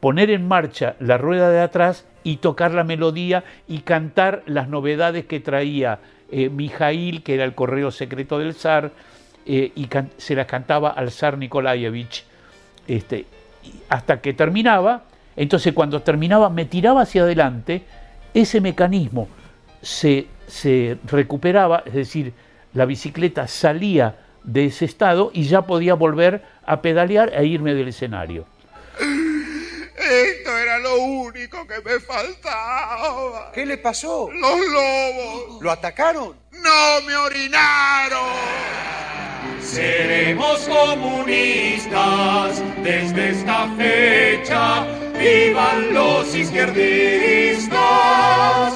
poner 0.00 0.28
en 0.28 0.46
marcha 0.46 0.96
la 1.00 1.16
rueda 1.16 1.48
de 1.48 1.60
atrás 1.60 2.06
y 2.24 2.36
tocar 2.36 2.74
la 2.74 2.84
melodía 2.84 3.42
y 3.66 3.78
cantar 3.78 4.42
las 4.44 4.68
novedades 4.68 5.24
que 5.24 5.40
traía 5.40 5.98
eh, 6.30 6.48
Mijail, 6.48 7.22
que 7.22 7.34
era 7.34 7.44
el 7.44 7.54
correo 7.54 7.90
secreto 7.90 8.38
del 8.38 8.54
zar, 8.54 8.92
eh, 9.46 9.72
y 9.74 9.88
se 10.16 10.34
las 10.34 10.46
cantaba 10.46 10.90
al 10.90 11.10
zar 11.10 11.38
Nikolaevich, 11.38 12.24
este, 12.88 13.26
hasta 13.88 14.20
que 14.20 14.32
terminaba. 14.32 15.04
Entonces 15.36 15.72
cuando 15.72 16.02
terminaba 16.02 16.50
me 16.50 16.64
tiraba 16.64 17.02
hacia 17.02 17.22
adelante, 17.22 17.82
ese 18.34 18.60
mecanismo 18.60 19.28
se, 19.82 20.26
se 20.46 20.98
recuperaba, 21.04 21.82
es 21.86 21.94
decir, 21.94 22.32
la 22.74 22.86
bicicleta 22.86 23.46
salía 23.46 24.16
de 24.42 24.66
ese 24.66 24.84
estado 24.84 25.30
y 25.32 25.44
ya 25.44 25.62
podía 25.62 25.94
volver 25.94 26.42
a 26.64 26.80
pedalear 26.80 27.32
e 27.34 27.46
irme 27.46 27.74
del 27.74 27.88
escenario. 27.88 28.46
Esto 29.96 30.56
era 30.56 30.78
lo 30.78 30.96
único 30.96 31.66
que 31.66 31.80
me 31.80 31.98
faltaba. 32.00 33.50
¿Qué 33.52 33.64
le 33.64 33.78
pasó? 33.78 34.28
Los 34.30 34.60
lobos. 34.68 35.62
¿Lo 35.62 35.70
atacaron? 35.70 36.36
No 36.52 37.00
me 37.06 37.16
orinaron. 37.16 38.20
Seremos 39.62 40.60
comunistas 40.68 42.62
desde 42.82 43.30
esta 43.30 43.68
fecha. 43.76 44.84
¡Vivan 45.18 45.94
los 45.94 46.34
izquierdistas 46.34 48.74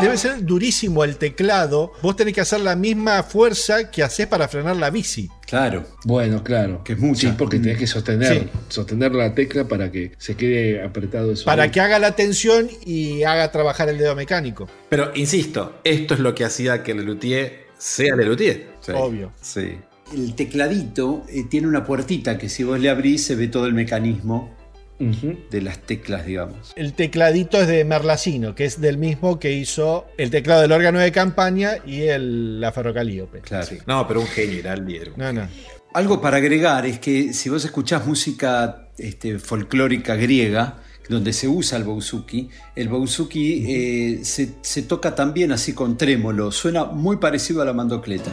Debe 0.00 0.16
ser 0.16 0.44
durísimo 0.44 1.04
el 1.04 1.16
teclado. 1.16 1.92
Vos 2.02 2.16
tenés 2.16 2.34
que 2.34 2.40
hacer 2.40 2.60
la 2.60 2.76
misma 2.76 3.22
fuerza 3.22 3.90
que 3.90 4.02
haces 4.02 4.26
para 4.26 4.48
frenar 4.48 4.76
la 4.76 4.90
bici. 4.90 5.28
Claro. 5.46 5.84
Bueno, 6.04 6.42
claro. 6.42 6.82
Que 6.84 6.94
es 6.94 6.98
mucho. 6.98 7.28
Sí, 7.28 7.34
porque 7.36 7.58
tenés 7.58 7.78
que 7.78 7.86
sostener, 7.86 8.40
Sí. 8.42 8.48
sostener 8.68 9.12
la 9.14 9.34
tecla 9.34 9.66
para 9.68 9.90
que 9.90 10.12
se 10.18 10.36
quede 10.36 10.82
apretado 10.82 11.32
eso. 11.32 11.44
Para 11.44 11.70
que 11.70 11.80
haga 11.80 11.98
la 11.98 12.16
tensión 12.16 12.68
y 12.84 13.22
haga 13.22 13.50
trabajar 13.52 13.88
el 13.88 13.98
dedo 13.98 14.14
mecánico. 14.16 14.68
Pero 14.88 15.12
insisto, 15.14 15.80
esto 15.84 16.14
es 16.14 16.20
lo 16.20 16.34
que 16.34 16.44
hacía 16.44 16.82
que 16.82 16.94
Lelutier 16.94 17.66
sea 17.78 18.16
Lelutier. 18.16 18.68
Sí. 18.80 18.92
Obvio. 18.94 19.32
Sí. 19.40 19.78
El 20.14 20.34
tecladito 20.36 21.24
eh, 21.28 21.44
tiene 21.50 21.66
una 21.66 21.84
puertita 21.84 22.38
que 22.38 22.48
si 22.48 22.62
vos 22.62 22.78
le 22.78 22.88
abrís 22.90 23.24
se 23.24 23.34
ve 23.34 23.48
todo 23.48 23.66
el 23.66 23.74
mecanismo 23.74 24.55
de 24.98 25.62
las 25.62 25.78
teclas, 25.78 26.26
digamos. 26.26 26.72
El 26.76 26.94
tecladito 26.94 27.60
es 27.60 27.68
de 27.68 27.84
Merlacino, 27.84 28.54
que 28.54 28.64
es 28.64 28.80
del 28.80 28.98
mismo 28.98 29.38
que 29.38 29.52
hizo 29.52 30.06
el 30.16 30.30
teclado 30.30 30.62
del 30.62 30.72
órgano 30.72 30.98
de 30.98 31.12
campaña 31.12 31.72
y 31.84 32.02
el, 32.02 32.60
la 32.60 32.72
ferrocalíope. 32.72 33.40
Claro. 33.40 33.66
No, 33.86 34.06
pero 34.08 34.20
un 34.20 34.26
genio 34.26 34.60
era 34.60 34.74
el 34.74 34.86
Diego. 34.86 35.14
No, 35.16 35.32
no. 35.32 35.48
Algo 35.92 36.20
para 36.20 36.38
agregar 36.38 36.86
es 36.86 36.98
que 36.98 37.32
si 37.32 37.48
vos 37.48 37.64
escuchás 37.64 38.06
música 38.06 38.88
este, 38.98 39.38
folclórica 39.38 40.14
griega, 40.14 40.78
donde 41.08 41.32
se 41.32 41.48
usa 41.48 41.78
el 41.78 41.84
bouzouki, 41.84 42.50
el 42.74 42.88
bouzouki 42.88 43.64
eh, 43.68 44.24
se, 44.24 44.56
se 44.60 44.82
toca 44.82 45.14
también 45.14 45.52
así 45.52 45.72
con 45.72 45.96
trémolo, 45.96 46.50
suena 46.50 46.84
muy 46.84 47.16
parecido 47.18 47.62
a 47.62 47.64
la 47.64 47.72
mandocleta. 47.72 48.30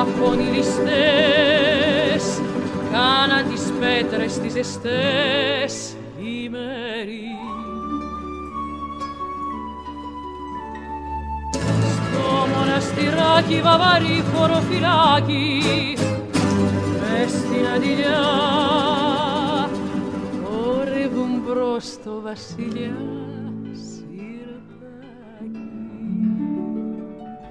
Από 0.00 0.32
ληστές 0.32 2.24
κάναν 2.92 3.50
τις 3.50 3.72
πέτρες 3.80 4.38
τις 4.38 4.52
ζεστές 4.52 5.96
ημέρι. 6.18 7.26
Στο 11.90 12.46
μοναστηράκι 12.56 13.60
βαβαρή 13.62 14.24
χωροφυλάκι 14.34 15.62
μες 17.00 17.30
στην 17.30 17.66
αντιλιά 17.74 18.22
ορεύουν 20.66 21.42
μπρος 21.46 21.86
το 22.04 22.20
βασιλιά 22.22 22.96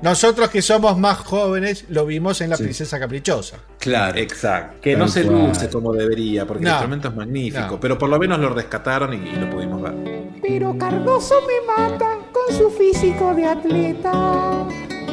Nosotros 0.02 0.50
que 0.50 0.62
somos 0.64 0.98
más 0.98 1.20
jóvenes 1.20 1.86
lo 1.90 2.06
vimos 2.08 2.42
en 2.42 2.50
La 2.50 2.58
Sí. 2.58 2.64
Princesa 2.64 3.00
Caprichosa. 3.00 3.58
Claro. 3.80 4.18
Exacto. 4.18 4.78
Que 4.82 4.92
Tal 4.94 5.00
no 5.00 5.08
se 5.08 5.24
cual. 5.24 5.48
luce 5.50 5.70
como 5.70 5.94
debería, 5.94 6.46
porque 6.48 6.64
No. 6.64 6.70
el 6.70 6.74
instrumento 6.76 7.08
es 7.10 7.16
magnífico. 7.16 7.68
No. 7.72 7.80
Pero 7.80 7.98
por 8.00 8.10
lo 8.10 8.18
menos 8.18 8.40
lo 8.40 8.50
rescataron 8.50 9.14
y, 9.14 9.30
y 9.30 9.36
lo 9.36 9.50
pudimos 9.50 9.82
ver. 9.82 9.94
Pero 10.42 10.76
Cardoso 10.78 11.36
me 11.46 11.62
mata 11.76 12.18
con 12.32 12.56
su 12.58 12.72
físico 12.72 13.36
de 13.36 13.46
atleta. 13.46 14.12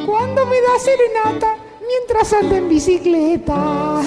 Cuando 0.07 0.45
me 0.47 0.55
da 0.59 0.79
serenata 0.83 1.55
mientras 1.87 2.33
anda 2.33 2.57
en 2.57 2.67
bicicleta. 2.69 4.01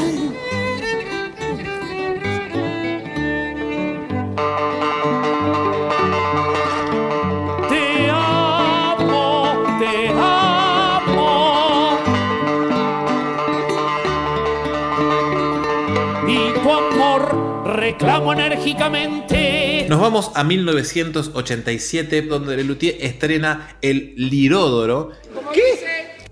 Reclamo 17.93 18.33
enérgicamente. 18.33 19.87
Nos 19.89 20.01
vamos 20.01 20.31
a 20.35 20.45
1987, 20.45 22.23
donde 22.23 22.57
Lelutier 22.57 22.97
estrena 23.01 23.77
el 23.83 24.15
Liródoro. 24.17 25.11
¿Qué? 25.53 25.63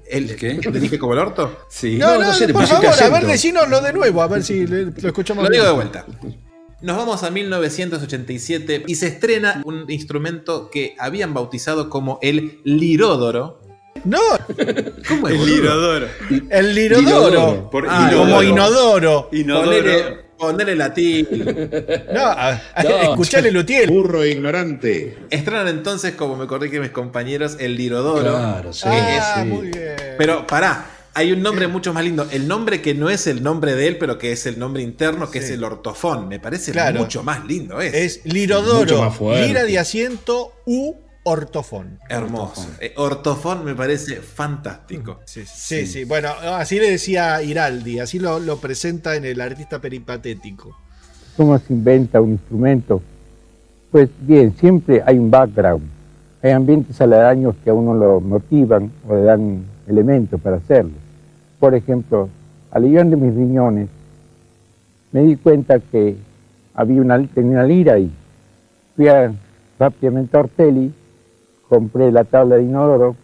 ¿El 0.09 0.35
qué? 0.37 0.55
¿Te 0.55 0.81
dije 0.81 0.99
como 0.99 1.13
el 1.13 1.19
orto? 1.21 1.65
Sí. 1.69 1.97
No, 1.97 2.19
no, 2.19 2.33
por 2.53 2.67
favor, 2.67 2.87
a 3.03 3.09
ver, 3.11 3.27
decínoslo 3.27 3.81
de 3.81 3.93
nuevo, 3.93 4.23
a 4.23 4.29
ver 4.29 4.43
si 4.43 4.67
le- 4.67 4.87
lo 4.87 5.09
escuchamos. 5.09 5.45
Lo 5.45 5.51
digo 5.51 5.65
de 5.65 5.73
vuelta. 5.73 6.05
Nos 6.83 6.97
vamos 6.97 7.23
a 7.23 7.31
1987 7.31 8.85
y 8.87 8.95
se 8.95 9.07
estrena 9.09 9.61
un 9.65 9.85
instrumento 9.91 10.71
que 10.71 10.97
habían 10.99 11.35
bautizado 11.35 11.91
como 11.91 12.19
el 12.23 12.61
liródoro. 12.65 13.61
No, 14.05 14.19
¿Cómo 15.09 15.29
es? 15.29 15.35
El 15.35 15.47
lirodoro. 15.47 16.07
el 16.49 16.75
lirodoro. 16.75 17.71
Por 17.71 17.87
Ah, 17.89 18.09
inodoro. 18.11 18.31
como 18.31 18.43
inodoro. 18.43 19.29
Ponele, 19.31 20.30
ponele 20.41 20.75
latín. 20.75 21.29
No, 22.13 22.25
a- 22.27 22.61
escuchale 23.03 23.51
Lutiel. 23.51 23.89
Burro 23.89 24.25
ignorante. 24.25 25.17
Estrenan 25.31 25.69
entonces, 25.69 26.15
como 26.15 26.37
me 26.37 26.47
corrigen 26.47 26.81
mis 26.83 26.91
compañeros, 26.91 27.57
el 27.61 27.77
lirodoro. 27.77 28.23
Claro, 28.37 28.73
sí. 28.73 28.85
Ah, 28.89 29.43
sí. 29.43 29.49
muy 29.49 29.69
bien. 29.69 29.95
Pero 30.19 30.47
pará, 30.47 30.87
hay 31.15 31.33
un 31.33 31.43
nombre 31.43 31.69
mucho 31.69 31.93
más 31.93 32.03
lindo. 32.05 32.27
El 32.31 32.49
nombre 32.49 32.81
que 32.83 32.95
no 32.95 33.11
es 33.11 33.27
el 33.27 33.43
nombre 33.43 33.75
de 33.75 33.87
él, 33.89 33.99
pero 33.99 34.19
que 34.19 34.33
es 34.33 34.47
el 34.47 34.59
nombre 34.59 34.83
interno, 34.83 35.31
que 35.31 35.39
es 35.39 35.51
el 35.51 35.63
ortofón. 35.63 36.29
Me 36.29 36.41
parece 36.41 36.73
Claro. 36.73 37.01
mucho 37.01 37.23
más 37.23 37.45
lindo. 37.47 37.81
Es, 37.81 37.95
Es 37.95 38.17
Mucho 38.25 38.35
lirodoro, 38.35 39.03
más 39.03 39.17
fuerte. 39.17 39.47
lira 39.47 39.65
de 39.65 39.79
asiento 39.79 40.53
u 40.67 40.95
ortofón. 41.25 41.99
hermoso. 42.09 42.69
Eh, 42.81 42.93
ortofón 42.97 43.65
me 43.65 43.75
parece 43.75 44.17
fantástico. 44.17 45.21
Sí, 45.25 45.45
sí, 45.47 45.87
sí. 45.87 46.05
Bueno, 46.05 46.31
así 46.55 46.79
le 46.79 46.91
decía 46.93 47.43
Iraldi, 47.43 47.99
así 48.01 48.19
lo, 48.19 48.39
lo 48.41 48.59
presenta 48.59 49.17
en 49.17 49.25
el 49.25 49.41
artista 49.41 49.81
peripatético. 49.81 50.77
¿Cómo 51.37 51.59
se 51.59 51.73
inventa 51.73 52.21
un 52.21 52.31
instrumento? 52.33 53.03
Pues 53.91 54.09
bien, 54.21 54.55
siempre 54.59 55.03
hay 55.05 55.19
un 55.19 55.31
background. 55.31 55.83
Hay 56.43 56.53
ambientes 56.53 57.01
aledaños 57.01 57.55
que 57.63 57.71
a 57.71 57.75
uno 57.75 57.93
lo 57.95 58.21
motivan 58.21 58.91
o 59.07 59.15
le 59.15 59.23
dan 59.23 59.65
elementos 59.87 60.41
para 60.41 60.57
hacerlo. 60.57 60.93
Por 61.59 61.75
ejemplo, 61.75 62.29
al 62.71 62.85
guion 62.85 63.11
de 63.11 63.17
mis 63.17 63.35
riñones, 63.35 63.89
me 65.13 65.23
di 65.23 65.37
cuenta 65.37 65.79
que 65.81 66.17
había 66.75 67.01
una, 67.03 67.23
tenía 67.27 67.53
una 67.53 67.65
lira 67.65 67.95
ahí. 67.95 68.11
Fui 68.97 69.09
a- 69.09 69.33
rápidamente 69.79 70.37
a 70.37 70.41
Ortelli, 70.41 70.93
compré 71.71 72.11
la 72.11 72.25
tabla 72.25 72.57
de 72.57 72.65
inodoro 72.65 73.15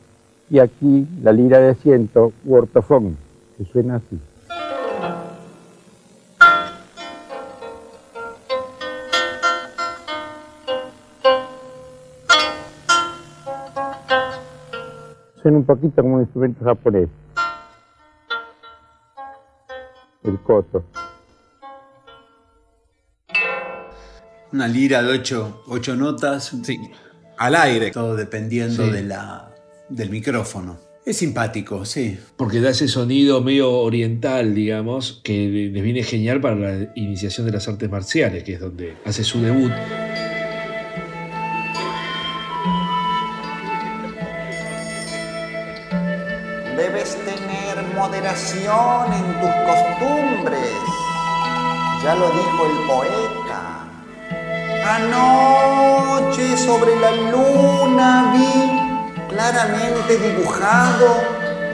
y 0.48 0.60
aquí 0.60 1.08
la 1.20 1.32
lira 1.32 1.58
de 1.58 1.70
asiento 1.70 2.32
u 2.44 2.54
ortofón, 2.54 3.16
que 3.58 3.64
suena 3.64 3.96
así. 3.96 4.20
Suena 15.42 15.58
un 15.58 15.64
poquito 15.64 16.00
como 16.02 16.14
un 16.14 16.20
instrumento 16.20 16.64
japonés. 16.64 17.08
El 20.22 20.38
koto. 20.38 20.84
Una 24.52 24.68
lira 24.68 25.02
de 25.02 25.18
ocho, 25.18 25.62
ocho 25.66 25.96
notas. 25.96 26.52
Al 27.38 27.54
aire. 27.54 27.90
Todo 27.90 28.16
dependiendo 28.16 28.86
Sí. 28.86 28.90
de 28.92 29.02
la, 29.02 29.50
del 29.88 30.10
micrófono. 30.10 30.78
Es 31.04 31.18
simpático, 31.18 31.84
sí. 31.84 32.18
Porque 32.36 32.60
da 32.60 32.70
ese 32.70 32.88
sonido 32.88 33.40
medio 33.40 33.70
oriental, 33.70 34.54
digamos, 34.56 35.20
que 35.22 35.70
les 35.72 35.82
viene 35.82 36.02
genial 36.02 36.40
para 36.40 36.56
la 36.56 36.92
iniciación 36.96 37.46
de 37.46 37.52
las 37.52 37.68
artes 37.68 37.88
marciales, 37.88 38.42
que 38.42 38.54
es 38.54 38.60
donde 38.60 38.96
hace 39.04 39.22
su 39.22 39.40
debut. 39.40 39.70
Debes 46.76 47.16
tener 47.24 47.82
moderación 47.94 49.12
en 49.12 49.40
tus 49.40 49.54
costumbres. 49.66 50.72
Ya 52.04 52.14
lo 52.14 52.28
dijo 52.30 52.66
el 52.66 52.86
poeta. 52.86 53.45
Anoche 54.84 56.56
sobre 56.56 56.96
la 57.00 57.12
luna 57.30 58.32
vi 58.32 59.26
claramente 59.28 60.18
dibujado 60.18 61.06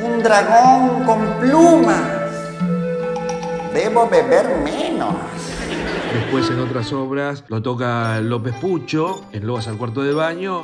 un 0.03 0.23
dragón 0.23 1.05
con 1.05 1.39
plumas. 1.39 2.03
Debo 3.73 4.09
beber 4.09 4.59
menos. 4.63 5.15
Después 6.13 6.51
en 6.51 6.61
otras 6.61 6.93
obras 6.93 7.45
lo 7.49 7.63
toca 7.63 8.21
López 8.21 8.55
Pucho, 8.57 9.25
en 9.33 9.47
Lobas 9.47 9.67
al 9.69 9.79
cuarto 9.79 10.03
de 10.03 10.13
baño. 10.13 10.63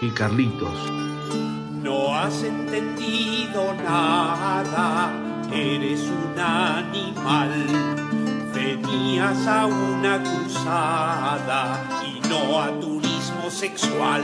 Y 0.00 0.10
Carlitos. 0.10 1.07
No 1.88 2.14
has 2.14 2.44
entendido 2.44 3.72
nada, 3.82 5.10
eres 5.50 6.02
un 6.02 6.38
animal. 6.38 7.50
Venías 8.54 9.46
a 9.46 9.64
una 9.64 10.22
cruzada 10.22 11.88
y 12.06 12.28
no 12.28 12.60
a 12.60 12.78
turismo 12.78 13.50
sexual. 13.50 14.22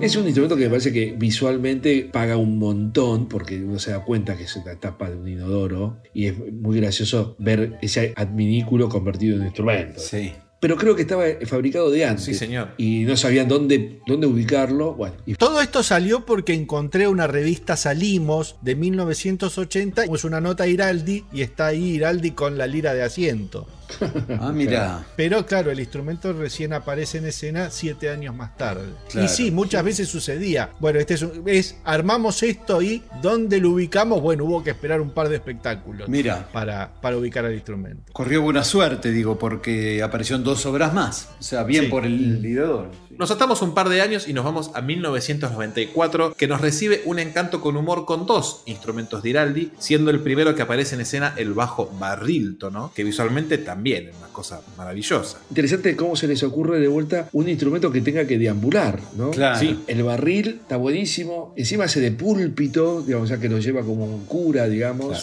Es 0.00 0.16
un 0.16 0.24
instrumento 0.24 0.56
que 0.56 0.62
me 0.62 0.70
parece 0.70 0.94
que 0.94 1.14
visualmente 1.18 2.08
paga 2.10 2.38
un 2.38 2.58
montón 2.58 3.28
porque 3.28 3.62
uno 3.62 3.78
se 3.78 3.90
da 3.90 4.02
cuenta 4.02 4.34
que 4.34 4.44
es 4.44 4.56
una 4.56 4.76
tapa 4.76 5.10
de 5.10 5.16
un 5.18 5.28
inodoro 5.28 6.00
y 6.14 6.24
es 6.24 6.38
muy 6.38 6.80
gracioso 6.80 7.36
ver 7.38 7.76
ese 7.82 8.14
adminículo 8.16 8.88
convertido 8.88 9.36
en 9.36 9.44
instrumento. 9.44 10.00
Sí. 10.00 10.32
Pero 10.66 10.78
creo 10.78 10.96
que 10.96 11.02
estaba 11.02 11.22
fabricado 11.44 11.92
de 11.92 12.04
antes. 12.04 12.24
Sí, 12.24 12.34
señor. 12.34 12.70
Y 12.76 13.04
no 13.04 13.16
sabían 13.16 13.46
dónde, 13.46 14.00
dónde 14.04 14.26
ubicarlo. 14.26 14.94
Bueno, 14.94 15.14
y 15.24 15.36
Todo 15.36 15.60
esto 15.60 15.84
salió 15.84 16.26
porque 16.26 16.54
encontré 16.54 17.06
una 17.06 17.28
revista 17.28 17.76
Salimos 17.76 18.56
de 18.62 18.74
1980, 18.74 20.06
es 20.06 20.24
una 20.24 20.40
nota 20.40 20.66
Iraldi 20.66 21.24
y 21.32 21.42
está 21.42 21.66
ahí 21.66 21.90
Iraldi 21.90 22.32
con 22.32 22.58
la 22.58 22.66
lira 22.66 22.94
de 22.94 23.04
asiento. 23.04 23.68
Ah, 24.40 24.52
mira. 24.52 25.04
Pero 25.16 25.44
claro, 25.46 25.70
el 25.70 25.80
instrumento 25.80 26.32
recién 26.32 26.72
aparece 26.72 27.18
en 27.18 27.26
escena 27.26 27.70
siete 27.70 28.10
años 28.10 28.34
más 28.34 28.56
tarde. 28.56 28.88
Claro. 29.10 29.26
y 29.26 29.28
sí, 29.28 29.50
muchas 29.50 29.84
veces 29.84 30.08
sucedía. 30.08 30.70
Bueno, 30.80 30.98
este 30.98 31.14
es, 31.14 31.22
un- 31.22 31.42
es 31.46 31.76
armamos 31.84 32.42
esto 32.42 32.82
y 32.82 33.02
¿dónde 33.22 33.58
lo 33.60 33.70
ubicamos? 33.70 34.20
Bueno, 34.20 34.44
hubo 34.44 34.62
que 34.62 34.70
esperar 34.70 35.00
un 35.00 35.10
par 35.10 35.28
de 35.28 35.36
espectáculos 35.36 36.08
Mira. 36.08 36.48
para, 36.52 36.92
para 37.00 37.16
ubicar 37.16 37.44
al 37.44 37.54
instrumento. 37.54 38.12
Corrió 38.12 38.42
buena 38.42 38.64
suerte, 38.64 39.10
digo, 39.10 39.38
porque 39.38 40.02
apareció 40.02 40.36
en 40.36 40.44
dos 40.44 40.64
obras 40.66 40.92
más. 40.92 41.30
O 41.38 41.42
sea, 41.42 41.62
bien 41.64 41.84
Sí. 41.84 41.90
por 41.90 42.04
el 42.04 42.44
ideador. 42.44 42.90
Nos 43.18 43.30
atamos 43.30 43.62
un 43.62 43.74
par 43.74 43.88
de 43.88 44.00
años 44.02 44.28
y 44.28 44.32
nos 44.32 44.44
vamos 44.44 44.70
a 44.74 44.80
1994, 44.82 46.34
que 46.34 46.46
nos 46.46 46.60
recibe 46.60 47.02
un 47.04 47.18
encanto 47.18 47.60
con 47.60 47.76
humor 47.76 48.04
con 48.04 48.26
dos 48.26 48.62
instrumentos 48.66 49.22
de 49.22 49.30
Iraldi, 49.30 49.70
siendo 49.78 50.10
el 50.10 50.20
primero 50.20 50.54
que 50.54 50.62
aparece 50.62 50.94
en 50.94 51.00
escena 51.02 51.34
el 51.36 51.54
bajo 51.54 51.90
barríltono, 51.98 52.92
que 52.94 53.04
visualmente 53.04 53.58
también 53.58 54.08
es 54.08 54.16
una 54.16 54.28
cosa 54.28 54.60
maravillosa. 54.76 55.38
Interesante 55.50 55.96
cómo 55.96 56.16
se 56.16 56.26
les 56.28 56.42
ocurre 56.42 56.78
de 56.80 56.88
vuelta 56.88 57.28
un 57.32 57.48
instrumento 57.48 57.90
que 57.90 58.00
tenga 58.00 58.26
que 58.26 58.38
deambular, 58.38 59.00
¿no? 59.16 59.30
Claro. 59.30 59.58
Sí. 59.58 59.80
El 59.86 60.02
barril 60.02 60.60
está 60.62 60.76
buenísimo. 60.76 61.52
Encima 61.56 61.84
hace 61.84 62.00
de 62.00 62.12
púlpito, 62.12 63.02
digamos, 63.02 63.26
o 63.26 63.28
sea 63.28 63.38
que 63.40 63.48
lo 63.48 63.58
lleva 63.58 63.82
como 63.82 64.04
un 64.04 64.24
cura, 64.26 64.68
digamos. 64.68 65.18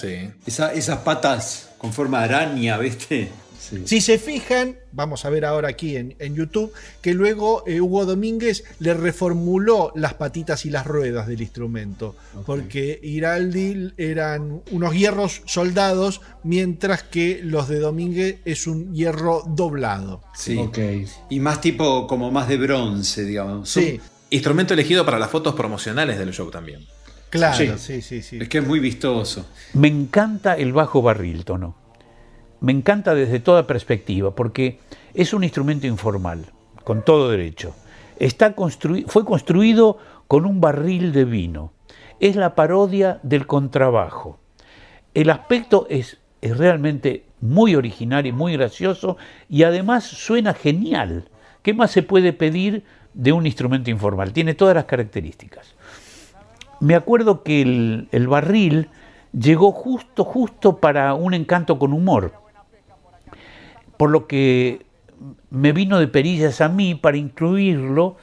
Esa- 0.45 0.73
esas 0.73 0.99
patas 0.99 1.69
con 1.77 1.93
forma 1.93 2.19
de 2.19 2.25
araña, 2.33 2.77
¿viste? 2.77 3.29
Si 3.86 4.01
se 4.01 4.18
fijan, 4.18 4.78
vamos 4.91 5.26
a 5.26 5.30
ver 5.30 5.45
ahora 5.45 5.70
aquí 5.70 5.95
en, 5.97 6.16
en 6.20 6.36
YouTube, 6.36 6.72
que 7.01 7.14
luego 7.14 7.64
eh, 7.68 7.80
Hugo 7.82 8.05
Domínguez 8.05 8.64
le 8.80 8.93
reformuló 8.93 9.91
las 9.95 10.14
patitas 10.16 10.66
y 10.66 10.70
las 10.70 10.86
ruedas 10.86 11.28
del 11.28 11.41
instrumento, 11.41 12.16
porque 12.45 12.99
Iraldi 13.01 13.93
eran 13.97 14.61
unos 14.72 14.93
hierros 14.93 15.41
soldados, 15.45 16.22
mientras 16.43 17.03
que 17.03 17.39
los 17.43 17.68
de 17.68 17.80
Domínguez 17.80 18.38
es 18.45 18.68
un 18.68 18.93
hierro 18.93 19.43
doblado. 19.47 20.22
Sí. 20.36 20.59
Y 21.30 21.39
más 21.39 21.61
tipo, 21.61 22.05
como 22.07 22.32
más 22.32 22.47
de 22.47 22.57
bronce, 22.57 23.24
digamos. 23.24 23.70
Son- 23.70 23.84
Sí. 23.84 23.99
Instrumento 24.30 24.74
elegido 24.74 25.05
para 25.05 25.20
las 25.20 25.30
fotos 25.30 25.53
promocionales 25.53 26.18
del 26.18 26.32
show 26.34 26.49
también. 26.49 26.86
Claro, 27.30 27.78
sí, 27.78 28.01
sí, 28.01 28.22
sí. 28.22 28.38
Es 28.41 28.49
que 28.49 28.59
es 28.59 28.68
muy 28.68 28.80
vistoso. 28.80 29.45
Me 29.74 29.88
encanta 29.88 30.55
el 30.55 30.74
bajo 30.74 31.01
barríltono. 31.01 31.76
Me 32.64 32.72
encanta 32.72 33.14
desde 33.14 33.41
toda 33.41 33.68
perspectiva, 33.68 34.32
porque 34.32 34.80
es 35.14 35.34
un 35.34 35.43
instrumento 35.43 35.86
informal, 35.86 36.45
con 36.86 37.03
todo 37.03 37.30
derecho. 37.30 37.76
Está 38.18 38.55
fue 39.07 39.26
construido 39.26 39.97
con 40.30 40.45
un 40.45 40.61
barril 40.61 41.11
de 41.11 41.26
vino. 41.26 41.74
Es 42.22 42.38
la 42.38 42.55
parodia 42.55 43.20
del 43.22 43.47
contrabajo. 43.47 44.39
El 45.14 45.30
aspecto 45.30 45.88
es, 45.89 46.20
es 46.41 46.57
realmente 46.57 47.26
muy 47.41 47.76
original 47.76 48.26
y 48.26 48.32
muy 48.32 48.53
gracioso 48.53 49.18
y 49.49 49.64
además 49.64 50.05
suena 50.05 50.53
genial. 50.53 51.28
¿Qué 51.64 51.74
más 51.74 51.91
se 51.91 52.01
puede 52.01 52.32
pedir 52.32 52.86
de 53.14 53.34
un 53.34 53.45
instrumento 53.45 53.89
informal? 53.89 54.32
Tiene 54.32 54.53
todas 54.53 54.76
las 54.76 54.86
características. 54.86 55.76
Me 56.80 56.95
acuerdo 56.95 57.43
que 57.43 57.61
el, 57.61 58.07
el 58.14 58.30
barril 58.30 58.88
llegó 59.38 59.74
justo, 59.74 60.24
justo 60.24 60.78
para 60.78 61.14
un 61.14 61.34
encanto 61.34 61.78
con 61.78 61.91
humor. 61.91 62.42
Por 63.97 64.09
lo 64.09 64.27
que 64.27 64.85
me 65.49 65.71
vino 65.71 65.99
de 65.99 66.07
perillas 66.07 66.61
a 66.61 66.69
mí 66.69 66.95
para 66.95 67.17
incluirlo 67.17 68.17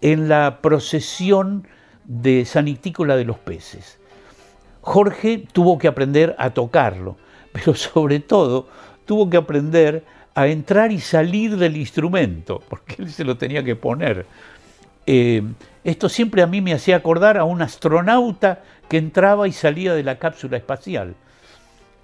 en 0.00 0.28
la 0.28 0.60
procesión 0.62 1.66
de 2.04 2.44
San 2.44 2.68
Ictícola 2.68 3.16
de 3.16 3.24
los 3.24 3.38
peces. 3.38 3.98
Jorge 4.80 5.46
tuvo 5.52 5.78
que 5.78 5.88
aprender 5.88 6.36
a 6.38 6.50
tocarlo, 6.50 7.16
pero 7.52 7.74
sobre 7.74 8.20
todo 8.20 8.68
tuvo 9.04 9.28
que 9.28 9.36
aprender 9.36 10.04
a 10.34 10.46
entrar 10.46 10.92
y 10.92 11.00
salir 11.00 11.56
del 11.56 11.76
instrumento, 11.76 12.62
porque 12.68 12.96
él 12.98 13.10
se 13.10 13.24
lo 13.24 13.36
tenía 13.36 13.64
que 13.64 13.74
poner. 13.74 14.26
Eh, 15.06 15.42
esto 15.82 16.08
siempre 16.08 16.42
a 16.42 16.46
mí 16.46 16.60
me 16.60 16.74
hacía 16.74 16.96
acordar 16.96 17.38
a 17.38 17.44
un 17.44 17.62
astronauta 17.62 18.62
que 18.88 18.98
entraba 18.98 19.48
y 19.48 19.52
salía 19.52 19.94
de 19.94 20.02
la 20.02 20.18
cápsula 20.18 20.56
espacial. 20.56 21.14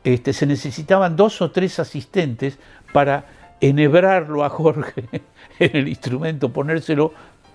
Este, 0.05 0.33
se 0.33 0.47
necesitaban 0.47 1.15
dos 1.15 1.43
o 1.43 1.51
tres 1.51 1.79
asistentes 1.79 2.59
para 2.93 3.25
enhebrarlo 3.61 4.45
a 4.45 4.51
Jorge 4.51 5.05
en 5.59 5.77
el 5.77 5.89
instrumento, 5.89 6.51
ponérselo 6.51 7.13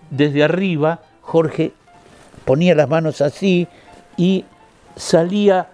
desde 0.10 0.44
arriba. 0.44 1.02
Jorge 1.22 1.74
ponía 2.46 2.76
las 2.76 2.90
manos 2.90 3.22
así 3.22 3.68
y 4.16 4.46
salía 4.96 5.70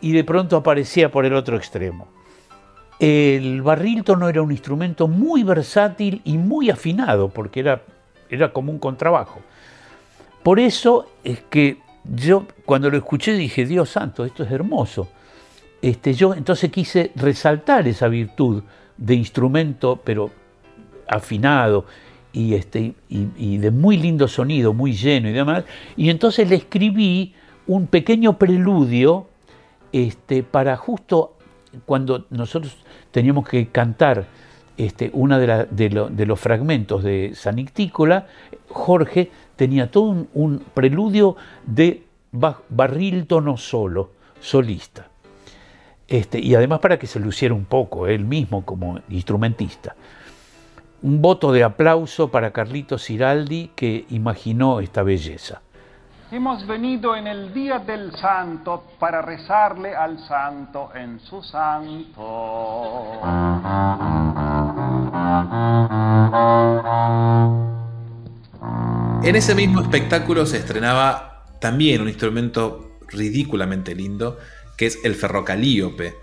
y 0.00 0.12
de 0.12 0.24
pronto 0.24 0.56
aparecía 0.56 1.10
por 1.10 1.24
el 1.24 1.34
otro 1.34 1.56
extremo. 1.56 2.08
El 3.00 3.62
barriltono 3.62 4.28
era 4.28 4.40
un 4.42 4.52
instrumento 4.52 5.08
muy 5.08 5.42
versátil 5.42 6.22
y 6.24 6.38
muy 6.38 6.70
afinado, 6.70 7.28
porque 7.28 7.60
era, 7.60 7.82
era 8.30 8.52
como 8.52 8.70
un 8.70 8.78
contrabajo. 8.78 9.40
Por 10.42 10.60
eso 10.60 11.06
es 11.24 11.40
que 11.50 11.78
yo 12.04 12.46
cuando 12.64 12.90
lo 12.90 12.96
escuché 12.96 13.32
dije, 13.32 13.64
Dios 13.66 13.90
santo, 13.90 14.24
esto 14.24 14.44
es 14.44 14.52
hermoso. 14.52 15.08
Este, 15.82 16.14
yo 16.14 16.34
entonces 16.34 16.70
quise 16.70 17.10
resaltar 17.16 17.88
esa 17.88 18.08
virtud 18.08 18.62
de 18.96 19.14
instrumento, 19.14 20.00
pero 20.04 20.30
afinado 21.08 21.84
y, 22.32 22.54
este, 22.54 22.94
y, 23.08 23.58
de 23.58 23.70
muy 23.70 23.96
lindo 23.96 24.26
sonido, 24.28 24.72
muy 24.72 24.92
lleno 24.92 25.28
y 25.28 25.32
demás. 25.32 25.64
Y 25.96 26.10
entonces 26.10 26.48
le 26.48 26.56
escribí 26.56 27.34
un 27.66 27.86
pequeño 27.86 28.38
preludio 28.38 29.26
este, 29.92 30.42
para 30.42 30.76
justo 30.76 31.36
cuando 31.86 32.26
nosotros 32.30 32.76
teníamos 33.10 33.48
que 33.48 33.68
cantar 33.68 34.26
este, 34.76 35.10
uno 35.12 35.38
de, 35.38 36.26
los 36.26 36.40
fragmentos 36.40 37.04
de 37.04 37.32
San 37.34 37.58
Ictícola, 37.58 38.26
Jorge 38.68 39.30
tenía 39.54 39.90
todo 39.90 40.04
un, 40.04 40.28
un 40.34 40.58
preludio 40.74 41.36
de 41.64 42.02
ba- 42.32 42.60
barril 42.68 43.26
tono 43.26 43.56
solo, 43.56 44.10
solista. 44.40 45.08
Este, 46.08 46.38
y 46.38 46.54
además 46.54 46.80
para 46.80 46.98
que 46.98 47.06
se 47.06 47.18
luciera 47.18 47.54
un 47.54 47.64
poco 47.64 48.06
él 48.06 48.24
mismo 48.24 48.64
como 48.64 49.00
instrumentista. 49.08 49.96
Un 51.02 51.20
voto 51.22 51.52
de 51.52 51.64
aplauso 51.64 52.30
para 52.30 52.52
Carlitos 52.52 53.04
Ciraldi 53.04 53.70
que 53.74 54.06
imaginó 54.10 54.80
esta 54.80 55.02
belleza. 55.02 55.62
Hemos 56.30 56.66
venido 56.66 57.14
en 57.14 57.26
el 57.26 57.52
día 57.54 57.78
del 57.78 58.10
santo 58.16 58.84
para 58.98 59.22
rezarle 59.22 59.94
al 59.94 60.18
santo 60.26 60.90
en 60.94 61.20
su 61.20 61.42
santo. 61.42 63.20
En 69.22 69.36
ese 69.36 69.54
mismo 69.54 69.80
espectáculo 69.80 70.44
se 70.44 70.56
estrenaba 70.58 71.44
también 71.60 72.02
un 72.02 72.08
instrumento 72.08 72.96
ridículamente 73.08 73.94
lindo, 73.94 74.38
que 74.76 74.86
es 74.86 74.98
el 75.04 75.14
ferrocalíope, 75.14 76.14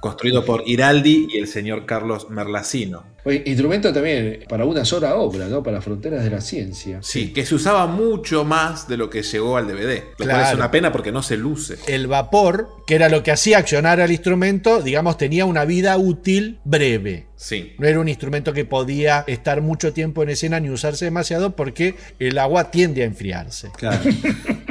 construido 0.00 0.44
por 0.44 0.62
Iraldi 0.66 1.26
y 1.30 1.38
el 1.38 1.48
señor 1.48 1.84
Carlos 1.84 2.30
Merlacino. 2.30 3.04
Oye, 3.24 3.42
instrumento 3.46 3.92
también 3.92 4.44
para 4.48 4.64
una 4.64 4.84
sola 4.84 5.16
obra, 5.16 5.48
¿no? 5.48 5.60
Para 5.62 5.82
fronteras 5.82 6.22
de 6.22 6.30
la 6.30 6.40
ciencia. 6.40 7.00
Sí, 7.02 7.32
que 7.32 7.44
se 7.44 7.56
usaba 7.56 7.86
mucho 7.88 8.44
más 8.44 8.86
de 8.88 8.96
lo 8.96 9.10
que 9.10 9.22
llegó 9.22 9.56
al 9.56 9.66
DVD. 9.66 10.04
Lo 10.18 10.24
cual 10.24 10.28
Claro. 10.28 10.48
es 10.48 10.54
una 10.54 10.70
pena 10.70 10.92
porque 10.92 11.10
no 11.10 11.20
se 11.22 11.36
luce. 11.36 11.76
El 11.88 12.06
vapor, 12.06 12.68
que 12.86 12.94
era 12.94 13.08
lo 13.08 13.24
que 13.24 13.32
hacía 13.32 13.58
accionar 13.58 14.00
al 14.00 14.12
instrumento, 14.12 14.80
digamos, 14.80 15.18
tenía 15.18 15.44
una 15.46 15.64
vida 15.64 15.96
útil 15.98 16.60
breve. 16.64 17.26
Sí. 17.34 17.74
No 17.78 17.86
era 17.88 17.98
un 18.00 18.08
instrumento 18.08 18.52
que 18.52 18.64
podía 18.64 19.24
estar 19.26 19.60
mucho 19.62 19.92
tiempo 19.92 20.22
en 20.22 20.30
escena 20.30 20.60
ni 20.60 20.70
usarse 20.70 21.04
demasiado 21.04 21.56
porque 21.56 21.96
el 22.20 22.38
agua 22.38 22.70
tiende 22.70 23.02
a 23.02 23.06
enfriarse. 23.06 23.70
Claro. 23.76 24.00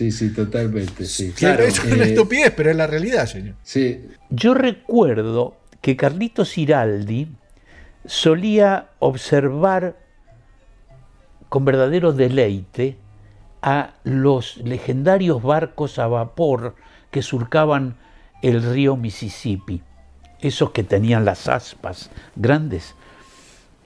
Sí, 0.00 0.12
sí, 0.12 0.32
totalmente. 0.32 1.04
Sí. 1.04 1.32
Claro, 1.32 1.62
es 1.62 1.84
una 1.84 2.04
eh, 2.04 2.08
estupidez, 2.08 2.54
pero 2.56 2.70
es 2.70 2.76
la 2.76 2.86
realidad, 2.86 3.26
señor. 3.26 3.56
Sí. 3.62 4.08
Yo 4.30 4.54
recuerdo 4.54 5.58
que 5.82 5.94
Carlitos 5.94 6.56
Iraldi 6.56 7.28
solía 8.06 8.92
observar 8.98 9.98
con 11.50 11.66
verdadero 11.66 12.14
deleite 12.14 12.96
a 13.60 13.92
los 14.04 14.56
legendarios 14.64 15.42
barcos 15.42 15.98
a 15.98 16.06
vapor 16.06 16.76
que 17.10 17.20
surcaban 17.20 17.96
el 18.40 18.62
río 18.62 18.96
Mississippi, 18.96 19.82
esos 20.40 20.70
que 20.70 20.82
tenían 20.82 21.26
las 21.26 21.46
aspas 21.46 22.08
grandes, 22.36 22.94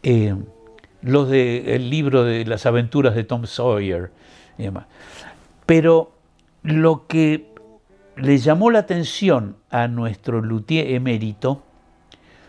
eh, 0.05 0.37
los 1.03 1.29
del 1.29 1.91
libro 1.91 2.23
de 2.23 2.45
las 2.45 2.67
aventuras 2.67 3.17
de 3.17 3.25
Tom 3.25 3.47
Sawyer 3.47 4.13
y 4.59 4.63
demás. 4.63 4.87
Pero 5.67 6.13
lo 6.63 7.07
que 7.07 7.53
le 8.17 8.39
llamó 8.39 8.71
la 8.71 8.81
atención 8.81 9.57
a 9.71 9.89
nuestro 9.89 10.41
luthier 10.41 10.91
emérito 10.93 11.63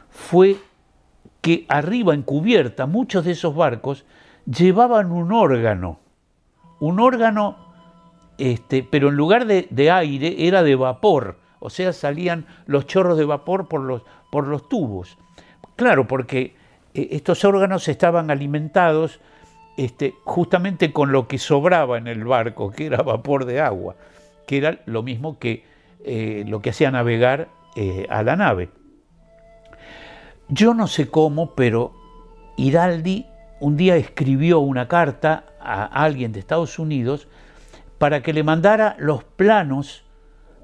fue 0.09 0.57
que 1.41 1.65
arriba 1.69 2.13
en 2.13 2.23
cubierta 2.23 2.85
muchos 2.85 3.25
de 3.25 3.31
esos 3.31 3.55
barcos 3.55 4.05
llevaban 4.45 5.11
un 5.11 5.31
órgano, 5.31 5.99
un 6.79 6.99
órgano, 6.99 7.57
este, 8.37 8.83
pero 8.83 9.09
en 9.09 9.15
lugar 9.15 9.45
de, 9.45 9.67
de 9.69 9.91
aire 9.91 10.47
era 10.47 10.63
de 10.63 10.75
vapor, 10.75 11.37
o 11.59 11.69
sea, 11.69 11.93
salían 11.93 12.45
los 12.65 12.85
chorros 12.85 13.17
de 13.17 13.25
vapor 13.25 13.67
por 13.67 13.81
los, 13.81 14.03
por 14.31 14.47
los 14.47 14.69
tubos. 14.69 15.17
Claro, 15.75 16.07
porque 16.07 16.55
eh, 16.93 17.09
estos 17.11 17.43
órganos 17.43 17.87
estaban 17.87 18.31
alimentados 18.31 19.19
este, 19.77 20.15
justamente 20.23 20.91
con 20.93 21.11
lo 21.11 21.27
que 21.27 21.37
sobraba 21.37 21.97
en 21.97 22.07
el 22.07 22.23
barco, 22.23 22.71
que 22.71 22.85
era 22.85 23.01
vapor 23.03 23.45
de 23.45 23.59
agua, 23.61 23.95
que 24.47 24.57
era 24.57 24.79
lo 24.85 25.03
mismo 25.03 25.37
que 25.39 25.63
eh, 26.03 26.43
lo 26.47 26.61
que 26.61 26.69
hacía 26.69 26.91
navegar 26.91 27.47
eh, 27.75 28.05
a 28.09 28.23
la 28.23 28.35
nave. 28.35 28.69
Yo 30.47 30.73
no 30.73 30.87
sé 30.87 31.07
cómo, 31.09 31.55
pero 31.55 31.93
Hiraldi 32.57 33.25
un 33.59 33.77
día 33.77 33.95
escribió 33.95 34.59
una 34.59 34.87
carta 34.87 35.45
a 35.59 35.85
alguien 35.85 36.31
de 36.31 36.39
Estados 36.39 36.77
Unidos 36.77 37.27
para 37.97 38.21
que 38.21 38.33
le 38.33 38.43
mandara 38.43 38.95
los 38.99 39.23
planos 39.23 40.03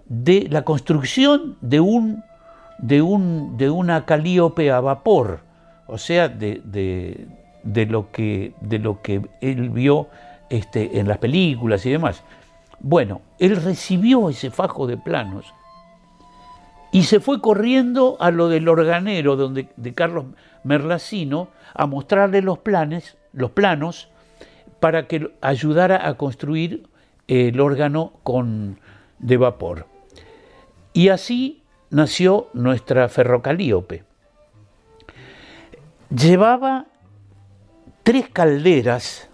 de 0.05 0.47
la 0.49 0.63
construcción 0.63 1.57
de 1.61 1.79
un 1.79 2.23
de 2.77 3.01
un 3.01 3.57
de 3.57 3.69
una 3.69 4.05
calíope 4.05 4.71
a 4.71 4.79
vapor, 4.79 5.39
o 5.87 5.97
sea, 5.97 6.27
de- 6.27 6.61
de 7.63 7.85
lo 7.85 8.11
que 8.11 8.53
de 8.61 8.79
lo 8.79 9.01
que 9.01 9.21
él 9.41 9.69
vio 9.69 10.07
este, 10.49 10.99
en 10.99 11.07
las 11.07 11.17
películas 11.17 11.85
y 11.85 11.91
demás. 11.91 12.23
Bueno, 12.79 13.21
él 13.39 13.55
recibió 13.57 14.29
ese 14.29 14.49
fajo 14.49 14.87
de 14.87 14.97
planos 14.97 15.53
y 16.91 17.03
se 17.03 17.19
fue 17.19 17.39
corriendo 17.39 18.17
a 18.19 18.31
lo 18.31 18.49
del 18.49 18.67
organero 18.67 19.35
donde, 19.35 19.69
de 19.77 19.93
Carlos 19.93 20.25
Merlacino 20.63 21.47
a 21.73 21.85
mostrarle 21.85 22.41
los 22.41 22.59
planes, 22.59 23.17
los 23.31 23.51
planos, 23.51 24.09
para 24.81 25.07
que 25.07 25.31
ayudara 25.41 26.07
a 26.07 26.15
construir 26.15 26.87
el 27.27 27.59
órgano 27.61 28.13
con, 28.23 28.79
de 29.19 29.37
vapor. 29.37 29.85
Y 30.91 31.09
así 31.09 31.61
nació 31.89 32.49
nuestra 32.53 33.07
ferrocalíope. 33.07 34.03
Llevaba 36.09 36.87
tres 38.03 38.29
calderas 38.29 39.29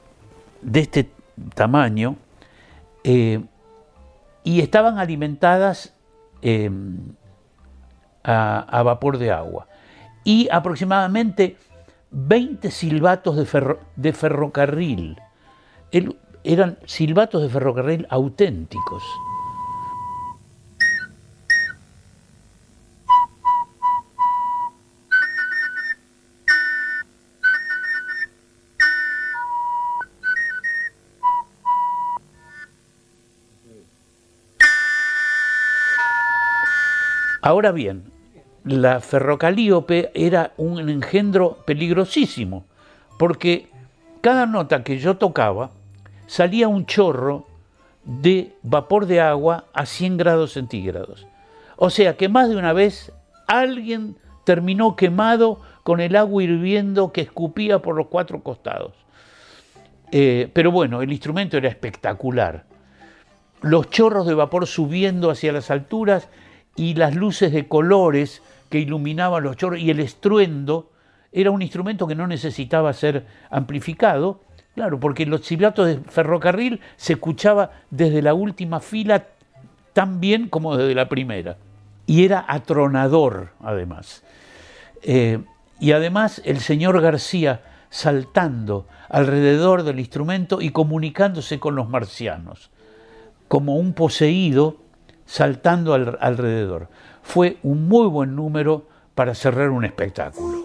de 0.61 0.79
este 0.81 1.09
tamaño 1.55 2.15
eh, 3.03 3.43
y 4.43 4.61
estaban 4.61 4.97
alimentadas 4.97 5.93
eh, 6.41 6.69
a, 8.23 8.81
vapor 8.83 9.17
de 9.17 9.31
agua. 9.31 9.67
Y 10.23 10.49
aproximadamente 10.51 11.57
20 12.11 12.71
silbatos 12.71 13.35
de, 13.37 13.45
ferro- 13.45 13.79
de 13.95 14.13
ferrocarril. 14.13 15.21
Eran 16.43 16.77
silbatos 16.85 17.41
de 17.41 17.49
ferrocarril 17.49 18.07
auténticos. 18.09 19.03
Ahora 37.47 37.71
bien, 37.71 38.03
la 38.65 38.99
ferrocalíope 38.99 40.11
era 40.13 40.51
un 40.57 40.89
engendro 40.89 41.59
peligrosísimo, 41.65 42.65
porque 43.17 43.69
cada 44.19 44.45
nota 44.45 44.83
que 44.83 44.97
yo 44.97 45.15
tocaba 45.15 45.71
salía 46.25 46.67
un 46.67 46.85
chorro 46.85 47.47
de 48.03 48.51
vapor 48.63 49.05
de 49.05 49.21
agua 49.21 49.63
a 49.73 49.85
100 49.85 50.17
grados 50.17 50.51
centígrados. 50.51 51.25
O 51.77 51.89
sea 51.89 52.17
que 52.17 52.27
más 52.27 52.49
de 52.49 52.57
una 52.57 52.73
vez 52.73 53.13
alguien 53.47 54.17
terminó 54.43 54.97
quemado 54.97 55.61
con 55.83 56.01
el 56.01 56.17
agua 56.17 56.43
hirviendo 56.43 57.13
que 57.13 57.21
escupía 57.21 57.81
por 57.81 57.95
los 57.95 58.07
cuatro 58.07 58.43
costados. 58.43 58.91
Eh, 60.11 60.49
pero 60.51 60.69
bueno, 60.69 61.01
el 61.01 61.13
instrumento 61.13 61.55
era 61.55 61.69
espectacular. 61.69 62.65
Los 63.61 63.89
chorros 63.89 64.27
de 64.27 64.33
vapor 64.33 64.67
subiendo 64.67 65.31
hacia 65.31 65.53
las 65.53 65.71
alturas 65.71 66.27
y 66.77 66.93
las 66.93 67.15
luces 67.15 67.51
de 67.51 67.67
colores 67.67 68.41
que 68.69 68.79
iluminaban 68.79 69.43
los 69.43 69.57
chorros 69.57 69.79
y 69.79 69.89
el 69.89 69.99
estruendo 69.99 70.91
era 71.33 71.51
un 71.51 71.61
instrumento 71.61 72.07
que 72.07 72.15
no 72.15 72.27
necesitaba 72.27 72.93
ser 72.93 73.25
amplificado, 73.49 74.41
claro, 74.75 74.99
porque 74.99 75.25
los 75.25 75.45
silbatos 75.45 75.87
de 75.87 75.97
ferrocarril 75.97 76.79
se 76.95 77.13
escuchaba 77.13 77.71
desde 77.89 78.21
la 78.21 78.33
última 78.33 78.79
fila 78.79 79.25
tan 79.93 80.19
bien 80.21 80.47
como 80.47 80.77
desde 80.77 80.95
la 80.95 81.09
primera. 81.09 81.57
Y 82.05 82.23
era 82.23 82.45
atronador, 82.47 83.49
además. 83.61 84.23
Eh, 85.01 85.39
y 85.79 85.91
además 85.91 86.41
el 86.45 86.59
señor 86.59 87.01
García 87.01 87.61
saltando 87.89 88.87
alrededor 89.09 89.83
del 89.83 89.99
instrumento 89.99 90.61
y 90.61 90.71
comunicándose 90.71 91.59
con 91.59 91.75
los 91.75 91.89
marcianos, 91.89 92.69
como 93.47 93.75
un 93.75 93.93
poseído 93.93 94.77
saltando 95.27 95.93
al- 95.93 96.17
alrededor. 96.19 96.87
Fue 97.21 97.57
un 97.61 97.87
muy 97.87 98.07
buen 98.07 98.35
número 98.35 98.87
para 99.13 99.35
cerrar 99.35 99.69
un 99.69 99.85
espectáculo. 99.85 100.63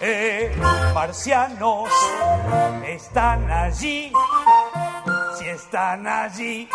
Eh, 0.00 0.54
marcianos, 0.94 1.88
están 2.86 3.50
allí. 3.50 4.12
Si 5.46 5.50
están 5.52 6.04
allí, 6.08 6.68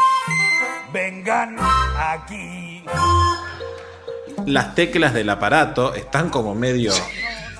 vengan 0.93 1.57
aquí. 1.99 2.81
Las 4.45 4.75
teclas 4.75 5.13
del 5.13 5.29
aparato 5.29 5.93
están 5.93 6.29
como 6.29 6.55
medio 6.55 6.93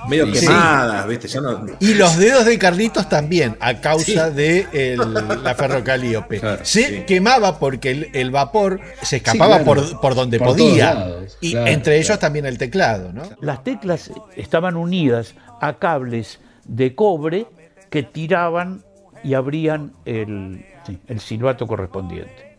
medio 0.07 0.33
Sí. 0.33 0.39
quemadas, 0.47 1.05
¿viste? 1.07 1.27
Ya 1.27 1.41
no- 1.41 1.65
Y 1.81 1.95
los 1.95 2.15
dedos 2.17 2.45
de 2.45 2.57
Carlitos 2.57 3.09
también, 3.09 3.57
a 3.59 3.81
causa 3.81 4.29
de 4.31 4.65
el- 4.71 5.43
la 5.43 5.53
ferrocalíope. 5.53 6.41
se 6.63 7.03
quemaba 7.05 7.59
porque 7.59 7.91
el, 7.91 8.09
el 8.13 8.31
vapor 8.31 8.79
se 9.01 9.17
escapaba 9.17 9.57
Sí, 9.59 9.63
claro. 9.65 9.81
por, 9.89 9.99
por 9.99 10.15
donde 10.15 10.39
Por 10.39 10.47
podía. 10.47 10.93
lados, 10.93 11.37
y 11.41 11.51
claro, 11.51 11.67
entre 11.67 11.99
ellos 11.99 12.17
también 12.19 12.45
el 12.45 12.57
teclado, 12.57 13.11
¿no? 13.11 13.23
Las 13.41 13.65
teclas 13.65 14.11
estaban 14.37 14.77
unidas 14.77 15.35
a 15.59 15.73
cables 15.77 16.39
de 16.63 16.95
cobre 16.95 17.47
que 17.89 18.01
tiraban 18.01 18.85
y 19.23 19.33
abrían 19.35 19.93
el, 20.05 20.65
sí, 20.91 20.99
el 21.07 21.19
silbato 21.19 21.67
correspondiente. 21.67 22.57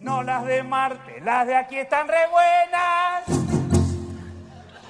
No 0.00 0.22
las 0.22 0.46
de 0.46 0.62
Marte, 0.62 1.20
las 1.24 1.46
de 1.46 1.56
aquí 1.56 1.76
están 1.76 2.06
re 2.08 2.14
buenas. 2.30 3.46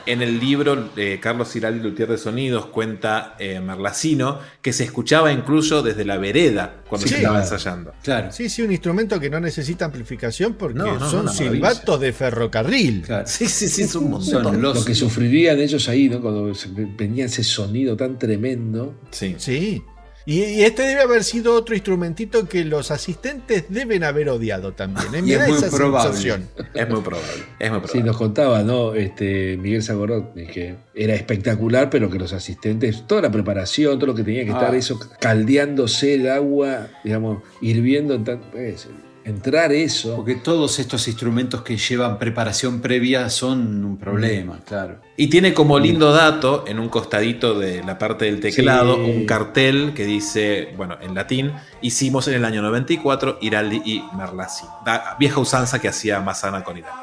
En 0.09 0.23
el 0.23 0.39
libro, 0.39 0.91
eh, 0.97 1.19
Carlos 1.21 1.51
Ciraldi 1.51 1.81
Luthier 1.81 2.09
de 2.09 2.17
Sonidos 2.17 2.67
cuenta 2.67 3.35
eh, 3.41 3.59
Merlacino 3.59 4.39
que 4.63 4.73
se 4.73 4.85
escuchaba 4.85 5.33
incluso 5.33 5.83
desde 5.83 6.05
la 6.05 6.17
vereda 6.17 6.77
cuando 6.89 7.09
Sí. 7.09 7.15
se 7.15 7.17
estaba 7.17 7.41
Claro. 7.43 7.55
ensayando. 7.57 7.93
Sí, 8.33 8.49
sí, 8.49 8.63
un 8.63 8.71
instrumento 8.71 9.19
que 9.19 9.29
no 9.29 9.41
necesita 9.41 9.85
amplificación 9.87 10.55
porque 10.55 10.79
No, 10.79 10.97
no, 10.97 11.11
son 11.11 11.25
maravilla. 11.25 11.51
silbatos 11.53 11.99
de 12.01 12.13
ferrocarril. 12.13 13.05
Sí, 13.25 13.49
sí, 13.49 13.69
sí, 13.69 13.83
es 13.83 13.97
un 13.97 14.23
Son 14.23 14.63
lo 14.63 14.85
que 14.85 14.95
sufrirían 14.95 15.59
ellos 15.59 15.89
ahí, 15.89 16.09
¿no? 16.09 16.21
Cuando 16.21 16.53
venía 16.97 17.25
ese 17.25 17.43
sonido 17.43 17.97
tan 17.97 18.17
tremendo. 18.17 18.95
Sí. 19.11 19.35
Sí. 19.39 19.83
Y, 20.29 20.43
y 20.43 20.65
este 20.65 20.83
debe 20.83 21.03
haber 21.03 21.23
sido 21.23 21.55
otro 21.55 21.75
instrumentito 21.77 22.49
que 22.49 22.65
los 22.65 22.91
asistentes 22.91 23.67
deben 23.69 24.03
haber 24.03 24.29
odiado 24.29 24.73
también. 24.73 25.15
¿eh? 25.15 25.23
Me 25.23 25.37
da 25.37 25.47
esa 25.47 25.71
sensación. 25.71 26.49
Es 26.75 26.89
muy 26.89 27.01
probable. 27.01 27.33
Es 27.61 27.71
muy 27.71 27.79
probable. 27.79 27.89
Sí, 27.93 28.03
nos 28.03 28.17
contaba, 28.17 28.63
¿no? 28.65 28.95
Este, 28.95 29.57
Miguel 29.57 29.85
Sagorot, 29.85 30.35
que 30.35 30.75
era 30.97 31.15
espectacular, 31.15 31.91
pero 31.91 32.11
que 32.11 32.19
los 32.19 32.33
asistentes, 32.33 33.07
toda 33.07 33.23
la 33.23 33.31
preparación, 33.31 33.99
todo 34.01 34.09
lo 34.09 34.15
que 34.17 34.25
tenía 34.25 34.43
que 34.45 34.51
estar 34.51 34.75
Ah. 34.75 34.77
eso, 34.77 34.99
caldeándose 35.21 36.15
el 36.15 36.29
agua, 36.29 36.89
digamos, 37.05 37.43
hirviendo, 37.61 38.15
en 38.15 38.25
tan- 38.25 38.41
pues, 38.51 38.89
entrar 39.27 39.73
eso. 39.73 40.17
Porque 40.17 40.37
todos 40.37 40.79
estos 40.79 41.07
instrumentos 41.09 41.63
que 41.63 41.77
llevan 41.77 42.19
preparación 42.19 42.81
previa 42.81 43.29
son 43.29 43.85
un 43.85 43.97
problema, 43.99 44.61
claro. 44.65 45.01
Y 45.17 45.29
tiene 45.29 45.53
como 45.53 45.79
lindo 45.79 46.13
dato 46.13 46.65
en 46.67 46.79
un 46.79 46.89
costadito 46.89 47.59
de 47.59 47.83
la 47.83 47.99
parte 47.99 48.27
del 48.27 48.41
teclado 48.41 48.95
Sí. 48.95 49.01
un 49.03 49.27
cartel 49.27 49.93
que 49.95 50.05
dice, 50.05 50.73
bueno, 50.77 50.97
en 51.03 51.15
latín, 51.15 51.53
hicimos 51.81 52.29
en 52.29 52.35
el 52.35 52.45
año 52.45 52.63
94 52.63 53.39
Iraldi 53.41 53.83
y 53.85 54.05
Merlazzi. 54.17 54.65
Da- 54.85 55.17
vieja 55.19 55.41
usanza 55.41 55.81
que 55.81 55.89
hacía 55.89 56.21
Mazana 56.21 56.63
con 56.63 56.79
Iraldi. 56.79 56.97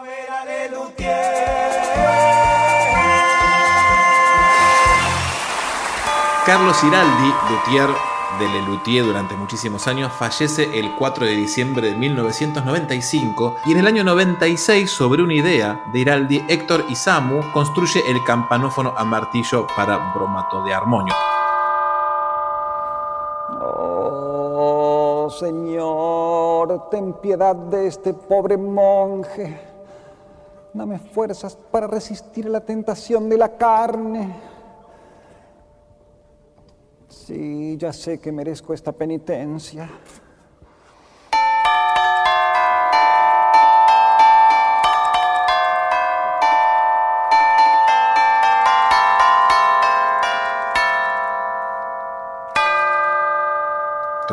Carlos 6.45 6.83
Iraldi, 6.83 7.33
luthier 7.49 7.89
de 8.39 8.47
Lelutier 8.47 9.05
durante 9.05 9.35
muchísimos 9.35 9.87
años, 9.87 10.11
fallece 10.11 10.79
el 10.79 10.95
4 10.95 11.25
de 11.25 11.35
diciembre 11.35 11.89
de 11.89 11.95
1995 11.95 13.57
y 13.65 13.71
en 13.73 13.79
el 13.79 13.87
año 13.87 14.03
96, 14.03 14.89
sobre 14.89 15.23
una 15.23 15.33
idea 15.33 15.83
de 15.91 15.99
Iraldi, 15.99 16.43
Héctor 16.47 16.85
Isamu 16.89 17.41
construye 17.51 18.01
el 18.09 18.23
campanófono 18.23 18.93
a 18.97 19.03
martillo 19.03 19.67
para 19.75 20.13
bromato 20.13 20.63
de 20.63 20.73
armonio. 20.73 21.13
Oh, 23.61 25.29
Señor, 25.29 26.89
ten 26.89 27.13
piedad 27.13 27.55
de 27.55 27.87
este 27.87 28.13
pobre 28.13 28.57
monje. 28.57 29.59
Dame 30.73 30.97
fuerzas 30.97 31.57
para 31.71 31.87
resistir 31.87 32.45
la 32.45 32.61
tentación 32.61 33.29
de 33.29 33.37
la 33.37 33.49
carne. 33.57 34.52
Sí, 37.25 37.77
ya 37.77 37.93
sé 37.93 38.19
que 38.19 38.33
merezco 38.33 38.73
esta 38.73 38.91
penitencia. 38.91 39.89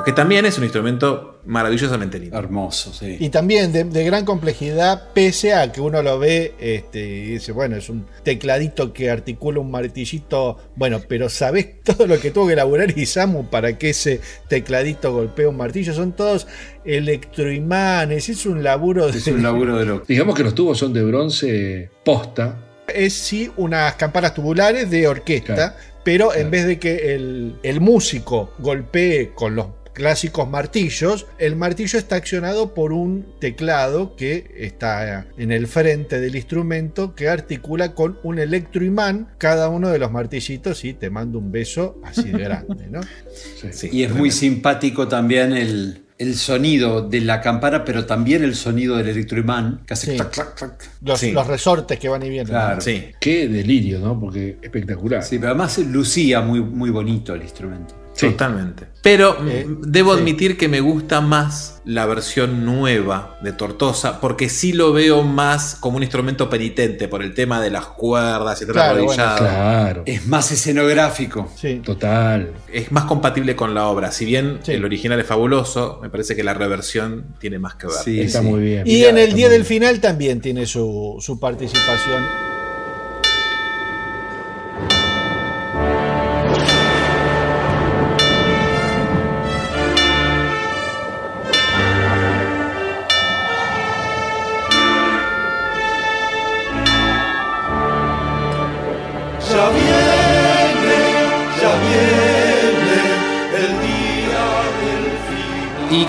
Que 0.05 0.13
también 0.13 0.45
es 0.47 0.59
un 0.59 0.65
instrumento 0.65 1.41
maravillosamente 1.45 2.19
lindo. 2.19 2.39
Hermoso, 2.39 2.93
sí. 2.93 3.17
Y 3.19 3.31
también 3.31 3.73
de, 3.73 3.85
de 3.85 4.05
gran 4.05 4.25
complejidad, 4.25 5.09
pese 5.15 5.55
a 5.55 5.73
que 5.73 5.81
uno 5.81 6.03
lo 6.03 6.19
ve 6.19 6.55
este, 6.59 7.01
y 7.01 7.27
dice, 7.33 7.53
bueno, 7.53 7.77
es 7.77 7.89
un 7.89 8.07
tecladito 8.23 8.93
que 8.93 9.11
articula 9.11 9.61
un 9.61 9.71
martillito. 9.71 10.59
Bueno, 10.77 11.01
pero 11.09 11.29
¿sabés 11.29 11.81
todo 11.85 12.07
lo 12.07 12.19
que 12.21 12.31
tuvo 12.31 12.47
que 12.47 12.55
elaborar 12.55 12.97
Isamu 12.97 13.49
para 13.49 13.79
que 13.79 13.91
ese 13.91 14.21
tecladito 14.49 15.13
golpee 15.13 15.47
un 15.47 15.57
martillo? 15.57 15.95
Son 15.95 16.13
todos 16.13 16.47
electroimanes, 16.85 18.29
es 18.29 18.47
un 18.47 18.63
laburo 18.63 19.11
de. 19.11 19.19
Es 19.19 19.27
un 19.27 19.43
laburo 19.43 19.79
de 19.79 19.87
loco. 19.87 20.05
Digamos 20.07 20.35
que 20.35 20.43
los 20.43 20.55
tubos 20.55 20.79
son 20.79 20.93
de 20.93 21.03
bronce 21.03 21.91
posta. 22.05 22.67
Es 22.93 23.15
sí 23.15 23.51
unas 23.57 23.95
campanas 23.95 24.35
tubulares 24.35 24.91
de 24.91 25.07
orquesta, 25.07 25.77
pero 26.03 26.35
en 26.35 26.51
vez 26.51 26.67
de 26.67 26.79
que 26.81 27.15
el, 27.15 27.55
el 27.63 27.81
músico 27.81 28.53
golpee 28.59 29.31
con 29.33 29.55
los 29.55 29.67
clásicos 29.93 30.49
martillos, 30.49 31.27
el 31.39 31.57
martillo 31.57 31.99
está 31.99 32.17
accionado 32.17 32.75
por 32.75 32.93
un 32.93 33.27
teclado 33.41 34.17
que 34.17 34.51
está 34.57 35.27
en 35.37 35.53
el 35.53 35.67
frente 35.67 36.21
del 36.21 36.37
instrumento 36.37 37.15
que 37.15 37.29
articula 37.29 37.95
con 37.95 38.19
un 38.23 38.39
electroimán 38.39 39.29
cada 39.39 39.69
uno 39.69 39.89
de 39.89 39.99
los 39.99 40.11
martillitos 40.13 40.85
y 40.85 40.95
te 40.95 41.11
mando 41.11 41.39
un 41.39 41.53
beso 41.53 42.01
así 42.05 42.31
de 42.31 42.39
grande, 42.39 42.87
¿no? 42.91 43.01
y 43.93 44.03
es 44.03 44.15
muy 44.15 44.31
simpático 44.31 45.09
también 45.09 45.53
el, 45.53 46.05
el 46.19 46.35
sonido 46.37 47.09
de 47.09 47.21
la 47.23 47.41
campana, 47.41 47.85
pero 47.85 48.05
también 48.05 48.45
el 48.45 48.55
sonido 48.55 48.97
del 48.97 49.09
electroimán, 49.09 49.81
que 49.87 49.95
hace 49.95 50.13
Sí. 50.13 50.17
clac, 50.17 50.31
clac, 50.31 50.55
clac. 50.55 50.91
Los, 51.03 51.23
los 51.23 51.47
resortes 51.47 51.99
que 51.99 52.09
van 52.09 52.23
y 52.23 52.29
vienen. 52.29 52.49
Claro. 52.49 52.83
Qué 53.19 53.49
delirio, 53.49 54.01
¿no? 54.01 54.19
Porque 54.21 54.59
espectacular. 54.61 55.23
Sí, 55.23 55.39
pero 55.39 55.53
además 55.53 55.79
lucía 55.79 56.43
muy, 56.43 56.61
muy 56.61 56.91
bonito 56.91 57.35
el 57.35 57.43
instrumento. 57.43 57.95
Totalmente. 58.29 58.87
Pero 59.03 59.39
mm, 59.41 59.83
debo 59.83 60.13
admitir 60.13 60.59
que 60.59 60.69
me 60.69 60.81
gusta 60.81 61.21
más 61.21 61.81
la 61.87 62.05
versión 62.05 62.67
nueva 62.67 63.39
de 63.43 63.53
Tortosa, 63.53 64.21
porque 64.21 64.49
sí 64.49 64.73
lo 64.73 64.93
veo 64.93 65.23
más 65.23 65.77
como 65.81 65.97
un 65.97 66.03
instrumento 66.03 66.51
penitente 66.51 67.09
por 67.09 67.23
el 67.23 67.35
tema 67.35 67.61
de 67.61 67.71
las 67.71 67.87
cuerdas 67.87 68.61
y 68.61 68.65
todo 68.67 68.75
Claro, 68.75 69.05
bueno, 69.05 69.25
claro. 69.37 70.03
Es 70.05 70.27
más 70.27 70.53
escenográfico. 70.53 71.51
Total. 71.83 72.53
Es 72.73 72.93
más 72.93 73.05
compatible 73.05 73.57
con 73.57 73.75
la 73.75 73.87
obra. 73.87 74.13
Si 74.13 74.25
bien 74.25 74.61
el 74.67 74.85
original 74.85 75.19
es 75.19 75.27
fabuloso, 75.27 75.99
me 76.03 76.11
parece 76.11 76.37
que 76.37 76.45
la 76.45 76.55
reversión 76.55 77.35
tiene 77.39 77.59
más 77.59 77.77
que 77.77 77.87
ver. 77.87 78.25
Está 78.25 78.43
muy 78.43 78.61
bien. 78.61 78.87
Y 78.87 79.05
en 79.05 79.19
el 79.19 79.35
día 79.35 79.49
del 79.49 79.65
final 79.65 80.01
también 80.01 80.41
tiene 80.41 80.67
su, 80.67 81.17
su 81.21 81.41
participación. 81.41 82.23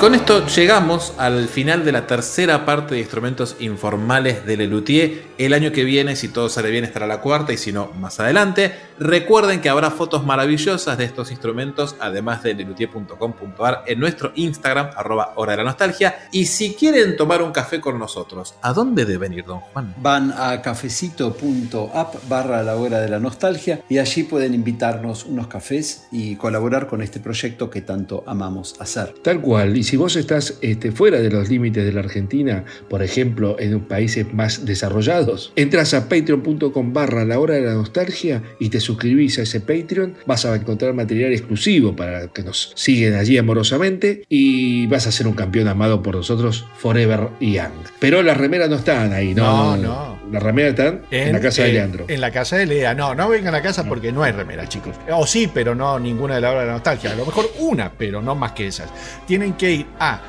Con 0.01 0.15
esto 0.15 0.47
llegamos 0.47 1.13
al 1.19 1.47
final 1.47 1.85
de 1.85 1.91
la 1.91 2.07
tercera 2.07 2.65
parte 2.65 2.95
de 2.95 3.01
instrumentos 3.01 3.55
informales 3.59 4.43
de 4.47 4.57
Lelutier. 4.57 5.25
El 5.37 5.53
año 5.53 5.71
que 5.71 5.83
viene, 5.83 6.15
si 6.15 6.27
todo 6.27 6.49
sale 6.49 6.71
bien, 6.71 6.83
estará 6.83 7.05
la 7.05 7.21
cuarta 7.21 7.53
y 7.53 7.57
si 7.57 7.71
no, 7.71 7.91
más 7.99 8.19
adelante. 8.19 8.73
Recuerden 8.97 9.61
que 9.61 9.69
habrá 9.69 9.91
fotos 9.91 10.25
maravillosas 10.25 10.97
de 10.97 11.05
estos 11.05 11.29
instrumentos, 11.29 11.95
además 11.99 12.41
de 12.41 12.55
lelutier.com.ar 12.55 13.83
en 13.85 13.99
nuestro 13.99 14.31
Instagram, 14.33 14.89
arroba 14.95 15.33
hora 15.35 15.51
de 15.51 15.57
la 15.57 15.63
nostalgia. 15.65 16.27
Y 16.31 16.45
si 16.45 16.73
quieren 16.73 17.15
tomar 17.15 17.43
un 17.43 17.51
café 17.51 17.79
con 17.79 17.99
nosotros, 17.99 18.55
¿a 18.63 18.73
dónde 18.73 19.05
deben 19.05 19.33
ir, 19.33 19.45
don 19.45 19.59
Juan? 19.59 19.93
Van 19.97 20.33
a 20.35 20.63
cafecito.app 20.63 22.15
barra 22.27 22.63
la 22.63 22.75
hora 22.75 22.99
de 23.01 23.09
la 23.09 23.19
nostalgia 23.19 23.81
y 23.87 23.99
allí 23.99 24.23
pueden 24.23 24.55
invitarnos 24.55 25.25
unos 25.25 25.45
cafés 25.45 26.07
y 26.11 26.37
colaborar 26.37 26.87
con 26.87 27.03
este 27.03 27.19
proyecto 27.19 27.69
que 27.69 27.81
tanto 27.81 28.23
amamos 28.25 28.75
hacer. 28.79 29.13
Tal 29.21 29.41
cual. 29.41 29.77
Y 29.77 29.90
si 29.91 29.97
vos 29.97 30.15
estás 30.15 30.57
este, 30.61 30.93
fuera 30.93 31.19
de 31.19 31.29
los 31.29 31.49
límites 31.49 31.83
de 31.83 31.91
la 31.91 31.99
Argentina, 31.99 32.63
por 32.89 33.03
ejemplo, 33.03 33.57
en 33.59 33.81
países 33.81 34.33
más 34.33 34.63
desarrollados, 34.63 35.51
entras 35.57 35.93
a 35.93 36.07
patreon.com 36.07 36.93
barra 36.93 37.25
la 37.25 37.37
hora 37.41 37.55
de 37.55 37.61
la 37.63 37.73
nostalgia 37.73 38.41
y 38.57 38.69
te 38.69 38.79
suscribís 38.79 39.37
a 39.39 39.41
ese 39.41 39.59
Patreon, 39.59 40.15
vas 40.25 40.45
a 40.45 40.55
encontrar 40.55 40.93
material 40.93 41.33
exclusivo 41.33 41.93
para 41.93 42.29
que 42.29 42.41
nos 42.41 42.71
siguen 42.73 43.15
allí 43.15 43.37
amorosamente 43.37 44.23
y 44.29 44.87
vas 44.87 45.07
a 45.07 45.11
ser 45.11 45.27
un 45.27 45.33
campeón 45.33 45.67
amado 45.67 46.01
por 46.01 46.15
nosotros 46.15 46.65
forever 46.77 47.27
young. 47.41 47.73
Pero 47.99 48.23
las 48.23 48.37
remeras 48.37 48.69
no 48.69 48.77
están 48.77 49.11
ahí, 49.11 49.33
no. 49.33 49.75
No, 49.75 49.75
no. 49.75 50.20
La 50.31 50.39
remera 50.39 50.69
está 50.69 50.99
en, 51.11 51.33
la 51.33 51.41
casa 51.41 51.63
de 51.63 51.69
eh, 51.69 51.73
Leandro. 51.73 52.05
En 52.07 52.21
la 52.21 52.31
casa 52.31 52.55
de 52.57 52.65
Lea. 52.65 52.93
No, 52.93 53.13
no 53.13 53.27
vengan 53.27 53.53
a 53.53 53.61
casa 53.61 53.83
porque 53.83 54.11
no 54.11 54.23
hay 54.23 54.31
remeras, 54.31 54.69
chicos. 54.69 54.95
O 55.11 55.27
sí, 55.27 55.51
pero 55.53 55.75
no 55.75 55.99
ninguna 55.99 56.35
de 56.35 56.41
la 56.41 56.51
hora 56.51 56.61
de 56.61 56.67
la 56.67 56.73
nostalgia. 56.73 57.11
A 57.11 57.15
lo 57.15 57.25
mejor 57.25 57.51
una, 57.59 57.91
pero 57.91 58.21
no 58.21 58.33
más 58.33 58.53
que 58.53 58.67
esas. 58.67 58.89
Tienen 59.27 59.53
que 59.53 59.71
ir 59.71 59.85
a 59.99 60.21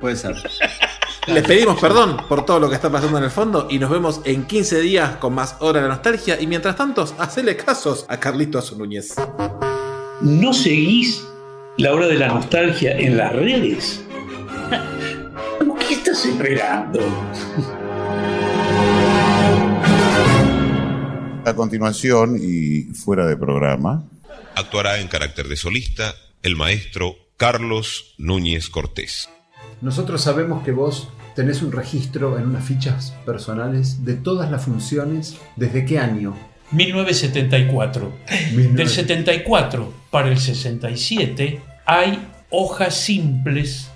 Puede 0.00 0.16
ser. 0.16 0.36
Les 1.26 1.42
pedimos 1.42 1.80
perdón 1.80 2.16
por 2.28 2.46
todo 2.46 2.60
lo 2.60 2.68
que 2.68 2.76
está 2.76 2.90
pasando 2.90 3.18
en 3.18 3.24
el 3.24 3.30
fondo 3.30 3.66
y 3.68 3.78
nos 3.80 3.90
vemos 3.90 4.20
en 4.24 4.46
15 4.46 4.80
días 4.80 5.16
con 5.16 5.34
más 5.34 5.56
Hora 5.58 5.80
de 5.80 5.88
la 5.88 5.94
Nostalgia. 5.94 6.40
Y 6.40 6.46
mientras 6.46 6.76
tanto, 6.76 7.04
hacele 7.18 7.56
casos 7.56 8.06
a 8.08 8.18
Carlito 8.18 8.58
Azu 8.58 8.78
Núñez. 8.78 9.14
¿No 10.20 10.52
seguís 10.54 11.26
la 11.78 11.92
hora 11.92 12.06
de 12.06 12.14
la 12.14 12.28
nostalgia 12.28 12.96
en 12.96 13.16
las 13.16 13.32
redes? 13.32 14.04
¿Qué 15.88 15.94
estás 15.94 16.24
esperando? 16.24 17.00
A 21.44 21.54
continuación 21.54 22.38
y 22.40 22.82
fuera 22.94 23.26
de 23.26 23.36
programa, 23.36 24.04
Actuará 24.56 25.00
en 25.00 25.08
carácter 25.08 25.48
de 25.48 25.56
solista 25.56 26.14
el 26.42 26.56
maestro 26.56 27.25
Carlos 27.36 28.14
Núñez 28.16 28.70
Cortés. 28.70 29.28
Nosotros 29.82 30.22
sabemos 30.22 30.64
que 30.64 30.72
vos 30.72 31.08
tenés 31.34 31.60
un 31.60 31.70
registro 31.70 32.38
en 32.38 32.46
unas 32.46 32.64
fichas 32.64 33.10
personales 33.26 34.06
de 34.06 34.14
todas 34.14 34.50
las 34.50 34.64
funciones. 34.64 35.36
¿Desde 35.54 35.84
qué 35.84 35.98
año? 35.98 36.34
1974. 36.70 38.12
Del 38.72 38.88
74 38.88 39.92
para 40.10 40.30
el 40.30 40.38
67 40.38 41.60
hay 41.84 42.26
hojas 42.48 42.94
simples 42.94 43.90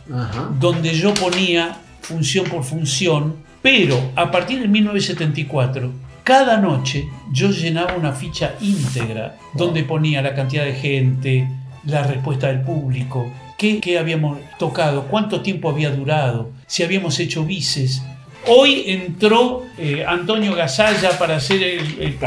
donde 0.59 0.93
yo 0.93 1.15
ponía 1.15 1.81
función 2.03 2.45
por 2.47 2.63
función, 2.63 3.37
pero 3.63 4.13
a 4.17 4.31
partir 4.31 4.61
de 4.61 4.69
1974, 4.69 5.91
cada 6.25 6.59
noche 6.59 7.09
yo 7.33 7.51
llenaba 7.51 7.95
una 7.97 8.13
ficha 8.13 8.55
íntegra 8.61 9.39
donde 9.55 9.83
ponía 9.83 10.21
la 10.21 10.35
cantidad 10.35 10.65
de 10.65 10.75
gente, 10.75 11.49
la 11.85 12.03
respuesta 12.03 12.49
del 12.49 12.61
público, 12.63 13.31
qué, 13.59 13.81
qué 13.81 13.99
habíamos 13.99 14.39
tocado, 14.59 15.05
cuánto 15.05 15.41
tiempo 15.41 15.71
había 15.71 15.91
durado, 15.91 16.51
si 16.67 16.83
habíamos 16.83 17.19
hecho 17.21 17.45
bices. 17.45 18.03
Hoy 18.47 18.85
entró 18.87 19.65
eh, 19.77 20.05
Antonio 20.07 20.55
Gasalla 20.55 21.19
para 21.19 21.37
hacer 21.37 21.63
el, 21.63 22.01
el- 22.01 22.19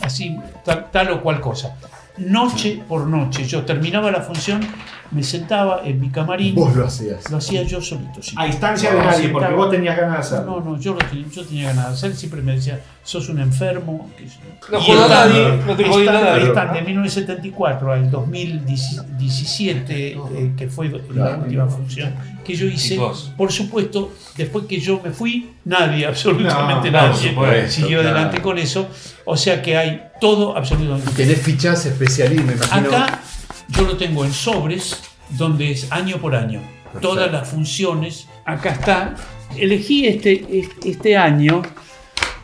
así 0.00 0.36
tal, 0.64 0.90
tal 0.90 1.10
o 1.10 1.22
cual 1.22 1.40
cosa. 1.40 1.76
Noche 2.18 2.80
por 2.88 3.06
noche, 3.06 3.44
yo 3.44 3.64
terminaba 3.64 4.10
la 4.10 4.22
función, 4.22 4.66
me 5.10 5.22
sentaba 5.22 5.80
en 5.84 6.00
mi 6.00 6.10
camarín. 6.10 6.54
Vos 6.54 6.74
lo 6.76 6.86
hacías. 6.86 7.30
Lo 7.30 7.38
hacía 7.38 7.62
yo 7.62 7.80
solito. 7.80 8.22
sí. 8.22 8.34
A 8.38 8.46
instancia 8.46 8.92
de 8.92 8.98
nadie, 8.98 9.28
porque 9.28 9.52
vos 9.54 9.70
tenías 9.70 9.96
ganas 9.96 10.14
de 10.14 10.20
hacerlo. 10.36 10.60
No, 10.60 10.72
no, 10.72 10.80
yo, 10.80 10.92
lo 10.94 10.98
tenía, 10.98 11.26
yo 11.32 11.44
tenía 11.44 11.68
ganas 11.68 11.86
de 11.88 11.92
hacer. 11.94 12.14
Siempre 12.16 12.42
me 12.42 12.52
decía, 12.56 12.80
sos 13.02 13.28
un 13.28 13.40
enfermo. 13.40 14.10
No 14.70 15.04
a 15.04 15.08
nadie, 15.08 15.58
no 15.66 15.76
te 15.76 15.82
están- 15.84 16.72
de 16.74 16.82
1974 16.82 17.92
al 17.92 18.10
2017, 18.10 20.12
eh, 20.12 20.52
que 20.56 20.68
fue 20.68 20.88
la 20.88 20.98
Claro. 20.98 21.42
última 21.42 21.66
función 21.66 22.12
que 22.44 22.54
yo 22.54 22.66
hice. 22.66 22.98
Por 23.36 23.52
supuesto, 23.52 24.12
después 24.36 24.66
que 24.66 24.80
yo 24.80 25.00
me 25.02 25.10
fui, 25.10 25.50
nadie, 25.64 26.06
absolutamente 26.06 26.90
No, 26.90 27.00
nadie, 27.02 27.30
supuesto, 27.30 27.70
siguió 27.72 28.00
claro. 28.00 28.16
adelante 28.16 28.42
con 28.42 28.58
eso. 28.58 28.88
O 29.24 29.36
sea 29.36 29.62
que 29.62 29.76
hay 29.76 30.02
todo 30.20 30.56
absolutamente. 30.56 31.10
Tenés 31.12 31.40
fichas 31.42 31.84
especiales, 31.86 32.44
me 32.44 32.52
imagino. 32.54 32.88
Acá 32.88 33.20
yo 33.68 33.82
lo 33.82 33.96
tengo 33.96 34.24
en 34.24 34.32
sobres, 34.32 35.02
donde 35.30 35.70
es 35.70 35.90
año 35.92 36.18
por 36.18 36.34
año. 36.34 36.60
Todas 37.00 37.30
las 37.30 37.48
funciones. 37.48 38.28
Acá 38.44 38.70
está. 38.70 39.14
Elegí 39.56 40.06
este, 40.06 40.68
este 40.84 41.16
año 41.16 41.62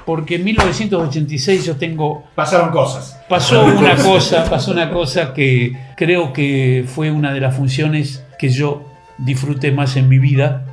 porque 0.04 0.36
en 0.36 0.44
1986 0.44 1.64
yo 1.64 1.76
tengo. 1.76 2.24
Pasaron 2.34 2.70
cosas. 2.70 3.20
Pasó 3.28 3.64
una 3.64 3.96
cosa, 3.96 4.48
pasó 4.48 4.72
una 4.72 4.90
cosa 4.90 5.32
que 5.32 5.76
creo 5.96 6.32
que 6.32 6.84
fue 6.86 7.10
una 7.10 7.32
de 7.32 7.40
las 7.40 7.56
funciones 7.56 8.24
que 8.38 8.48
yo 8.48 8.84
disfruté 9.18 9.72
más 9.72 9.96
en 9.96 10.08
mi 10.08 10.18
vida, 10.18 10.66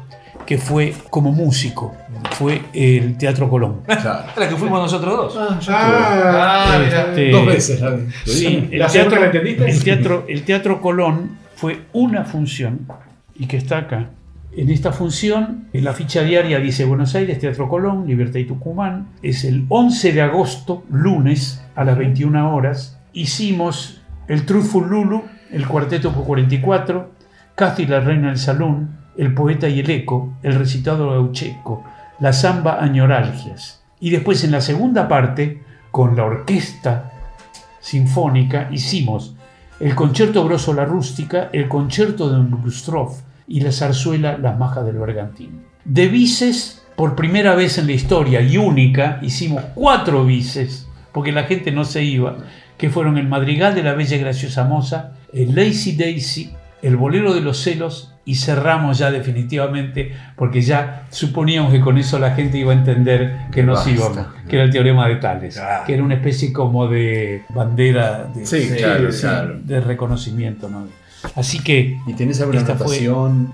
que 0.45 0.57
fue 0.57 0.93
como 1.09 1.31
músico. 1.31 1.95
Fue 2.31 2.61
el 2.73 3.17
Teatro 3.17 3.49
Colón. 3.49 3.81
La 3.87 4.49
que 4.49 4.55
fuimos 4.55 4.79
nosotros 4.81 5.33
dos. 5.35 5.67
Ah, 5.69 6.79
Este, 6.85 7.31
Dos 7.31 7.45
veces 7.45 7.81
la. 7.81 7.97
Sí, 8.25 8.67
el 8.71 8.79
¿La 8.79 8.87
teatro, 8.87 9.19
la 9.19 9.25
entendiste? 9.27 9.69
el 9.69 9.83
teatro, 9.83 10.25
el 10.27 10.43
teatro 10.43 10.81
Colón 10.81 11.37
fue 11.55 11.81
una 11.93 12.23
función 12.25 12.87
y 13.35 13.45
que 13.47 13.57
está 13.57 13.77
acá. 13.79 14.09
En 14.55 14.69
esta 14.71 14.91
función, 14.91 15.67
en 15.73 15.83
la 15.83 15.93
ficha 15.93 16.23
diaria 16.23 16.59
dice 16.59 16.83
Buenos 16.83 17.13
Aires, 17.15 17.39
Teatro 17.39 17.69
Colón, 17.69 18.07
Libertad 18.07 18.39
y 18.39 18.45
Tucumán. 18.45 19.07
Es 19.21 19.43
el 19.45 19.65
11 19.69 20.11
de 20.13 20.21
agosto, 20.21 20.83
lunes, 20.91 21.63
a 21.75 21.83
las 21.83 21.97
21 21.97 22.55
horas. 22.55 22.99
Hicimos 23.13 24.01
el 24.27 24.45
Truthful 24.45 24.89
Lulu, 24.89 25.23
el 25.51 25.67
Cuarteto 25.67 26.11
por 26.11 26.23
44, 26.25 27.11
Cathy 27.55 27.85
la 27.85 27.99
Reina 27.99 28.29
del 28.29 28.37
Salón, 28.37 28.97
El 29.17 29.33
Poeta 29.33 29.67
y 29.69 29.81
el 29.81 29.89
Eco, 29.89 30.33
el 30.43 30.55
Recitado 30.55 31.11
Gaucheco, 31.11 31.83
la 32.19 32.33
Zamba 32.33 32.81
Añoralgias. 32.81 33.83
Y 33.99 34.09
después 34.09 34.43
en 34.43 34.51
la 34.51 34.61
segunda 34.61 35.07
parte, 35.07 35.63
con 35.91 36.15
la 36.15 36.25
orquesta 36.25 37.11
sinfónica, 37.79 38.69
hicimos 38.71 39.35
el 39.79 39.95
concierto 39.95 40.43
grosso 40.45 40.73
La 40.73 40.85
Rústica, 40.85 41.49
el 41.53 41.67
concierto 41.67 42.29
de 42.29 42.41
Bustrov 42.41 43.13
y 43.47 43.61
la 43.61 43.71
zarzuela 43.71 44.37
Las 44.37 44.57
Majas 44.57 44.85
del 44.85 44.97
Bergantín. 44.97 45.63
De 45.85 46.07
bices, 46.07 46.83
por 46.95 47.15
primera 47.15 47.55
vez 47.55 47.77
en 47.77 47.87
la 47.87 47.93
historia 47.93 48.41
y 48.41 48.57
única, 48.57 49.19
hicimos 49.21 49.63
cuatro 49.73 50.25
bices, 50.25 50.87
porque 51.13 51.31
la 51.31 51.43
gente 51.43 51.71
no 51.71 51.85
se 51.85 52.03
iba, 52.03 52.37
que 52.77 52.89
fueron 52.89 53.17
el 53.17 53.27
Madrigal 53.27 53.73
de 53.73 53.83
la 53.83 53.93
Bella 53.93 54.17
y 54.17 54.19
Graciosa 54.19 54.65
Moza, 54.65 55.13
el 55.33 55.55
Lazy 55.55 55.95
Daisy, 55.95 56.53
el 56.81 56.95
Bolero 56.97 57.33
de 57.33 57.41
los 57.41 57.61
Celos 57.61 58.13
y 58.25 58.35
cerramos 58.35 58.97
ya 58.99 59.09
definitivamente 59.11 60.13
porque 60.35 60.61
ya 60.61 61.07
suponíamos 61.09 61.71
que 61.73 61.81
con 61.81 61.97
eso 61.97 62.19
la 62.19 62.31
gente 62.31 62.57
iba 62.57 62.71
a 62.71 62.75
entender 62.75 63.37
que 63.51 63.63
nos 63.63 63.77
Basta. 63.79 63.91
íbamos, 63.91 64.19
que 64.47 64.55
era 64.55 64.65
el 64.65 64.71
teorema 64.71 65.07
de 65.07 65.15
Tales, 65.15 65.59
que 65.85 65.93
era 65.93 66.03
una 66.03 66.15
especie 66.15 66.53
como 66.53 66.87
de 66.87 67.43
bandera 67.49 68.25
de, 68.33 68.45
Sí, 68.45 68.67
de- 68.67 68.77
claro, 68.77 69.11
sí, 69.11 69.21
claro. 69.21 69.59
de 69.63 69.81
reconocimiento. 69.81 70.69
¿no? 70.69 70.87
Así 71.35 71.59
que... 71.59 71.97
¿Y 72.07 72.13
tenés 72.13 72.39
alguna 72.39 72.59
esta 72.59 72.75
fue-? 72.75 72.99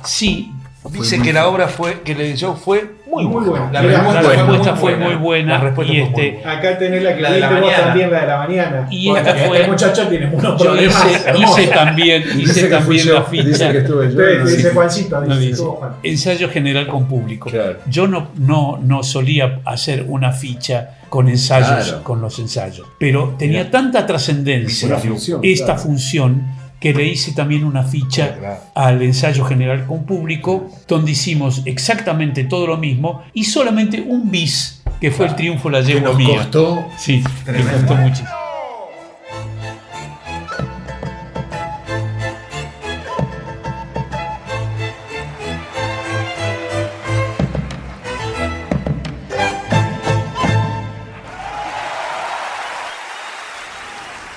Sí. 0.03 0.51
Dice 0.91 1.19
que 1.21 1.33
la 1.33 1.47
obra 1.47 1.67
fue, 1.67 2.01
que 2.01 2.11
el 2.13 2.35
show 2.37 2.55
fue 2.55 2.95
muy, 3.07 3.23
Muy 3.25 3.43
buena. 3.45 3.49
buena. 3.49 3.71
La 3.71 3.81
Mira, 3.81 3.93
respuesta, 3.95 4.21
la 4.21 4.27
fue, 4.27 4.35
respuesta 4.35 4.71
muy 4.71 4.79
fue 4.81 4.91
buena. 4.95 5.05
muy 5.07 5.15
buena 5.15 5.51
La 5.53 5.59
respuesta 5.61 5.93
y 5.93 5.95
fue 6.01 6.09
muy 6.09 6.19
este- 6.25 6.31
buena. 6.43 6.51
Acá 6.59 6.77
tenés 6.77 7.03
la 7.03 7.15
que 7.15 7.21
La 7.21 7.31
de 7.31 7.39
la 7.39 7.49
mañana. 7.49 7.77
también, 7.85 8.11
la 8.11 8.21
de 8.21 8.27
la 8.27 8.37
mañana. 8.37 8.87
Y 8.91 9.07
Porque 9.07 9.21
esta 9.29 9.35
fue- 9.45 9.57
este 9.57 9.71
muchacho 9.71 10.07
tiene 10.07 10.25
unos 10.27 10.41
Yo 10.43 10.57
problemas 10.65 11.05
hice, 11.05 11.29
hermosos. 11.29 11.59
hice 11.59 11.67
también, 11.71 12.23
Dice 12.23 12.41
hice 12.41 12.67
también 12.67 13.13
la 13.13 13.23
ficha. 13.23 13.43
dice 13.47 13.71
que 13.71 13.77
estuve 13.79 14.05
yo, 14.05 14.11
Sí, 14.11 14.37
no 14.37 14.45
dice. 14.45 14.69
Juancito, 14.71 15.15
No 15.21 15.25
dice, 15.27 15.39
dice. 15.39 15.51
estuvo 15.51 15.71
Juan. 15.73 15.91
Ensayo 16.03 16.49
general 16.49 16.87
con 16.87 17.05
público. 17.07 17.49
Yo 17.87 18.07
no, 18.07 18.27
no, 18.35 18.79
no 18.81 19.03
solía 19.03 19.59
hacer 19.65 20.05
una 20.07 20.31
ficha 20.31 20.97
con 21.09 21.29
ensayos, 21.29 21.67
Claro. 21.87 22.03
con 22.03 22.21
los 22.21 22.37
ensayos. 22.39 22.85
Pero 22.99 23.35
tenía 23.39 23.71
tanta 23.71 24.05
trascendencia 24.05 24.99
esta 25.41 25.65
claro. 25.65 25.79
función 25.81 26.64
que 26.85 26.93
le 26.93 27.07
hice 27.07 27.31
también 27.31 27.63
una 27.63 27.81
ficha 27.81 28.61
al 28.75 29.01
ensayo 29.01 29.43
general 29.43 29.87
con 29.87 30.05
público, 30.05 30.69
donde 30.87 31.13
hicimos 31.13 31.63
exactamente 31.65 32.43
todo 32.43 32.67
lo 32.67 32.77
mismo 32.77 33.23
y 33.33 33.45
solamente 33.45 33.99
un 34.01 34.29
bis, 34.29 34.83
que 35.01 35.09
fue 35.09 35.25
el 35.25 35.35
triunfo 35.35 35.71
la 35.71 35.81
nos 35.81 36.15
mía. 36.15 36.37
costó 36.37 36.85
Sí, 36.95 37.23
me 37.47 37.63
costó 37.63 37.95
muchísimo. 37.95 38.29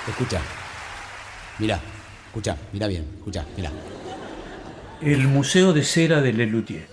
Escucha. 0.08 0.40
Mira, 1.58 1.78
escucha, 2.39 2.56
mira 2.73 2.86
bien, 2.86 3.05
escucha, 3.16 3.44
mira. 3.56 3.73
El 5.01 5.27
Museo 5.27 5.73
de 5.73 5.82
Cera 5.82 6.20
de 6.20 6.32
Lelutier. 6.32 6.86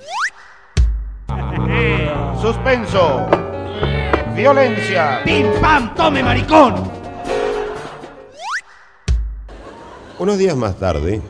Suspenso. 2.41 3.27
Violencia. 4.35 5.21
¡Pim, 5.23 5.45
pam, 5.61 5.93
tome, 5.93 6.23
maricón! 6.23 6.91
Unos 10.17 10.37
días 10.37 10.57
más 10.57 10.79
tarde, 10.79 11.21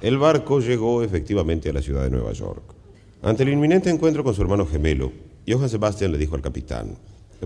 el 0.00 0.18
barco 0.18 0.58
llegó 0.58 1.02
efectivamente 1.02 1.70
a 1.70 1.72
la 1.72 1.82
ciudad 1.82 2.02
de 2.02 2.10
Nueva 2.10 2.32
York. 2.32 2.74
Ante 3.22 3.44
el 3.44 3.50
inminente 3.50 3.90
encuentro 3.90 4.24
con 4.24 4.34
su 4.34 4.42
hermano 4.42 4.66
gemelo, 4.66 5.12
Johann 5.46 5.68
Sebastian 5.68 6.10
le 6.10 6.18
dijo 6.18 6.34
al 6.34 6.42
capitán, 6.42 6.96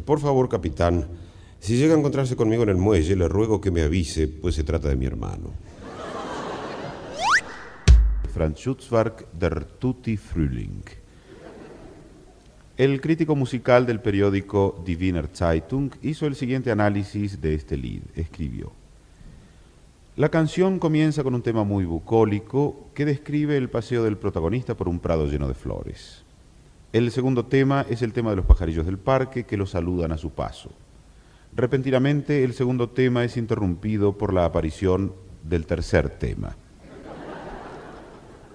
por 0.05 0.19
favor, 0.19 0.49
capitán, 0.49 1.07
si 1.63 1.77
llega 1.77 1.95
a 1.95 1.99
encontrarse 1.99 2.35
conmigo 2.35 2.65
en 2.65 2.71
el 2.71 2.77
muelle, 2.77 3.15
le 3.15 3.29
ruego 3.29 3.61
que 3.61 3.71
me 3.71 3.83
avise, 3.83 4.27
pues 4.27 4.57
se 4.57 4.65
trata 4.65 4.89
de 4.89 4.97
mi 4.97 5.07
hermano. 5.07 5.53
Franz 8.35 8.67
der 9.39 9.65
Tutti 9.65 10.17
Frühling. 10.17 10.83
El 12.77 13.01
crítico 13.01 13.37
musical 13.37 13.87
del 13.87 14.01
periódico 14.01 14.83
Die 14.85 14.97
Wiener 14.97 15.29
Zeitung 15.33 15.93
hizo 16.03 16.27
el 16.27 16.35
siguiente 16.35 16.73
análisis 16.73 17.41
de 17.41 17.55
este 17.55 17.77
lead. 17.77 18.03
Escribió. 18.17 18.73
La 20.17 20.31
canción 20.31 20.81
comienza 20.81 21.23
con 21.23 21.37
un 21.37 21.43
tema 21.43 21.63
muy 21.63 21.85
bucólico 21.85 22.89
que 22.93 23.05
describe 23.05 23.57
el 23.57 23.71
paseo 23.71 24.03
del 24.03 24.19
protagonista 24.19 24.77
por 24.77 24.89
un 24.89 24.99
prado 24.99 25.29
lleno 25.29 25.47
de 25.47 25.55
flores. 25.55 26.25
El 26.93 27.13
segundo 27.13 27.47
tema 27.47 27.87
es 27.89 28.03
el 28.03 28.13
tema 28.13 28.31
de 28.31 28.37
los 28.37 28.47
pajarillos 28.47 28.85
del 28.85 28.99
parque 28.99 29.45
que 29.45 29.57
lo 29.57 29.67
saludan 29.67 30.11
a 30.11 30.19
su 30.19 30.31
paso. 30.31 30.73
Repentinamente 31.55 32.45
el 32.45 32.55
segundo 32.55 32.89
tema 32.89 33.25
es 33.25 33.37
interrumpido 33.37 34.17
por 34.17 34.33
la 34.33 34.47
aparición 34.47 35.15
del 35.43 35.67
tercer 35.67 36.09
tema, 36.09 36.57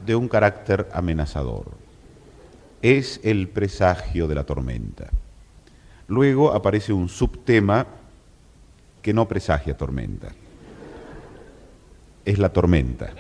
de 0.04 0.16
un 0.16 0.28
carácter 0.28 0.88
amenazador. 0.92 1.66
Es 2.82 3.20
el 3.24 3.50
presagio 3.50 4.28
de 4.28 4.36
la 4.36 4.46
tormenta. 4.46 5.10
Luego 6.08 6.54
aparece 6.54 6.92
un 6.92 7.08
subtema 7.08 7.86
que 9.02 9.14
no 9.14 9.28
presagia 9.28 9.78
tormenta. 9.78 10.30
Es 12.26 12.40
la 12.40 12.50
tormenta. 12.50 13.14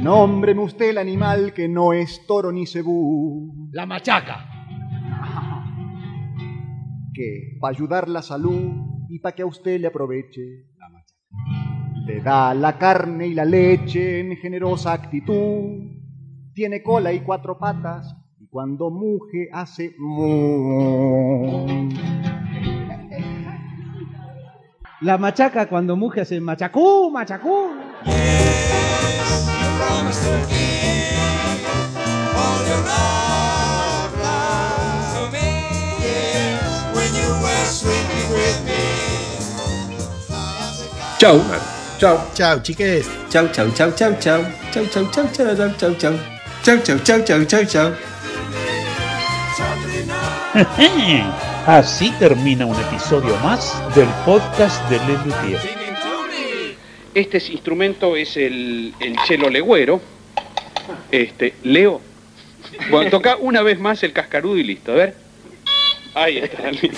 Nómbreme 0.00 0.62
usted 0.62 0.90
el 0.90 0.98
animal 0.98 1.52
que 1.52 1.68
no 1.68 1.92
es 1.92 2.26
toro 2.26 2.50
ni 2.50 2.66
cebú. 2.66 3.68
La 3.72 3.84
machaca. 3.84 4.57
Que 7.18 7.58
para 7.60 7.74
ayudar 7.74 8.08
la 8.08 8.22
salud 8.22 9.08
y 9.08 9.18
para 9.18 9.34
que 9.34 9.42
a 9.42 9.46
usted 9.46 9.80
le 9.80 9.88
aproveche. 9.88 10.68
Le 12.06 12.20
da 12.20 12.54
la 12.54 12.78
carne 12.78 13.26
y 13.26 13.34
la 13.34 13.44
leche 13.44 14.20
en 14.20 14.36
generosa 14.36 14.92
actitud. 14.92 15.82
Tiene 16.54 16.80
cola 16.80 17.12
y 17.12 17.18
cuatro 17.22 17.58
patas 17.58 18.14
y 18.38 18.46
cuando 18.46 18.90
muge 18.90 19.48
hace 19.52 19.96
mu. 19.98 21.66
La 25.00 25.18
machaca 25.18 25.68
cuando 25.68 25.96
muge 25.96 26.20
hace 26.20 26.40
machacú, 26.40 27.10
machacú. 27.10 27.70
Chau. 41.18 41.40
Chau. 41.98 42.18
Chau, 42.34 42.58
chiques. 42.62 43.06
Chau, 43.30 43.48
chau, 43.52 43.70
chau, 43.76 43.90
chau, 43.96 44.12
chau. 44.20 44.40
Chau, 44.72 44.84
chau, 44.92 45.04
chau, 45.12 45.26
chau, 45.34 45.54
chau, 45.56 45.70
chau, 45.78 45.94
chau. 45.98 46.14
Chau, 46.62 46.76
chau, 46.84 46.98
chau, 47.04 47.18
chau, 47.26 47.44
chau, 47.44 47.64
chau. 47.64 47.92
Así 51.66 52.10
termina 52.18 52.64
un 52.66 52.76
episodio 52.80 53.36
más 53.38 53.74
del 53.94 54.08
podcast 54.24 54.88
de 54.88 54.98
Lelutier. 55.06 55.60
Este 57.14 57.38
es- 57.38 57.50
instrumento 57.50 58.16
es 58.16 58.36
el, 58.36 58.94
el 59.00 59.16
cello 59.26 59.50
legüero. 59.50 60.00
Este, 61.10 61.54
Leo. 61.62 62.00
Bueno, 62.90 63.10
toca 63.10 63.36
una 63.36 63.62
vez 63.62 63.78
más 63.78 64.02
el 64.02 64.12
cascarudo 64.12 64.56
y 64.56 64.62
listo. 64.62 64.92
A 64.92 64.94
ver. 64.94 65.14
Ahí 66.14 66.38
está. 66.38 66.70
listo. 66.70 66.96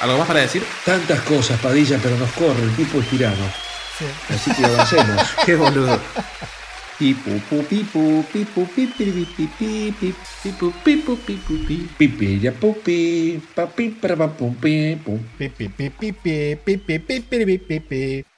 ¿Algo 0.00 0.18
más 0.18 0.28
para 0.28 0.40
decir? 0.40 0.62
Tantas 0.84 1.20
cosas, 1.22 1.60
Padilla, 1.60 1.98
pero 2.02 2.16
nos 2.16 2.30
corre, 2.32 2.62
el 2.62 2.76
tipo 2.76 3.00
es 3.00 3.08
tirano. 3.08 3.44
Así 4.28 4.54
que 4.54 4.64
avancemos. 4.64 5.22
Qué 5.46 5.56
boludo. 5.56 6.00
Pipu, 6.98 7.30
pu, 7.48 7.62
pipu, 7.62 8.24
pipu, 8.32 8.66
pipiri, 8.66 9.24
pipi, 9.36 9.94
pip, 10.00 10.16
pipu, 10.42 10.72
pipu, 10.84 11.16
pipu, 11.16 11.54
pi. 11.66 11.88
Pipi, 11.98 12.40
ya 12.40 12.52
pupi, 12.52 13.40
papi, 13.54 13.90
para 13.90 14.16
pa, 14.16 14.28
pum, 14.28 14.54
pi, 14.54 14.96
pum. 15.04 15.18
Pipi, 15.38 15.68
pipi, 15.68 16.12
pipi, 16.12 16.56
pipi, 16.64 16.98
pipi, 16.98 17.44
pipi, 17.44 17.58
pipi. 17.58 18.37